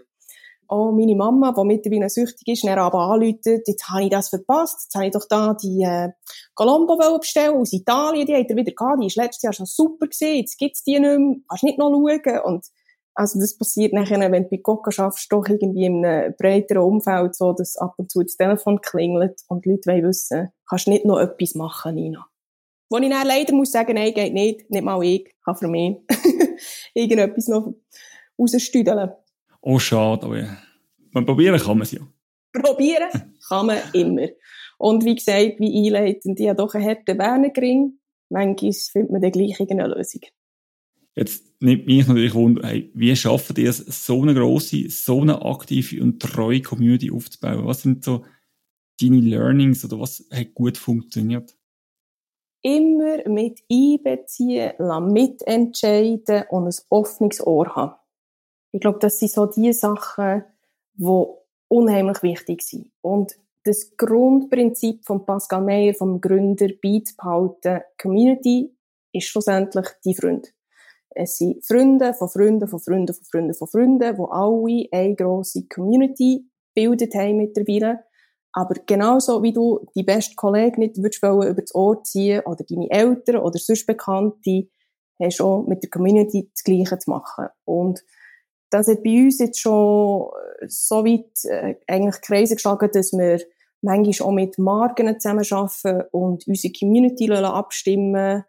Oh, 0.68 0.92
meine 0.94 1.16
Mama, 1.16 1.52
die 1.52 1.66
mittlerweile 1.66 2.10
süchtig 2.10 2.48
ist, 2.48 2.64
dann 2.64 2.80
aber 2.80 3.00
anruft, 3.00 3.46
jetzt 3.46 3.90
habe 3.90 4.04
ich 4.04 4.10
das 4.10 4.30
verpasst, 4.30 4.86
jetzt 4.86 4.96
habe 4.96 5.06
ich 5.08 5.12
doch 5.12 5.28
da 5.28 5.54
die 5.54 5.84
äh, 5.84 6.12
Colombo 6.56 6.98
bestellen 7.20 7.58
aus 7.58 7.74
Italien, 7.74 8.26
die 8.26 8.36
hat 8.36 8.50
er 8.50 8.56
wieder 8.56 8.72
gehabt, 8.72 9.02
die 9.02 9.08
ist 9.08 9.18
letztes 9.18 9.44
Jahr 9.44 9.52
schon 9.52 9.66
super 9.66 10.08
gewesen, 10.08 10.38
jetzt 10.38 10.58
gibt's 10.58 10.86
die 10.86 10.98
nicht 10.98 11.02
mehr, 11.02 11.36
kannst 11.50 11.64
nicht 11.64 11.78
noch 11.78 11.92
schauen. 11.92 12.40
Und 12.46 12.68
also 13.16 13.38
das 13.38 13.58
passiert 13.58 13.92
nachher, 13.92 14.32
wenn 14.32 14.44
du 14.44 14.50
bei 14.50 14.60
Coca 14.60 14.92
schaffst, 14.92 15.30
doch 15.34 15.46
irgendwie 15.46 15.88
in 15.88 16.06
einem 16.06 16.34
breiteren 16.38 16.84
Umfeld 16.84 17.36
so, 17.36 17.52
dass 17.52 17.76
ab 17.76 17.96
und 17.98 18.10
zu 18.10 18.24
das 18.24 18.38
Telefon 18.38 18.80
klingelt 18.80 19.42
und 19.50 19.66
die 19.66 19.72
Leute 19.72 19.92
wollen 19.92 20.08
wissen, 20.08 20.54
kannst 20.70 20.88
nicht 20.88 21.04
noch 21.04 21.20
etwas 21.20 21.54
machen, 21.54 21.96
Nina? 21.96 22.31
Wo 22.92 22.98
ich 22.98 23.10
dann 23.10 23.26
leider 23.26 23.54
muss 23.54 23.72
sagen, 23.72 23.94
nein, 23.94 24.14
geht 24.14 24.34
nicht, 24.34 24.70
nicht 24.70 24.84
mal 24.84 25.02
ich, 25.02 25.34
kann 25.46 25.56
für 25.56 25.70
mich 25.70 25.96
irgendetwas 26.94 27.48
noch 27.48 27.74
rausstüdeln. 28.38 29.12
Oh, 29.62 29.80
schade, 29.80 30.26
aber 30.26 30.58
man 31.12 31.26
probieren 31.26 31.58
kann 31.58 31.78
man 31.78 31.84
es 31.84 31.94
ja. 31.94 32.02
Probieren 32.52 33.10
kann 33.48 33.68
man 33.68 33.78
immer. 33.94 34.28
Und 34.78 35.06
wie 35.06 35.16
gesagt, 35.16 35.60
wie 35.60 35.88
einleitend, 35.88 36.38
ich 36.38 36.50
habe 36.50 36.58
doch 36.58 36.74
einen 36.74 36.84
harten 36.84 37.18
Wernergring. 37.18 37.98
Manchmal 38.28 38.74
findet 38.74 39.12
man 39.12 39.22
dann 39.22 39.32
gleich 39.32 39.58
irgendeine 39.58 39.94
Lösung. 39.96 40.22
Jetzt 41.16 41.46
nimmt 41.62 41.86
mich 41.86 42.06
natürlich 42.06 42.34
wunder, 42.34 42.68
hey, 42.68 42.92
wie 42.94 43.16
schaffen 43.16 43.56
ihr 43.56 43.70
es, 43.70 44.06
so 44.06 44.22
eine 44.22 44.34
grosse, 44.34 44.90
so 44.90 45.22
eine 45.22 45.42
aktive 45.46 46.04
und 46.04 46.22
treue 46.22 46.62
Community 46.62 47.10
aufzubauen? 47.10 47.66
Was 47.66 47.84
sind 47.84 48.04
so 48.04 48.26
deine 49.00 49.22
Learnings 49.22 49.86
oder 49.86 49.98
was 49.98 50.28
hat 50.30 50.54
gut 50.54 50.78
funktioniert? 50.78 51.56
Immer 52.64 53.28
mit 53.28 53.64
einbeziehen, 53.72 54.74
mitentscheiden 55.12 56.44
und 56.50 56.68
ein 56.68 56.76
offenes 56.90 57.46
Ohr 57.46 57.76
haben. 57.76 57.96
Ich 58.72 58.82
glaube, 58.82 59.00
das 59.00 59.20
sind 59.20 59.32
so 59.32 59.48
die 59.48 59.74
Sachen, 59.74 60.44
die 60.94 61.24
unheimlich 61.68 62.22
wichtig 62.24 62.62
sind. 62.62 62.92
Und 63.02 63.36
das 63.64 63.96
Grundprinzip 63.98 65.06
von 65.06 65.26
Pascal 65.26 65.62
Meyer, 65.62 65.94
vom 65.94 66.20
Gründer, 66.20 66.68
beizubehalten, 66.82 67.82
Community 68.00 68.76
ist 69.14 69.28
schlussendlich 69.28 69.88
die 70.04 70.16
Freund. 70.16 70.54
Es 71.10 71.38
sind 71.38 71.66
Freunde 71.66 72.14
von 72.14 72.30
Freunden 72.30 72.68
von 72.68 72.80
Freunden 72.80 73.14
von 73.14 73.26
Freunden 73.26 73.54
von 73.54 73.68
Freunden, 73.68 74.16
die 74.16 74.26
alle 74.30 74.88
eine 74.92 75.16
grosse 75.16 75.68
Community 75.68 76.46
gebildet 76.74 77.14
haben 77.16 77.38
mittlerweile. 77.38 78.04
Aber 78.54 78.76
genauso 78.86 79.44
wie 79.44 79.54
du 79.54 79.86
die 79.96 80.04
beste 80.04 80.36
Kollegen 80.36 80.82
nicht 80.82 80.98
würdest 80.98 81.24
über 81.24 81.54
das 81.54 81.74
Ohr 81.74 82.04
ziehen 82.04 82.42
oder 82.46 82.64
deine 82.68 82.90
Eltern 82.90 83.38
oder 83.38 83.58
sonst 83.58 83.86
Bekannte, 83.86 84.68
hast 85.22 85.40
du 85.40 85.46
auch 85.46 85.68
mit 85.68 85.84
der 85.84 85.90
Community 85.90 86.50
das 86.54 86.64
Gleiche 86.64 87.00
zu 87.00 87.10
machen. 87.12 87.48
Und 87.64 88.04
das 88.70 88.88
hat 88.88 89.04
bei 89.04 89.24
uns 89.24 89.40
jetzt 89.40 89.60
schon 89.60 90.30
so 90.68 91.06
weit 91.06 91.46
äh, 91.46 91.76
eigentlich 91.88 92.22
Kreise 92.22 92.56
geschlagen, 92.56 92.90
dass 92.94 93.12
wir 93.14 93.40
manchmal 93.82 94.30
auch 94.30 94.34
mit 94.34 94.58
Marken 94.58 95.20
zusammenarbeiten 95.20 96.08
und 96.12 96.48
unsere 96.48 96.74
Community 96.74 97.32
abstimmen 97.32 98.44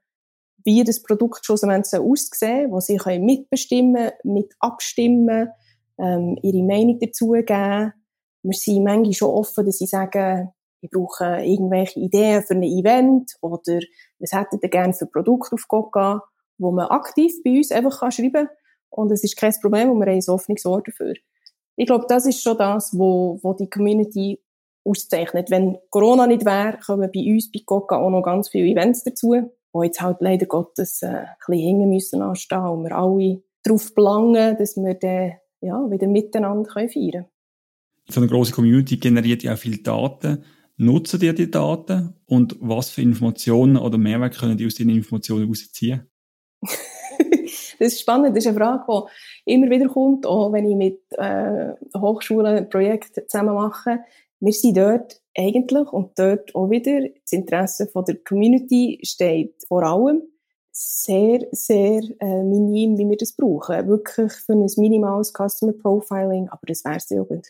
wie 0.64 0.84
das 0.84 1.02
Produkt 1.02 1.44
schlussendlich 1.44 2.00
aussehen 2.00 2.70
wo 2.70 2.80
sie 2.80 2.96
können 2.96 3.24
mitbestimmen, 3.24 4.12
mit 4.22 4.54
abstimmen, 4.60 5.48
ähm, 5.98 6.38
ihre 6.42 6.62
Meinung 6.62 6.98
dazu 7.00 7.32
geben. 7.32 7.92
Wir 8.42 8.56
sind 8.56 8.84
manchmal 8.84 9.12
schon 9.12 9.30
offen, 9.30 9.64
dass 9.64 9.78
sie 9.78 9.86
sagen, 9.86 10.52
ich 10.80 10.90
brauche 10.90 11.44
irgendwelche 11.44 12.00
Ideen 12.00 12.42
für 12.42 12.54
ein 12.54 12.62
Event 12.62 13.36
oder 13.40 13.80
was 14.18 14.32
hättet 14.32 14.62
ihr 14.62 14.68
gerne 14.68 14.94
für 14.94 15.06
Produkte 15.06 15.54
auf 15.54 15.68
Coca, 15.68 16.22
wo 16.58 16.72
man 16.72 16.88
aktiv 16.88 17.32
bei 17.44 17.56
uns 17.56 17.70
einfach 17.70 18.00
kann 18.00 18.10
schreiben 18.10 18.32
kann. 18.32 18.48
Und 18.90 19.12
es 19.12 19.22
ist 19.24 19.36
kein 19.36 19.54
Problem, 19.60 19.90
und 19.90 20.00
wir 20.00 20.06
haben 20.06 20.20
ein 20.20 20.34
offenes 20.34 20.66
Ohr 20.66 20.82
dafür. 20.82 21.14
Ich 21.76 21.86
glaube, 21.86 22.06
das 22.08 22.26
ist 22.26 22.42
schon 22.42 22.58
das, 22.58 22.92
wo, 22.98 23.38
wo 23.42 23.54
die 23.54 23.70
Community 23.70 24.42
auszeichnet. 24.84 25.50
Wenn 25.50 25.78
Corona 25.90 26.26
nicht 26.26 26.44
wäre, 26.44 26.78
kommen 26.84 27.10
bei 27.14 27.32
uns 27.32 27.50
bei 27.50 27.60
Coca 27.64 27.96
auch 27.96 28.10
noch 28.10 28.22
ganz 28.22 28.48
viele 28.48 28.68
Events 28.68 29.04
dazu 29.04 29.34
die 29.74 29.86
jetzt 29.86 30.00
halt 30.00 30.18
leider 30.20 30.46
Gottes 30.46 31.02
äh, 31.02 31.06
ein 31.06 31.28
bisschen 31.46 31.62
hinten 31.62 31.88
müssen 31.88 32.22
anstehen 32.22 32.66
und 32.66 32.84
wir 32.84 32.96
alle 32.96 33.42
darauf 33.62 33.94
belangen, 33.94 34.56
dass 34.56 34.76
wir 34.76 34.94
dann 34.94 35.32
ja, 35.60 35.90
wieder 35.90 36.06
miteinander 36.06 36.70
feiern 36.70 36.90
können. 36.90 37.26
So 38.08 38.20
eine 38.20 38.28
grosse 38.28 38.52
Community 38.52 38.96
generiert 38.96 39.42
ja 39.42 39.54
auch 39.54 39.58
viele 39.58 39.78
Daten. 39.78 40.44
Nutzen 40.76 41.20
die 41.20 41.34
die 41.34 41.50
Daten 41.50 42.14
und 42.26 42.56
was 42.60 42.90
für 42.90 43.02
Informationen 43.02 43.76
oder 43.76 43.98
Mehrwert 43.98 44.38
können 44.38 44.56
die 44.56 44.66
aus 44.66 44.74
diesen 44.74 44.90
Informationen 44.90 45.44
herausziehen? 45.44 46.10
das 46.62 47.78
ist 47.78 48.00
spannend. 48.00 48.36
Das 48.36 48.44
ist 48.44 48.48
eine 48.48 48.58
Frage, 48.58 48.84
die 49.46 49.52
immer 49.52 49.70
wieder 49.70 49.88
kommt, 49.88 50.26
auch 50.26 50.52
wenn 50.52 50.68
ich 50.68 50.76
mit 50.76 51.00
äh, 51.12 51.74
Hochschulen 51.96 52.68
Projekte 52.68 53.26
zusammen 53.26 53.54
mache. 53.54 54.00
Wir 54.40 54.52
sind 54.52 54.76
dort 54.76 55.20
eigentlich, 55.36 55.92
und 55.92 56.18
dort 56.18 56.54
auch 56.54 56.68
wieder, 56.68 57.00
das 57.00 57.32
Interesse 57.32 57.86
von 57.86 58.04
der 58.04 58.16
Community 58.16 58.98
steht 59.02 59.62
vor 59.68 59.84
allem 59.84 60.22
sehr, 60.72 61.46
sehr 61.52 62.02
äh, 62.18 62.42
minim, 62.42 62.98
wie 62.98 63.08
wir 63.08 63.16
das 63.16 63.34
brauchen. 63.34 63.86
Wirklich 63.86 64.32
für 64.32 64.54
ein 64.54 64.66
minimales 64.78 65.32
Customer 65.32 65.72
Profiling, 65.72 66.48
aber 66.48 66.62
das 66.66 66.84
wäre 66.84 66.96
es 66.96 67.08
ja 67.10 67.22
gut. 67.22 67.48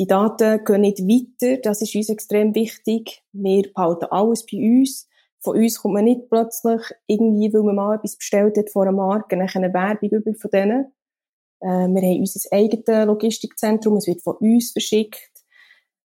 Die 0.00 0.06
Daten 0.06 0.64
gehen 0.64 0.80
nicht 0.80 1.00
weiter, 1.00 1.60
das 1.60 1.82
ist 1.82 1.94
uns 1.94 2.08
extrem 2.08 2.54
wichtig. 2.54 3.22
Wir 3.32 3.70
behalten 3.74 4.06
alles 4.06 4.46
bei 4.46 4.56
uns. 4.56 5.06
Von 5.40 5.58
uns 5.58 5.78
kommt 5.78 5.92
man 5.92 6.04
nicht 6.04 6.30
plötzlich 6.30 6.80
irgendwie, 7.06 7.52
weil 7.52 7.64
man 7.64 7.76
mal 7.76 7.96
etwas 7.96 8.16
bestellt 8.16 8.56
hat 8.56 8.70
vor 8.70 8.84
einer 8.84 8.92
Marke, 8.92 9.36
eine 9.36 9.74
Werbung 9.74 10.08
über 10.08 10.32
von 10.32 10.50
denen. 10.52 10.86
Äh, 11.60 11.66
wir 11.66 12.00
haben 12.00 12.20
unser 12.20 12.50
eigenes 12.50 13.06
Logistikzentrum, 13.06 13.98
es 13.98 14.06
wird 14.06 14.22
von 14.22 14.36
uns 14.36 14.72
verschickt. 14.72 15.44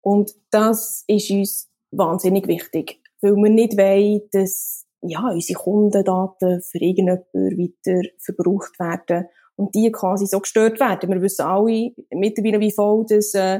Und 0.01 0.33
das 0.49 1.05
ist 1.07 1.31
uns 1.31 1.69
wahnsinnig 1.91 2.45
wichtig, 2.47 2.99
weil 3.21 3.37
wir 3.37 3.49
nicht 3.49 3.77
wollen, 3.77 4.19
dass 4.33 4.85
ja, 5.01 5.29
unsere 5.31 5.59
Kundendaten 5.59 6.61
für 6.61 6.77
irgendjemanden 6.77 7.57
weiter 7.57 8.01
verbraucht 8.19 8.77
werden 8.81 9.29
und 9.57 9.73
die 9.75 9.91
quasi 9.91 10.25
so 10.27 10.39
gestört 10.39 10.79
werden. 10.79 11.09
Wir 11.09 11.21
wissen 11.21 11.45
alle 11.45 11.91
mittlerweile, 12.11 12.59
wie 12.59 12.71
voll 12.71 13.05
das, 13.09 13.33
äh, 13.33 13.59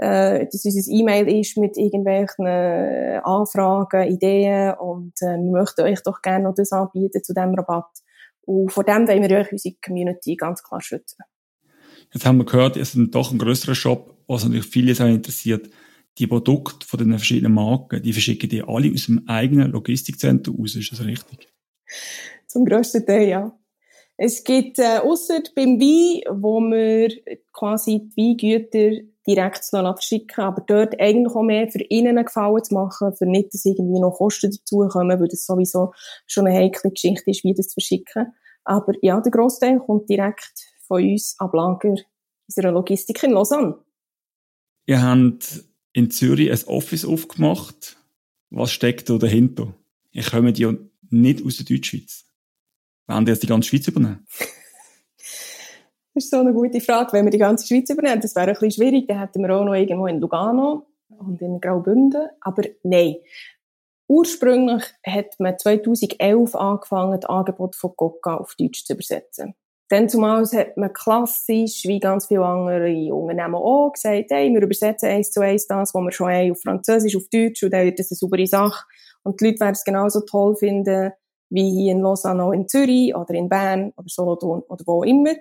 äh, 0.00 0.46
dass 0.46 0.64
unser 0.64 0.90
E-Mail 0.90 1.28
ist 1.28 1.58
mit 1.58 1.76
irgendwelchen 1.76 2.46
äh, 2.46 3.20
Anfragen, 3.22 4.08
Ideen 4.08 4.72
und 4.78 5.12
äh, 5.20 5.36
wir 5.36 5.52
möchten 5.52 5.82
euch 5.82 6.02
doch 6.02 6.22
gerne 6.22 6.44
noch 6.44 6.54
das 6.54 6.72
anbieten 6.72 7.22
zu 7.22 7.34
diesem 7.34 7.54
Rabatt. 7.54 7.90
Und 8.46 8.72
vor 8.72 8.84
dem 8.84 9.06
wollen 9.06 9.28
wir 9.28 9.38
euch 9.38 9.52
unsere 9.52 9.74
Community 9.84 10.36
ganz 10.36 10.62
klar 10.62 10.80
schützen. 10.80 11.22
Jetzt 12.14 12.24
haben 12.24 12.38
wir 12.38 12.46
gehört, 12.46 12.78
es 12.78 12.94
ist 12.94 13.14
doch 13.14 13.30
ein 13.30 13.38
größerer 13.38 13.74
Shop, 13.74 14.16
was 14.26 14.44
natürlich 14.44 14.66
viele 14.66 14.94
auch 14.94 15.06
interessiert. 15.06 15.68
Die 16.16 16.26
Produkte 16.26 16.86
von 16.86 16.98
den 16.98 17.10
verschiedenen 17.10 17.52
Marken, 17.52 18.02
die 18.02 18.14
verschicken 18.14 18.48
die 18.48 18.62
alle 18.62 18.90
aus 18.92 19.04
dem 19.04 19.28
eigenen 19.28 19.70
Logistikzentrum 19.70 20.62
aus, 20.62 20.76
ist 20.76 20.92
das 20.92 21.04
richtig? 21.04 21.52
Zum 22.46 22.64
grössten 22.64 23.04
Teil, 23.04 23.28
ja. 23.28 23.58
Es 24.16 24.44
gibt, 24.44 24.78
äh, 24.78 24.98
ausser 24.98 25.42
beim 25.54 25.78
Wein, 25.78 26.22
wo 26.42 26.60
wir 26.60 27.10
quasi 27.52 28.08
die 28.16 28.16
Weingüter 28.16 29.09
direkt 29.26 29.64
verschicken, 29.64 30.44
aber 30.44 30.62
dort 30.66 30.98
eigentlich 31.00 31.34
auch 31.34 31.42
mehr 31.42 31.68
für 31.70 31.82
ihnen 31.88 32.18
einen 32.18 32.26
Gefallen 32.26 32.64
zu 32.64 32.74
machen, 32.74 33.14
für 33.14 33.26
nicht, 33.26 33.52
dass 33.52 33.64
irgendwie 33.64 34.00
noch 34.00 34.16
Kosten 34.16 34.50
dazukommen, 34.50 35.20
weil 35.20 35.28
das 35.28 35.44
sowieso 35.44 35.92
schon 36.26 36.46
eine 36.46 36.56
heikle 36.56 36.90
Geschichte 36.90 37.30
ist, 37.30 37.44
wie 37.44 37.54
das 37.54 37.68
zu 37.68 37.74
verschicken. 37.74 38.32
Aber 38.64 38.92
ja, 39.02 39.20
der 39.20 39.32
Großteil 39.32 39.78
kommt 39.80 40.08
direkt 40.08 40.52
von 40.86 41.02
uns 41.02 41.34
ab 41.38 41.54
Lager 41.54 41.94
unserer 42.48 42.72
Logistik 42.72 43.22
in 43.22 43.32
Lausanne. 43.32 43.76
Ihr 44.86 45.02
habt 45.02 45.64
in 45.92 46.10
Zürich 46.10 46.50
ein 46.50 46.68
Office 46.68 47.04
aufgemacht. 47.04 47.96
Was 48.50 48.72
steckt 48.72 49.08
da 49.08 49.18
dahinter? 49.18 49.74
Ihr 50.10 50.24
kommt 50.24 50.58
ja 50.58 50.74
nicht 51.10 51.44
aus 51.44 51.58
der 51.58 51.66
Deutschschweiz. 51.66 52.26
Wollen 53.06 53.24
die 53.24 53.30
jetzt 53.30 53.42
die 53.42 53.46
ganze 53.46 53.68
Schweiz 53.68 53.86
übernehmen? 53.88 54.26
Das 56.20 56.26
ist 56.26 56.32
so 56.32 56.40
eine 56.40 56.52
gute 56.52 56.82
Frage. 56.82 57.14
Wenn 57.14 57.24
wir 57.24 57.30
die 57.30 57.38
ganze 57.38 57.66
Schweiz 57.66 57.88
übernehmen, 57.88 58.20
das 58.20 58.36
wäre 58.36 58.48
ein 58.48 58.52
bisschen 58.52 58.72
schwierig. 58.72 59.08
Dann 59.08 59.20
hätten 59.20 59.40
wir 59.40 59.56
auch 59.56 59.64
noch 59.64 59.72
irgendwo 59.72 60.06
in 60.06 60.20
Lugano 60.20 60.84
und 61.08 61.40
in 61.40 61.58
Graubünden. 61.62 62.28
Aber 62.42 62.62
nein. 62.82 63.16
Ursprünglich 64.06 64.84
hat 65.02 65.36
man 65.38 65.58
2011 65.58 66.54
angefangen, 66.54 67.18
das 67.18 67.30
Angebot 67.30 67.74
von 67.74 67.96
Coca 67.96 68.36
auf 68.36 68.54
Deutsch 68.54 68.84
zu 68.84 68.92
übersetzen. 68.92 69.54
Dann 69.88 70.10
zumal 70.10 70.44
hat 70.44 70.76
man 70.76 70.92
klassisch, 70.92 71.84
wie 71.86 72.00
ganz 72.00 72.26
viele 72.26 72.44
andere 72.44 73.14
Unternehmen 73.14 73.54
auch, 73.54 73.90
gesagt, 73.94 74.26
hey, 74.28 74.52
wir 74.52 74.60
übersetzen 74.60 75.08
eins 75.08 75.30
zu 75.30 75.40
eins 75.40 75.66
das, 75.68 75.94
was 75.94 76.02
wir 76.02 76.12
schon 76.12 76.28
haben, 76.28 76.52
auf 76.52 76.60
Französisch, 76.60 77.16
auf 77.16 77.30
Deutsch, 77.32 77.62
und 77.62 77.72
dann 77.72 77.86
wird 77.86 77.98
das 77.98 78.10
eine 78.10 78.16
saubere 78.16 78.46
Sache. 78.46 78.84
Und 79.22 79.40
die 79.40 79.46
Leute 79.46 79.60
werden 79.60 79.72
es 79.72 79.84
genauso 79.84 80.20
toll 80.20 80.54
finden, 80.54 81.12
wie 81.48 81.70
hier 81.70 81.92
in 81.92 82.00
Lausanne, 82.00 82.54
in 82.54 82.68
Zürich, 82.68 83.16
oder 83.16 83.32
in 83.32 83.48
Bern, 83.48 83.94
oder 83.96 84.08
Solothurn, 84.08 84.60
oder 84.68 84.84
wo 84.86 85.02
immer. 85.02 85.32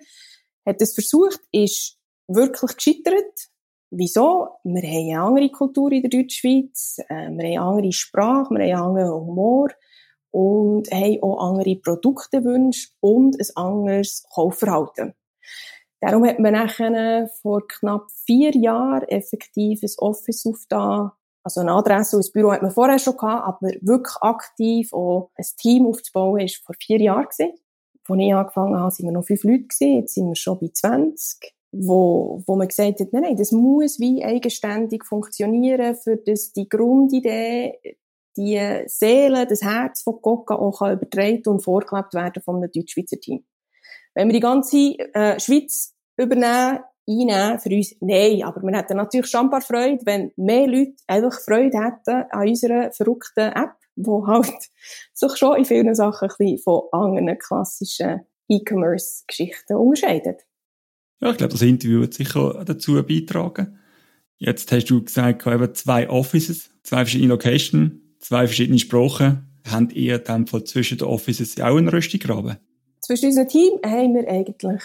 Hat 0.66 0.82
das 0.82 0.94
versucht, 0.94 1.40
ist 1.52 1.98
wirklich 2.28 2.76
gescheitert. 2.76 3.50
Wieso? 3.92 4.50
Wir 4.64 4.84
haben 4.84 5.10
eine 5.10 5.22
andere 5.22 5.50
Kultur 5.50 5.92
in 5.92 6.04
der 6.04 6.12
Deutschschweiz, 6.12 6.98
äh, 7.10 7.14
wir 7.14 7.26
haben 7.26 7.40
eine 7.40 7.62
andere 7.62 7.92
Sprache, 7.92 8.54
wir 8.54 8.78
haben 8.78 8.96
einen 8.96 8.98
anderen 8.98 9.26
Humor 9.26 9.70
und 10.32 10.92
haben 10.92 11.24
auch 11.24 11.50
andere 11.50 11.76
Produktewünsche 11.78 12.90
und 13.00 13.36
ein 13.40 13.48
anderes 13.56 14.24
Kaufverhalten. 14.34 15.16
Darum 16.02 16.26
hat 16.26 16.40
man 16.40 16.54
nachher 16.54 17.30
vor 17.42 17.68
knapp 17.68 18.10
vier 18.26 18.56
Jahren 18.56 19.08
effektiv 19.10 19.82
ein 19.84 19.90
Office 19.98 20.46
aufgetan. 20.46 21.12
Also 21.44 21.62
eine 21.62 21.74
Adresse 21.74 22.16
und 22.16 22.26
ein 22.26 22.32
Büro 22.32 22.52
hat 22.52 22.62
man 22.62 22.72
vorher 22.72 23.00
schon 23.00 23.18
gehabt, 23.18 23.48
aber 23.48 23.72
wirklich 23.82 24.16
aktiv 24.22 24.94
auch 24.94 25.32
ein 25.36 25.46
Team 25.58 25.88
aufzubauen, 25.88 26.42
ist 26.42 26.64
vor 26.64 26.76
vier 26.80 27.02
Jahren. 27.02 27.28
Als 28.10 28.20
ich 28.20 28.34
angefangen 28.34 28.80
habe, 28.80 28.92
sind 28.92 29.06
wir 29.06 29.14
noch 29.14 29.26
fünf 29.26 29.44
Leute 29.44 29.64
gewesen, 29.64 29.96
jetzt 29.98 30.14
sind 30.14 30.28
wir 30.28 30.36
schon 30.36 30.60
bei 30.60 30.70
20 30.74 31.54
wo, 31.72 32.44
wo 32.48 32.56
man 32.56 32.68
gesagt 32.68 33.00
hat, 33.00 33.14
nein, 33.14 33.22
nein, 33.22 33.36
das 33.36 33.52
muss 33.52 34.00
wie 34.00 34.26
eigenständig 34.26 35.06
funktionieren, 35.06 35.96
für 35.96 36.18
das 36.18 36.52
die 36.52 36.68
Grundidee 36.68 37.80
die 38.38 38.84
Seele, 38.86 39.46
das 39.48 39.62
Herz 39.62 40.02
von 40.02 40.22
Coca 40.22 40.56
auch 40.56 40.82
übertragen 40.82 41.48
und 41.48 41.64
vorgelebt 41.64 42.14
werden 42.14 42.42
von 42.42 42.58
einem 42.58 42.72
deutsch-schweizer 42.72 43.20
Team. 43.20 43.46
Wenn 44.16 44.28
wir 44.30 44.34
die 44.34 44.40
ganze 44.40 44.78
äh, 44.78 45.40
Schweiz 45.40 45.94
übernehmen, 46.18 46.80
einnehmen, 47.10 47.60
für 47.60 47.70
uns, 47.70 47.96
nein, 48.00 48.44
aber 48.44 48.62
wir 48.62 48.78
hätten 48.78 48.98
natürlich 48.98 49.28
schon 49.28 49.46
ein 49.46 49.50
paar 49.50 49.62
Freude, 49.62 50.06
wenn 50.06 50.32
mehr 50.38 50.68
Leute 50.68 50.94
einfach 51.08 51.40
Freude 51.42 51.80
hätten 51.84 52.26
an 52.30 52.48
unserer 52.48 52.92
verrückten 52.92 53.52
App, 53.52 53.76
wo 53.96 54.28
halt 54.28 54.70
sich 55.14 55.36
schon 55.38 55.58
in 55.58 55.66
vielen 55.66 55.96
Sachen 55.96 56.30
ein 56.30 56.36
bisschen 56.38 56.60
von 56.60 56.84
anderen 56.92 57.38
klassischen 57.40 58.22
E-Commerce-Geschichten 58.48 59.76
unterscheidet. 59.76 60.42
Ja, 61.22 61.32
ich 61.32 61.38
glaube, 61.38 61.54
das 61.54 61.62
Interview 61.62 62.02
wird 62.02 62.14
sicher 62.14 62.64
dazu 62.64 63.04
beitragen. 63.04 63.80
Jetzt 64.38 64.72
hast 64.72 64.86
du 64.86 65.04
gesagt, 65.04 65.46
eben 65.46 65.76
zwei 65.76 66.10
Offices, 66.10 66.70
zwei 66.84 67.00
verschiedene 67.00 67.30
Locations 67.30 67.92
zwei 68.20 68.46
verschiedene 68.46 68.80
Sprachen. 68.80 69.46
Habt 69.70 69.94
ihr 69.94 70.20
dann 70.20 70.48
zwischen 70.48 70.98
den 70.98 71.08
Offices 71.08 71.60
auch 71.60 71.78
einen 71.78 71.90
Röstigraben? 71.90 72.58
Zwischen 73.02 73.28
unserem 73.28 73.48
Team 73.48 73.80
haben 73.86 74.16
wir 74.16 74.28
eigentlich 74.28 74.82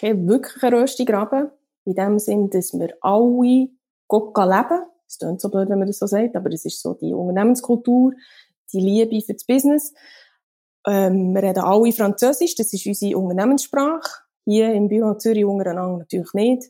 keinen 0.00 0.28
wirklichen 0.28 0.74
Röstigraben. 0.74 1.50
In 1.84 1.94
dem 1.94 2.18
Sinn, 2.18 2.50
dass 2.50 2.72
wir 2.72 2.96
alle 3.00 3.68
Coca 4.06 4.44
leben. 4.44 4.82
Es 5.06 5.18
klingt 5.18 5.40
so 5.40 5.48
blöd, 5.50 5.68
wenn 5.68 5.78
man 5.78 5.86
das 5.86 5.98
so 5.98 6.06
sagt, 6.06 6.34
aber 6.34 6.50
das 6.50 6.64
ist 6.64 6.82
so 6.82 6.94
die 6.94 7.14
Unternehmenskultur, 7.14 8.12
die 8.72 8.80
Liebe 8.80 9.20
für 9.24 9.34
das 9.34 9.44
Business. 9.44 9.94
Ähm, 10.86 11.32
wir 11.32 11.42
reden 11.42 11.60
alle 11.60 11.92
Französisch, 11.92 12.56
das 12.56 12.72
ist 12.72 12.86
unsere 12.86 13.16
Unternehmenssprache. 13.16 14.22
Hier 14.44 14.72
im 14.72 14.88
Büro 14.88 15.14
Zürich 15.14 15.44
untereinander 15.44 15.98
natürlich 15.98 16.32
nicht. 16.34 16.64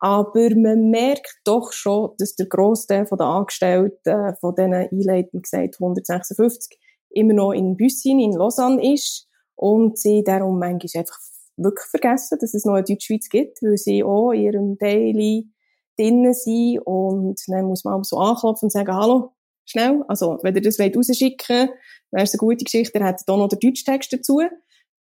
Aber 0.00 0.50
man 0.54 0.90
merkt 0.90 1.40
doch 1.44 1.72
schon, 1.72 2.12
dass 2.18 2.36
der 2.36 2.46
Großteil 2.46 3.04
der 3.04 3.26
Angestellten 3.26 4.36
von 4.40 4.54
diesen 4.54 4.74
einleitend 4.74 5.42
gesagt 5.42 5.76
156 5.80 6.78
immer 7.10 7.34
noch 7.34 7.52
in 7.52 7.76
Büssin, 7.76 8.20
in 8.20 8.32
Lausanne 8.32 8.94
ist 8.94 9.27
und 9.58 9.98
sie 9.98 10.22
darum 10.22 10.58
manchmal 10.60 11.00
einfach 11.00 11.18
wirklich 11.56 11.86
vergessen, 11.86 12.38
dass 12.40 12.54
es 12.54 12.64
noch 12.64 12.74
eine 12.74 12.84
Deutschschweiz 12.84 13.28
gibt, 13.28 13.60
weil 13.60 13.76
sie 13.76 14.04
auch 14.04 14.30
in 14.30 14.42
ihrem 14.42 14.78
Daily 14.78 15.48
drinnen 15.98 16.32
sind 16.32 16.78
und 16.84 17.40
dann 17.48 17.66
muss 17.66 17.82
man 17.84 17.94
auch 17.94 18.04
so 18.04 18.18
anklopfen 18.18 18.66
und 18.66 18.70
sagen, 18.70 18.94
hallo, 18.94 19.32
schnell, 19.64 20.04
also 20.06 20.38
wenn 20.42 20.54
ihr 20.54 20.62
das 20.62 20.78
rausschicken 20.78 21.58
wollt, 21.58 21.70
wäre 22.12 22.24
es 22.24 22.32
eine 22.32 22.38
gute 22.38 22.64
Geschichte, 22.64 22.98
dann 22.98 23.08
hättet 23.08 23.28
ihr 23.28 23.34
auch 23.34 23.38
noch 23.38 23.48
den 23.48 23.58
Deutschtext 23.58 24.12
dazu. 24.12 24.40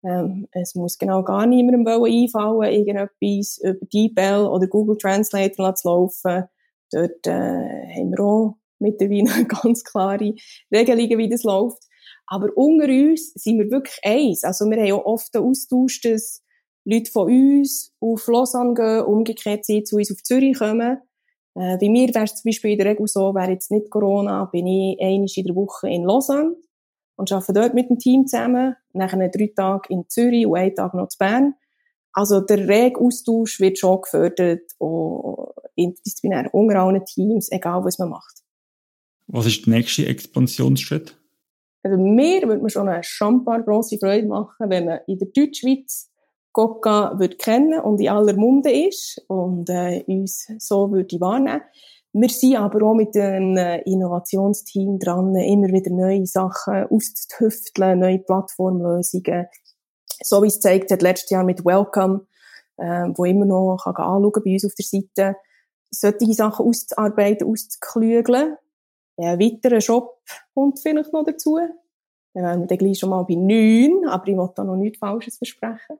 Ähm, 0.02 0.48
es 0.52 0.74
muss 0.74 0.96
genau 0.96 1.22
gar 1.22 1.46
niemandem 1.46 1.86
einfallen, 1.86 2.72
irgendetwas 2.72 3.58
über 3.62 3.86
DeepL 3.92 4.46
oder 4.46 4.66
Google 4.68 4.96
Translate 4.96 5.52
zu 5.52 5.88
laufen. 5.88 6.44
Dort 6.92 7.26
äh, 7.26 7.30
haben 7.30 8.10
wir 8.10 8.20
auch 8.20 8.56
mittlerweile 8.78 9.44
ganz 9.62 9.84
klare 9.84 10.34
Regelungen, 10.72 11.18
wie 11.18 11.28
das 11.28 11.42
läuft. 11.42 11.82
Aber 12.26 12.48
unter 12.56 12.86
uns 12.86 13.32
sind 13.34 13.58
wir 13.58 13.70
wirklich 13.70 13.98
eins. 14.02 14.44
Also 14.44 14.64
wir 14.68 14.76
haben 14.76 14.92
auch 14.92 15.04
oft 15.04 15.34
den 15.34 15.42
Austausch, 15.42 16.00
dass 16.00 16.42
Leute 16.84 17.10
von 17.10 17.30
uns 17.30 17.92
auf 18.00 18.26
Lausanne 18.26 18.74
gehen, 18.74 19.04
umgekehrt 19.04 19.64
sie 19.64 19.82
zu 19.82 19.96
uns 19.96 20.10
auf 20.12 20.22
Zürich 20.22 20.58
kommen. 20.58 20.98
Äh, 21.54 21.78
bei 21.78 21.88
mir 21.88 22.08
wäre 22.14 22.24
es 22.24 22.36
zum 22.36 22.48
Beispiel 22.48 22.72
in 22.72 22.78
der 22.78 22.88
Regel 22.88 23.06
so, 23.06 23.34
wäre 23.34 23.50
jetzt 23.50 23.70
nicht 23.70 23.90
Corona, 23.90 24.44
bin 24.46 24.66
ich 24.66 25.00
einmal 25.00 25.28
in 25.34 25.44
der 25.44 25.56
Woche 25.56 25.88
in 25.88 26.04
Lausanne 26.04 26.56
und 27.16 27.32
arbeiten 27.32 27.54
dort 27.54 27.74
mit 27.74 27.90
dem 27.90 27.98
Team 27.98 28.26
zusammen. 28.26 28.76
Nachher 28.92 29.28
drei 29.28 29.52
Tage 29.54 29.92
in 29.92 30.04
Zürich 30.08 30.46
und 30.46 30.56
einen 30.56 30.74
Tag 30.74 30.94
noch 30.94 31.08
zu 31.08 31.18
Bern. 31.18 31.54
Also 32.12 32.40
der 32.40 32.66
rege 32.68 33.00
Austausch 33.00 33.60
wird 33.60 33.78
schon 33.78 34.00
gefördert, 34.00 34.72
auch 34.78 35.54
interdisziplinär, 35.74 36.52
unter 36.54 36.80
allen 36.80 37.04
Teams, 37.04 37.50
egal 37.50 37.84
was 37.84 37.98
man 37.98 38.10
macht. 38.10 38.42
Was 39.26 39.46
ist 39.46 39.66
der 39.66 39.74
nächste 39.74 40.06
Expansionsschritt? 40.06 41.16
Also 41.82 41.98
mir 41.98 42.42
würde 42.42 42.60
man 42.60 42.70
schon 42.70 42.88
eine 42.88 43.02
schambar 43.02 43.62
grosse 43.62 43.98
Freude 43.98 44.26
machen, 44.26 44.70
wenn 44.70 44.86
man 44.86 45.00
in 45.06 45.18
der 45.18 45.28
Deutschschweiz 45.28 46.10
Coca 46.52 47.18
würde 47.18 47.36
kennen 47.36 47.80
und 47.80 48.00
in 48.00 48.08
aller 48.08 48.34
Munde 48.34 48.72
ist 48.72 49.22
und 49.28 49.68
äh, 49.68 50.02
uns 50.06 50.46
so 50.58 50.90
würde 50.90 51.20
wahrnehmen. 51.20 51.60
Wir 52.14 52.30
sind 52.30 52.56
aber 52.56 52.82
auch 52.82 52.94
mit 52.94 53.14
einem 53.14 53.82
Innovationsteam 53.84 54.98
dran, 54.98 55.36
immer 55.36 55.68
wieder 55.68 55.90
neue 55.90 56.24
Sachen 56.24 56.86
auszutüfteln, 56.88 57.98
neue 57.98 58.20
Plattformlösungen. 58.20 59.48
So 60.22 60.42
wie 60.42 60.46
es 60.46 60.58
zeigt 60.58 60.90
hat 60.90 61.02
letztes 61.02 61.28
Jahr 61.28 61.44
mit 61.44 61.62
Welcome, 61.66 62.26
äh, 62.78 63.10
wo 63.14 63.26
immer 63.26 63.44
noch 63.44 63.76
kann 63.84 63.94
anschauen 63.96 64.42
bei 64.42 64.52
uns 64.52 64.64
auf 64.64 64.72
der 64.74 64.86
Seite, 64.86 65.36
solche 65.90 66.32
Sachen 66.32 66.64
auszuarbeiten, 66.64 67.46
auszuklügeln. 67.46 68.56
Ja, 69.18 69.32
ein 69.32 69.40
weiterer 69.40 69.80
Shop 69.80 70.20
kommt 70.54 70.80
vielleicht 70.80 71.12
noch 71.12 71.24
dazu. 71.24 71.58
Dann 72.34 72.44
wären 72.44 72.60
wir 72.60 72.66
dann 72.66 72.78
gleich 72.78 72.98
schon 72.98 73.10
mal 73.10 73.24
bei 73.24 73.34
neun, 73.34 74.06
aber 74.08 74.28
ich 74.28 74.36
will 74.36 74.50
da 74.54 74.64
noch 74.64 74.76
nichts 74.76 74.98
Falsches 74.98 75.38
versprechen. 75.38 75.98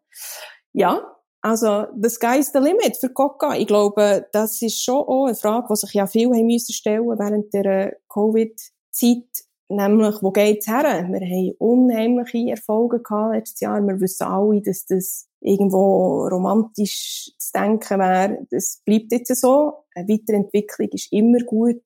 Ja, 0.73 1.17
also, 1.47 1.87
the 1.97 2.09
sky's 2.09 2.51
the 2.53 2.59
limit 2.59 2.97
für 2.97 3.09
Coca. 3.09 3.55
Ich 3.55 3.69
glaube, 3.69 4.27
das 4.33 4.61
ist 4.62 4.83
schon 4.83 4.97
auch 4.97 5.27
eine 5.27 5.37
Frage, 5.37 5.69
die 5.71 5.77
sich 5.77 5.93
ja 5.95 6.09
viele 6.09 6.35
haben 6.35 6.47
müssen 6.47 6.73
stellen 6.73 7.07
während 7.07 7.55
der 7.55 7.97
Covid-Zeit. 8.12 9.47
Nämlich, 9.69 10.17
wo 10.23 10.33
geht's 10.33 10.67
her? 10.67 11.07
Wir 11.09 11.21
haben 11.21 11.55
unheimliche 11.59 12.51
Erfolge 12.51 13.01
gehabt 13.01 13.35
letztes 13.35 13.61
Jahr. 13.61 13.81
Wir 13.81 14.01
wissen 14.01 14.25
alle, 14.25 14.61
dass 14.61 14.87
das 14.87 15.29
irgendwo 15.41 16.27
romantisch 16.27 17.33
zu 17.39 17.53
denken 17.53 18.01
wäre. 18.01 18.47
Das 18.51 18.83
bleibt 18.85 19.12
jetzt 19.12 19.35
so. 19.37 19.85
Eine 19.95 20.09
Weiterentwicklung 20.09 20.89
ist 20.91 21.12
immer 21.12 21.39
gut. 21.45 21.83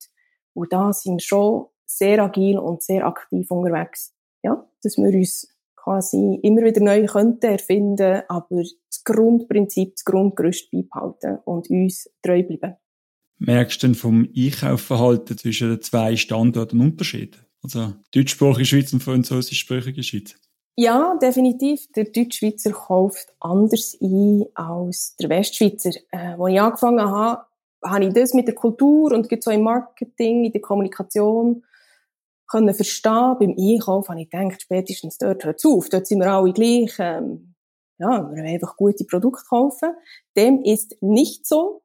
Und 0.53 0.73
da 0.73 0.93
sind 0.93 1.15
wir 1.15 1.21
schon 1.21 1.65
sehr 1.85 2.23
agil 2.23 2.57
und 2.57 2.83
sehr 2.83 3.05
aktiv 3.05 3.49
unterwegs 3.51 4.13
ja, 4.43 4.67
dass 4.83 4.97
wir 4.97 5.13
uns 5.17 5.47
quasi 5.75 6.39
immer 6.43 6.63
wieder 6.63 6.81
neu 6.81 7.05
könnten 7.05 7.45
erfinden, 7.45 8.21
aber 8.27 8.61
das 8.61 9.03
Grundprinzip, 9.03 9.95
das 9.95 10.05
Grundgerüst 10.05 10.71
beibehalten 10.71 11.39
und 11.45 11.69
uns 11.69 12.09
treu 12.21 12.43
bleiben. 12.43 12.75
Merkst 13.39 13.81
du 13.81 13.87
denn 13.87 13.95
vom 13.95 14.29
Einkaufverhalten 14.35 15.37
zwischen 15.37 15.69
den 15.69 15.81
zwei 15.81 16.15
Standorten 16.15 16.79
Unterschiede? 16.79 17.39
Also 17.63 17.93
deutschsprachige 18.13 18.65
Schweiz 18.65 18.93
und 18.93 19.01
französischsprachige 19.01 20.03
Schweiz? 20.03 20.35
Ja, 20.75 21.17
definitiv. 21.21 21.91
Der 21.95 22.05
Deutschschweizer 22.05 22.71
kauft 22.71 23.33
anders 23.39 23.97
ein 23.99 24.45
als 24.53 25.15
der 25.19 25.29
Westschweizer. 25.29 25.91
Äh, 26.11 26.35
als 26.39 26.51
ich 26.51 26.61
angefangen 26.61 27.09
habe, 27.09 27.45
habe 27.83 28.05
ich 28.05 28.13
das 28.13 28.33
mit 28.33 28.47
der 28.47 28.55
Kultur 28.55 29.11
und 29.11 29.27
so 29.43 29.51
im 29.51 29.63
Marketing, 29.63 30.45
in 30.45 30.51
der 30.51 30.61
Kommunikation 30.61 31.63
können 32.47 32.73
verstehen. 32.73 33.35
Beim 33.39 33.55
Einkauf 33.57 34.09
habe 34.09 34.21
ich 34.21 34.29
gedacht, 34.29 34.61
spätestens 34.61 35.17
dort 35.17 35.45
hört 35.45 35.57
es 35.57 35.65
auf. 35.65 35.89
Dort 35.89 36.07
sind 36.07 36.19
wir 36.19 36.31
alle 36.31 36.53
gleich. 36.53 36.93
Ähm, 36.99 37.55
ja, 37.97 38.29
wir 38.29 38.37
wollen 38.37 38.45
einfach 38.45 38.75
gute 38.77 39.05
Produkte 39.05 39.43
kaufen. 39.47 39.89
Dem 40.35 40.61
ist 40.63 40.97
nicht 41.01 41.47
so. 41.47 41.81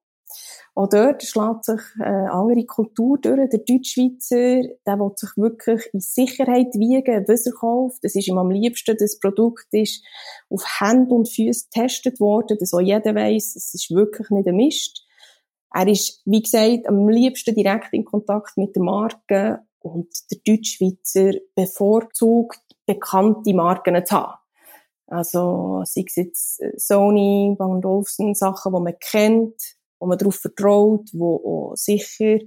Auch 0.75 0.89
dort 0.89 1.23
schlägt 1.23 1.65
sich 1.65 1.81
eine 2.01 2.33
andere 2.33 2.65
Kultur 2.67 3.19
durch. 3.19 3.49
Der 3.49 3.61
Deutschschweizer, 3.61 4.63
der 4.87 4.99
will 4.99 5.13
sich 5.15 5.31
wirklich 5.37 5.89
in 5.93 6.01
Sicherheit 6.01 6.75
wiegen, 6.75 7.25
was 7.29 7.47
er 7.47 7.53
kauft. 7.53 8.03
Das 8.03 8.15
ist 8.15 8.29
ihm 8.29 8.39
am 8.39 8.51
liebsten, 8.51 8.97
das 8.99 9.19
Produkt 9.19 9.69
ist 9.71 10.05
auf 10.51 10.65
Hände 10.81 11.15
und 11.15 11.29
Füße 11.29 11.69
getestet 11.73 12.21
worden, 12.21 12.59
dass 12.59 12.75
auch 12.75 12.81
jeder 12.81 13.15
weiß, 13.15 13.57
es 13.57 13.73
ist 13.73 13.91
wirklich 13.91 14.29
nicht 14.31 14.49
ein 14.49 14.57
Mist. 14.57 15.06
Er 15.77 15.89
ist, 15.89 16.23
wie 16.25 16.41
gesagt, 16.41 16.89
am 16.89 17.07
liebsten 17.07 17.55
direkt 17.55 17.93
in 17.93 18.07
Kontakt 18.07 18.57
mit 18.57 18.75
der 18.75 18.83
Marke 18.83 19.59
und 19.81 20.09
der 20.31 20.39
Deutschschweizer 20.47 21.39
bevorzugt, 21.55 22.63
bekannte 22.87 23.53
Marken 23.53 24.03
zu 24.07 24.15
haben. 24.15 24.39
Also, 25.07 25.83
sei 25.85 26.05
es 26.07 26.17
jetzt 26.17 26.63
äh, 26.63 26.73
Sony, 26.79 27.55
Bang 27.59 27.85
Olufsen, 27.85 28.35
Sachen, 28.35 28.73
die 28.73 28.81
man 28.81 28.99
kennt, 28.99 29.77
wo 30.01 30.07
man 30.07 30.17
darauf 30.17 30.37
vertraut, 30.37 31.13
die 31.13 31.21
auch 31.21 31.75
sicher 31.75 32.39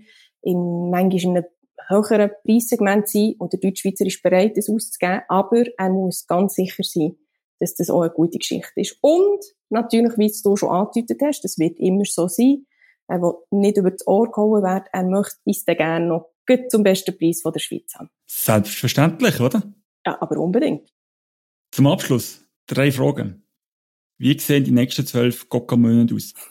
in 0.41 0.89
manchmal 0.89 1.21
in 1.21 1.37
einem 1.37 1.45
höheren 1.87 2.31
Preissegment 2.43 3.09
sind 3.09 3.39
und 3.39 3.53
der 3.53 3.59
Deutschschweizer 3.59 4.07
ist 4.07 4.23
bereit, 4.23 4.57
das 4.57 4.69
auszugeben, 4.69 5.21
aber 5.27 5.65
er 5.77 5.89
muss 5.91 6.25
ganz 6.25 6.55
sicher 6.55 6.83
sein, 6.83 7.15
dass 7.59 7.75
das 7.75 7.91
auch 7.91 8.01
eine 8.01 8.11
gute 8.11 8.39
Geschichte 8.39 8.81
ist. 8.81 8.97
Und 9.01 9.45
natürlich, 9.69 10.17
wie 10.17 10.33
du 10.43 10.55
schon 10.55 10.69
angedeutet 10.69 11.21
hast, 11.23 11.43
das 11.43 11.59
wird 11.59 11.79
immer 11.79 12.05
so 12.05 12.27
sein, 12.27 12.65
er 13.09 13.21
will 13.21 13.33
nicht 13.51 13.77
über 13.77 13.91
das 13.91 14.05
Ohr 14.07 14.31
gehauen 14.31 14.63
werden, 14.63 14.85
er 14.91 15.03
möchte 15.03 15.37
es 15.45 15.65
dann 15.65 15.77
gerne 15.77 16.05
noch 16.05 16.29
zum 16.69 16.83
besten 16.83 17.17
Preis 17.17 17.41
von 17.41 17.53
der 17.53 17.59
Schweiz 17.59 17.93
haben. 17.95 18.09
Selbstverständlich, 18.25 19.39
oder? 19.39 19.61
Ja, 20.05 20.21
aber 20.21 20.37
unbedingt. 20.39 20.89
Zum 21.71 21.87
Abschluss 21.87 22.43
drei 22.67 22.91
Fragen. 22.91 23.45
Wie 24.17 24.37
sehen 24.37 24.63
die 24.63 24.71
nächsten 24.71 25.05
zwölf 25.05 25.47
Coca-Monate 25.49 26.15
aus? 26.15 26.33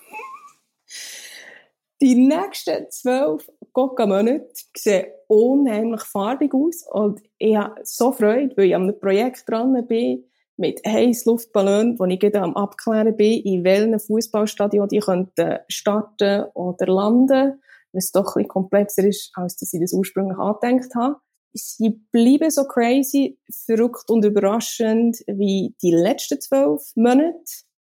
Die 2.00 2.14
nächsten 2.14 2.88
zwölf 2.90 3.50
Coca-Monate 3.72 4.48
sehen 4.76 5.06
unheimlich 5.26 6.02
farbig 6.02 6.54
aus 6.54 6.86
und 6.90 7.20
ich 7.38 7.56
habe 7.56 7.80
so 7.82 8.12
Freude, 8.12 8.56
weil 8.56 8.66
ich 8.66 8.74
an 8.76 8.84
einem 8.84 9.00
Projekt 9.00 9.48
dran 9.48 9.84
bin, 9.86 10.24
mit 10.58 10.80
Heißluftballonen, 10.86 11.98
wo 11.98 12.04
ich 12.04 12.20
gerade 12.20 12.42
am 12.42 12.56
Abklären 12.56 13.16
bin, 13.16 13.42
in 13.42 13.64
welchen 13.64 13.98
Fußballstadion 13.98 14.88
die 14.88 14.98
könnten 14.98 15.58
starten 15.68 16.44
oder 16.54 16.86
landen 16.86 17.60
was 17.92 18.12
doch 18.12 18.36
ein 18.36 18.42
bisschen 18.42 18.48
komplexer 18.48 19.04
ist, 19.04 19.30
als 19.34 19.56
dass 19.56 19.72
ich 19.72 19.80
das 19.80 19.92
ursprünglich 19.92 20.38
angedenkt 20.38 20.94
habe. 20.94 21.16
Sie 21.54 21.90
bleiben 22.12 22.50
so 22.50 22.64
crazy, 22.64 23.38
verrückt 23.50 24.10
und 24.10 24.24
überraschend 24.24 25.18
wie 25.26 25.74
die 25.82 25.90
letzten 25.90 26.40
zwölf 26.40 26.92
Monate. 26.94 27.38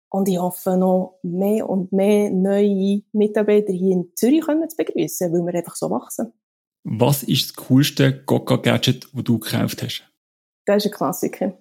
Und 0.09 0.28
ich 0.28 0.39
hoffe 0.39 0.76
noch 0.76 1.19
mehr 1.24 1.69
und 1.69 1.93
mehr 1.93 2.32
neue 2.32 3.03
Mitarbeiter 3.13 3.72
hier 3.72 3.93
in 3.93 4.11
Zürich 4.15 4.41
können 4.41 4.69
zu 4.69 4.76
begrüßen, 4.76 5.32
weil 5.32 5.45
wir 5.45 5.57
einfach 5.57 5.76
so 5.76 5.89
wachsen. 5.89 6.34
Was 6.84 7.24
ist 7.24 7.49
das 7.49 7.67
coolste 7.67 8.26
Coca-Gadget, 8.26 9.07
das 9.13 9.24
du 9.24 9.39
gekauft 9.39 9.84
hast? 9.84 10.03
Das 10.65 10.84
ist 10.84 10.91
ein 10.91 10.97
Klassiker. 10.97 11.57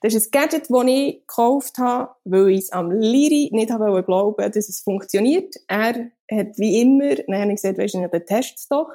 Das 0.00 0.14
ist 0.14 0.26
ein 0.26 0.30
Gadget, 0.30 0.70
das 0.70 0.84
ich 0.86 1.20
gekauft 1.20 1.78
habe, 1.78 2.10
weil 2.24 2.50
ich 2.50 2.64
es 2.64 2.72
am 2.72 2.90
Liri 2.90 3.50
nicht 3.52 3.70
habe 3.70 4.02
glauben 4.04 4.50
dass 4.52 4.68
es 4.68 4.80
funktioniert. 4.80 5.54
Er 5.66 6.10
hat 6.30 6.58
wie 6.58 6.82
immer, 6.82 7.14
dann 7.14 7.40
habe 7.40 7.52
ich 7.52 7.62
gesagt, 7.62 7.78
weisst 7.78 7.94
du, 7.94 8.08
dann 8.08 8.26
test 8.26 8.66
doch. 8.70 8.90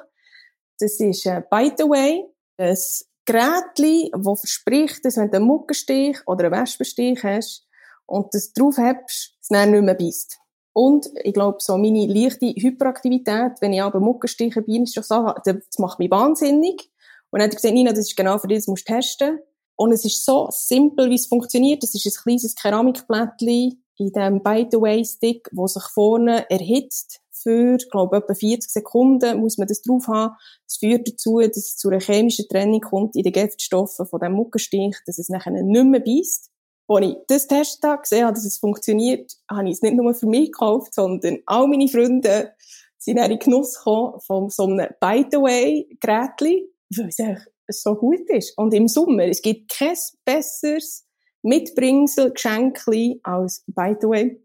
Das 0.78 0.98
ist 1.00 1.26
äh, 1.26 1.42
By 1.50 1.72
the 1.76 1.84
Way, 1.84 2.24
ein 2.58 2.76
Gerät, 3.24 4.12
das 4.12 4.40
verspricht, 4.40 5.04
dass 5.04 5.16
wenn 5.16 5.30
du 5.30 5.36
einen 5.36 5.46
Muckenstich 5.46 6.18
oder 6.26 6.44
einen 6.46 6.62
Wespenstich 6.62 7.22
hast 7.22 7.66
und 8.06 8.34
das 8.34 8.52
drauf 8.52 8.76
hast, 8.78 9.36
es 9.40 9.48
dann 9.48 9.70
nicht 9.70 9.82
mehr 9.82 9.94
beißt. 9.94 10.38
Und 10.72 11.10
ich 11.22 11.34
glaube, 11.34 11.58
so 11.60 11.76
meine 11.76 12.06
leichte 12.06 12.46
Hyperaktivität, 12.46 13.52
wenn 13.60 13.72
ich 13.72 13.82
aber 13.82 14.00
Muckenstiche 14.00 14.64
schon 14.64 15.02
so, 15.02 15.32
das 15.44 15.78
macht 15.78 15.98
mich 15.98 16.10
wahnsinnig. 16.10 16.90
Und 17.30 17.40
dann 17.40 17.42
hat 17.42 17.52
er 17.52 17.56
gesagt, 17.56 17.74
Nina, 17.74 17.90
das 17.90 18.08
ist 18.08 18.16
genau 18.16 18.38
für 18.38 18.48
dich, 18.48 18.58
das 18.58 18.66
musst 18.68 18.88
du 18.88 18.94
testen. 18.94 19.40
Und 19.76 19.92
es 19.92 20.04
ist 20.04 20.24
so 20.24 20.48
simpel, 20.50 21.10
wie 21.10 21.16
es 21.16 21.26
funktioniert. 21.26 21.82
Es 21.82 21.94
ist 21.94 22.06
ein 22.06 22.22
kleines 22.22 22.54
Keramikblättchen 22.54 23.82
in 23.98 24.12
dem 24.12 24.42
By-the-Way-Stick, 24.42 25.48
wo 25.52 25.66
sich 25.66 25.84
vorne 25.94 26.48
erhitzt. 26.50 27.20
Für, 27.30 27.76
glaube 27.90 28.18
etwa 28.18 28.34
40 28.34 28.70
Sekunden 28.70 29.40
muss 29.40 29.58
man 29.58 29.66
das 29.66 29.82
drauf 29.82 30.06
haben. 30.06 30.36
Es 30.66 30.76
führt 30.76 31.08
dazu, 31.08 31.40
dass 31.40 31.56
es 31.56 31.76
zu 31.76 31.88
einer 31.88 32.00
chemischen 32.00 32.46
Trennung 32.48 32.80
kommt 32.80 33.16
in 33.16 33.24
den 33.24 33.32
Giftstoffen 33.32 34.06
von 34.06 34.20
dem 34.20 34.32
Muckenstich, 34.32 34.96
dass 35.06 35.18
es 35.18 35.28
nachher 35.28 35.50
nicht 35.50 35.84
mehr 35.84 36.00
beißt. 36.00 36.50
Als 36.88 37.06
ich 37.06 37.16
das 37.26 37.48
habe, 37.82 38.02
gesehen 38.02 38.24
habe, 38.24 38.34
dass 38.34 38.44
es 38.44 38.58
funktioniert, 38.58 39.32
habe 39.50 39.68
ich 39.68 39.74
es 39.74 39.82
nicht 39.82 39.96
nur 39.96 40.14
für 40.14 40.26
mich 40.26 40.52
gekauft, 40.52 40.94
sondern 40.94 41.38
all 41.46 41.66
meine 41.66 41.88
Freunde 41.88 42.52
sind 42.98 43.18
in 43.18 43.38
Genuss 43.38 43.78
gekommen 43.78 44.20
von 44.20 44.48
so 44.50 44.64
einem 44.64 44.88
By-the-Way-Gerätchen, 45.00 46.68
weil 46.96 47.46
es 47.72 47.82
so 47.82 47.94
gut 47.94 48.28
ist. 48.28 48.56
Und 48.56 48.72
im 48.74 48.88
Sommer, 48.88 49.24
es 49.24 49.42
gibt 49.42 49.70
kein 49.70 49.96
besseres 50.24 51.06
Mitbringsel, 51.42 52.32
Geschenkli 52.32 53.20
als 53.22 53.64
By 53.66 53.96
the 54.00 54.08
way. 54.08 54.42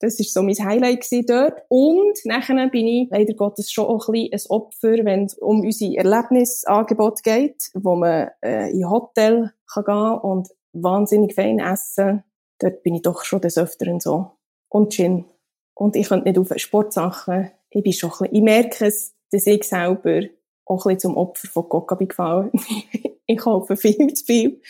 Das 0.00 0.18
ist 0.18 0.32
so 0.32 0.42
mein 0.42 0.56
Highlight 0.56 1.06
dort. 1.28 1.62
Und 1.68 2.18
nachher 2.24 2.68
bin 2.68 2.86
ich 2.86 3.08
leider 3.10 3.34
Gottes 3.34 3.70
schon 3.70 3.84
auch 3.84 4.08
ein, 4.08 4.30
ein 4.32 4.40
Opfer, 4.48 5.04
wenn 5.04 5.26
es 5.26 5.34
um 5.34 5.60
unsere 5.60 5.96
Erlebnisangebot 5.96 7.22
geht, 7.22 7.70
wo 7.74 7.96
man 7.96 8.30
äh, 8.42 8.70
in 8.70 8.88
Hotel 8.88 9.52
kann 9.72 9.84
gehen 9.84 10.18
und 10.18 10.48
wahnsinnig 10.72 11.34
fein 11.34 11.58
essen. 11.58 12.24
Dort 12.58 12.82
bin 12.82 12.94
ich 12.94 13.02
doch 13.02 13.24
schon 13.24 13.42
des 13.42 13.58
Öfteren 13.58 14.00
so. 14.00 14.32
Und 14.68 14.92
Gin. 14.92 15.26
Und 15.74 15.96
ich 15.96 16.08
könnte 16.08 16.28
nicht 16.28 16.38
auf 16.38 16.52
Sportsachen. 16.56 17.50
Ich 17.70 17.82
bin 17.82 17.92
schon 17.92 18.10
ein 18.10 18.18
bisschen, 18.18 18.34
ich 18.34 18.42
merke 18.42 18.86
es, 18.86 19.14
dass 19.30 19.46
ich 19.46 19.64
selber 19.64 20.22
auch 20.70 20.86
ein 20.86 20.94
bisschen 20.94 21.10
zum 21.10 21.16
Opfer 21.16 21.48
von 21.48 21.68
Coca 21.68 21.96
gefallen. 21.96 22.50
ich 23.26 23.38
kaufe 23.38 23.76
viel 23.76 24.14
zu 24.14 24.24
viel 24.24 24.62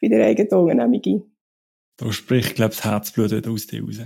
bei 0.00 0.08
der 0.08 0.26
eigenen 0.26 0.52
Unternehmung 0.52 1.30
Da 1.96 2.12
spricht, 2.12 2.56
glaube 2.56 2.72
ich, 2.72 2.80
das 2.80 2.84
Herzblut 2.84 3.46
aus 3.46 3.66
dir 3.66 3.82
raus. 3.82 4.00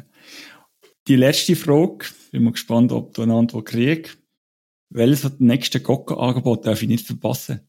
Die 1.08 1.16
letzte 1.16 1.56
Frage, 1.56 2.06
bin 2.30 2.44
mal 2.44 2.52
gespannt, 2.52 2.92
ob 2.92 3.14
du 3.14 3.22
eine 3.22 3.34
Antwort 3.34 3.66
kriegst. 3.66 4.18
Welches 4.90 5.24
wird 5.24 5.34
das 5.34 5.40
nächste 5.40 5.80
Coca-Angebot 5.80 6.66
darf 6.66 6.82
ich 6.82 6.88
nicht 6.88 7.06
verpassen? 7.06 7.66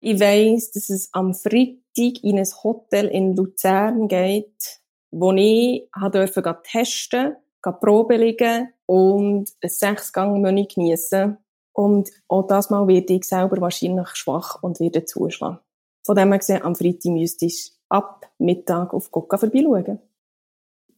Ich 0.00 0.18
weiss, 0.18 0.70
dass 0.70 0.88
es 0.88 1.10
am 1.12 1.34
Freitag 1.34 2.22
in 2.22 2.38
ein 2.38 2.48
Hotel 2.62 3.06
in 3.08 3.36
Luzern 3.36 4.08
geht, 4.08 4.80
wo 5.10 5.32
ich 5.32 5.88
testen 5.92 6.12
durfte, 6.12 6.56
testen, 6.62 7.36
Probe 7.80 8.16
liegen, 8.16 8.68
und 8.86 9.50
ein 9.60 9.68
Sechsgang-Menü 9.68 10.66
geniessen. 10.72 11.38
Und 11.76 12.10
auch 12.26 12.46
das 12.46 12.70
Mal 12.70 12.88
werde 12.88 13.12
ich 13.12 13.24
selber 13.24 13.60
wahrscheinlich 13.60 14.08
schwach 14.14 14.62
und 14.62 14.80
werde 14.80 15.04
zuschlagen. 15.04 15.58
Von 16.06 16.16
dem 16.16 16.30
her 16.30 16.38
gesehen, 16.38 16.62
am 16.62 16.74
Freitag 16.74 17.12
müsstest 17.12 17.68
du 17.68 17.74
ab 17.90 18.32
Mittag 18.38 18.94
auf 18.94 19.10
Coca 19.10 19.36
vorbeischauen. 19.36 19.98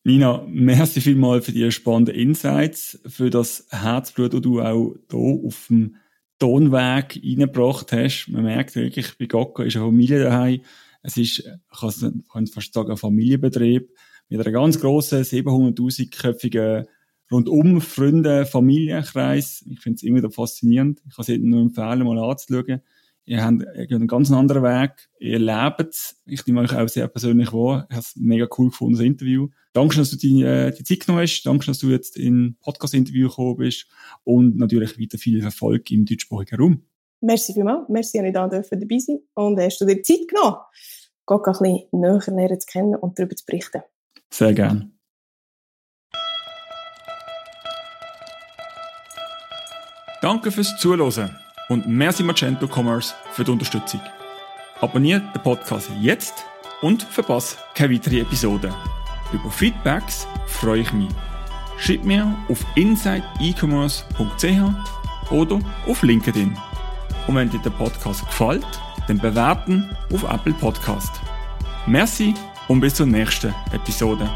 Lina, 0.04 0.44
merci 0.46 1.00
vielmals 1.00 1.46
für 1.46 1.52
die 1.52 1.72
spannenden 1.72 2.14
Insights, 2.14 3.00
für 3.04 3.28
das 3.28 3.66
Herzblut, 3.70 4.34
das 4.34 4.40
du 4.40 4.60
auch 4.60 4.94
hier 5.10 5.46
auf 5.46 5.66
dem 5.66 5.96
Tonweg 6.38 7.20
reingebracht 7.24 7.90
hast. 7.90 8.28
Man 8.28 8.44
merkt 8.44 8.76
wirklich, 8.76 9.18
bei 9.18 9.26
Gokka 9.26 9.64
ist 9.64 9.74
eine 9.74 9.84
Familie 9.84 10.22
daheim. 10.22 10.60
Es 11.02 11.16
ist, 11.16 11.40
ich 11.40 12.28
kann 12.32 12.46
fast 12.46 12.72
sagen, 12.72 12.92
ein 12.92 12.96
Familienbetrieb 12.96 13.90
mit 14.28 14.40
einer 14.40 14.52
ganz 14.52 14.78
grossen, 14.78 15.24
700.000-köpfigen 15.24 16.86
rundum 17.30 17.80
Freunde, 17.80 18.46
Familienkreis. 18.46 19.64
Ich 19.68 19.80
finde 19.80 19.96
es 19.96 20.02
immer 20.02 20.18
wieder 20.18 20.30
faszinierend. 20.30 21.00
Ich 21.08 21.16
kann 21.16 21.24
es 21.26 21.38
nur 21.40 21.60
empfehlen, 21.60 22.04
mal 22.04 22.18
anzuschauen. 22.18 22.82
Ihr 23.28 23.44
habt 23.44 23.62
einen 23.62 24.06
ganz 24.06 24.32
anderen 24.32 24.62
Weg. 24.62 24.92
Ihr 25.18 25.38
lebt 25.38 25.90
es. 25.90 26.18
Ich 26.24 26.46
nehme 26.46 26.62
euch 26.62 26.74
auch 26.74 26.88
sehr 26.88 27.08
persönlich 27.08 27.52
wahr. 27.52 27.86
Ich 27.90 27.96
habe 27.96 28.00
es 28.00 28.16
mega 28.16 28.46
cool 28.56 28.70
gefunden, 28.70 28.94
das 28.94 29.04
Interview. 29.04 29.48
Danke, 29.74 29.96
dass 29.98 30.10
du 30.10 30.16
die, 30.16 30.42
äh, 30.42 30.72
die 30.72 30.82
Zeit 30.82 31.00
genommen 31.00 31.22
hast. 31.22 31.42
Danke, 31.42 31.66
dass 31.66 31.78
du 31.78 31.90
jetzt 31.90 32.16
in 32.16 32.56
Podcast-Interview 32.60 33.28
gekommen 33.28 33.56
bist. 33.56 33.86
Und 34.24 34.56
natürlich 34.56 34.98
weiter 34.98 35.18
viel 35.18 35.44
Erfolg 35.44 35.90
im 35.90 36.06
deutschsprachigen 36.06 36.58
Raum. 36.58 36.82
Merci 37.20 37.52
vielmals. 37.52 37.86
Merci, 37.90 38.16
dass 38.16 38.26
ich 38.26 38.32
da 38.32 38.48
dabei 38.48 38.98
sein 38.98 39.18
Und 39.34 39.60
hast 39.60 39.78
du 39.78 39.84
dir 39.84 40.02
Zeit 40.02 40.26
genommen, 40.26 40.56
Gott 41.26 41.46
ein 41.46 41.52
bisschen 41.52 42.00
näher 42.00 42.22
lernen 42.28 42.60
zu 42.60 42.66
kennen 42.66 42.94
und 42.94 43.18
darüber 43.18 43.36
zu 43.36 43.44
berichten. 43.44 43.82
Sehr 44.30 44.54
gerne. 44.54 44.97
Danke 50.20 50.50
fürs 50.50 50.76
Zuhören 50.76 51.30
und 51.68 51.86
merci 51.86 52.24
Magento 52.24 52.66
Commerce 52.66 53.14
für 53.32 53.44
die 53.44 53.52
Unterstützung. 53.52 54.00
Abonniert 54.80 55.22
den 55.32 55.42
Podcast 55.42 55.90
jetzt 56.00 56.44
und 56.82 57.04
verpasst 57.04 57.56
keine 57.74 57.94
weitere 57.94 58.20
Episode. 58.20 58.74
Über 59.32 59.48
Feedbacks 59.48 60.26
freue 60.46 60.80
ich 60.80 60.92
mich. 60.92 61.10
Schreibt 61.78 62.04
mir 62.04 62.34
auf 62.48 62.64
insideecommerce.ch 62.74 65.30
oder 65.30 65.60
auf 65.86 66.02
LinkedIn. 66.02 66.58
Und 67.28 67.36
wenn 67.36 67.50
dir 67.50 67.60
der 67.60 67.70
Podcast 67.70 68.26
gefällt, 68.26 68.66
dann 69.06 69.18
bewerten 69.18 69.96
auf 70.12 70.24
Apple 70.24 70.54
Podcast. 70.54 71.12
Merci 71.86 72.34
und 72.66 72.80
bis 72.80 72.94
zur 72.94 73.06
nächsten 73.06 73.54
Episode. 73.72 74.28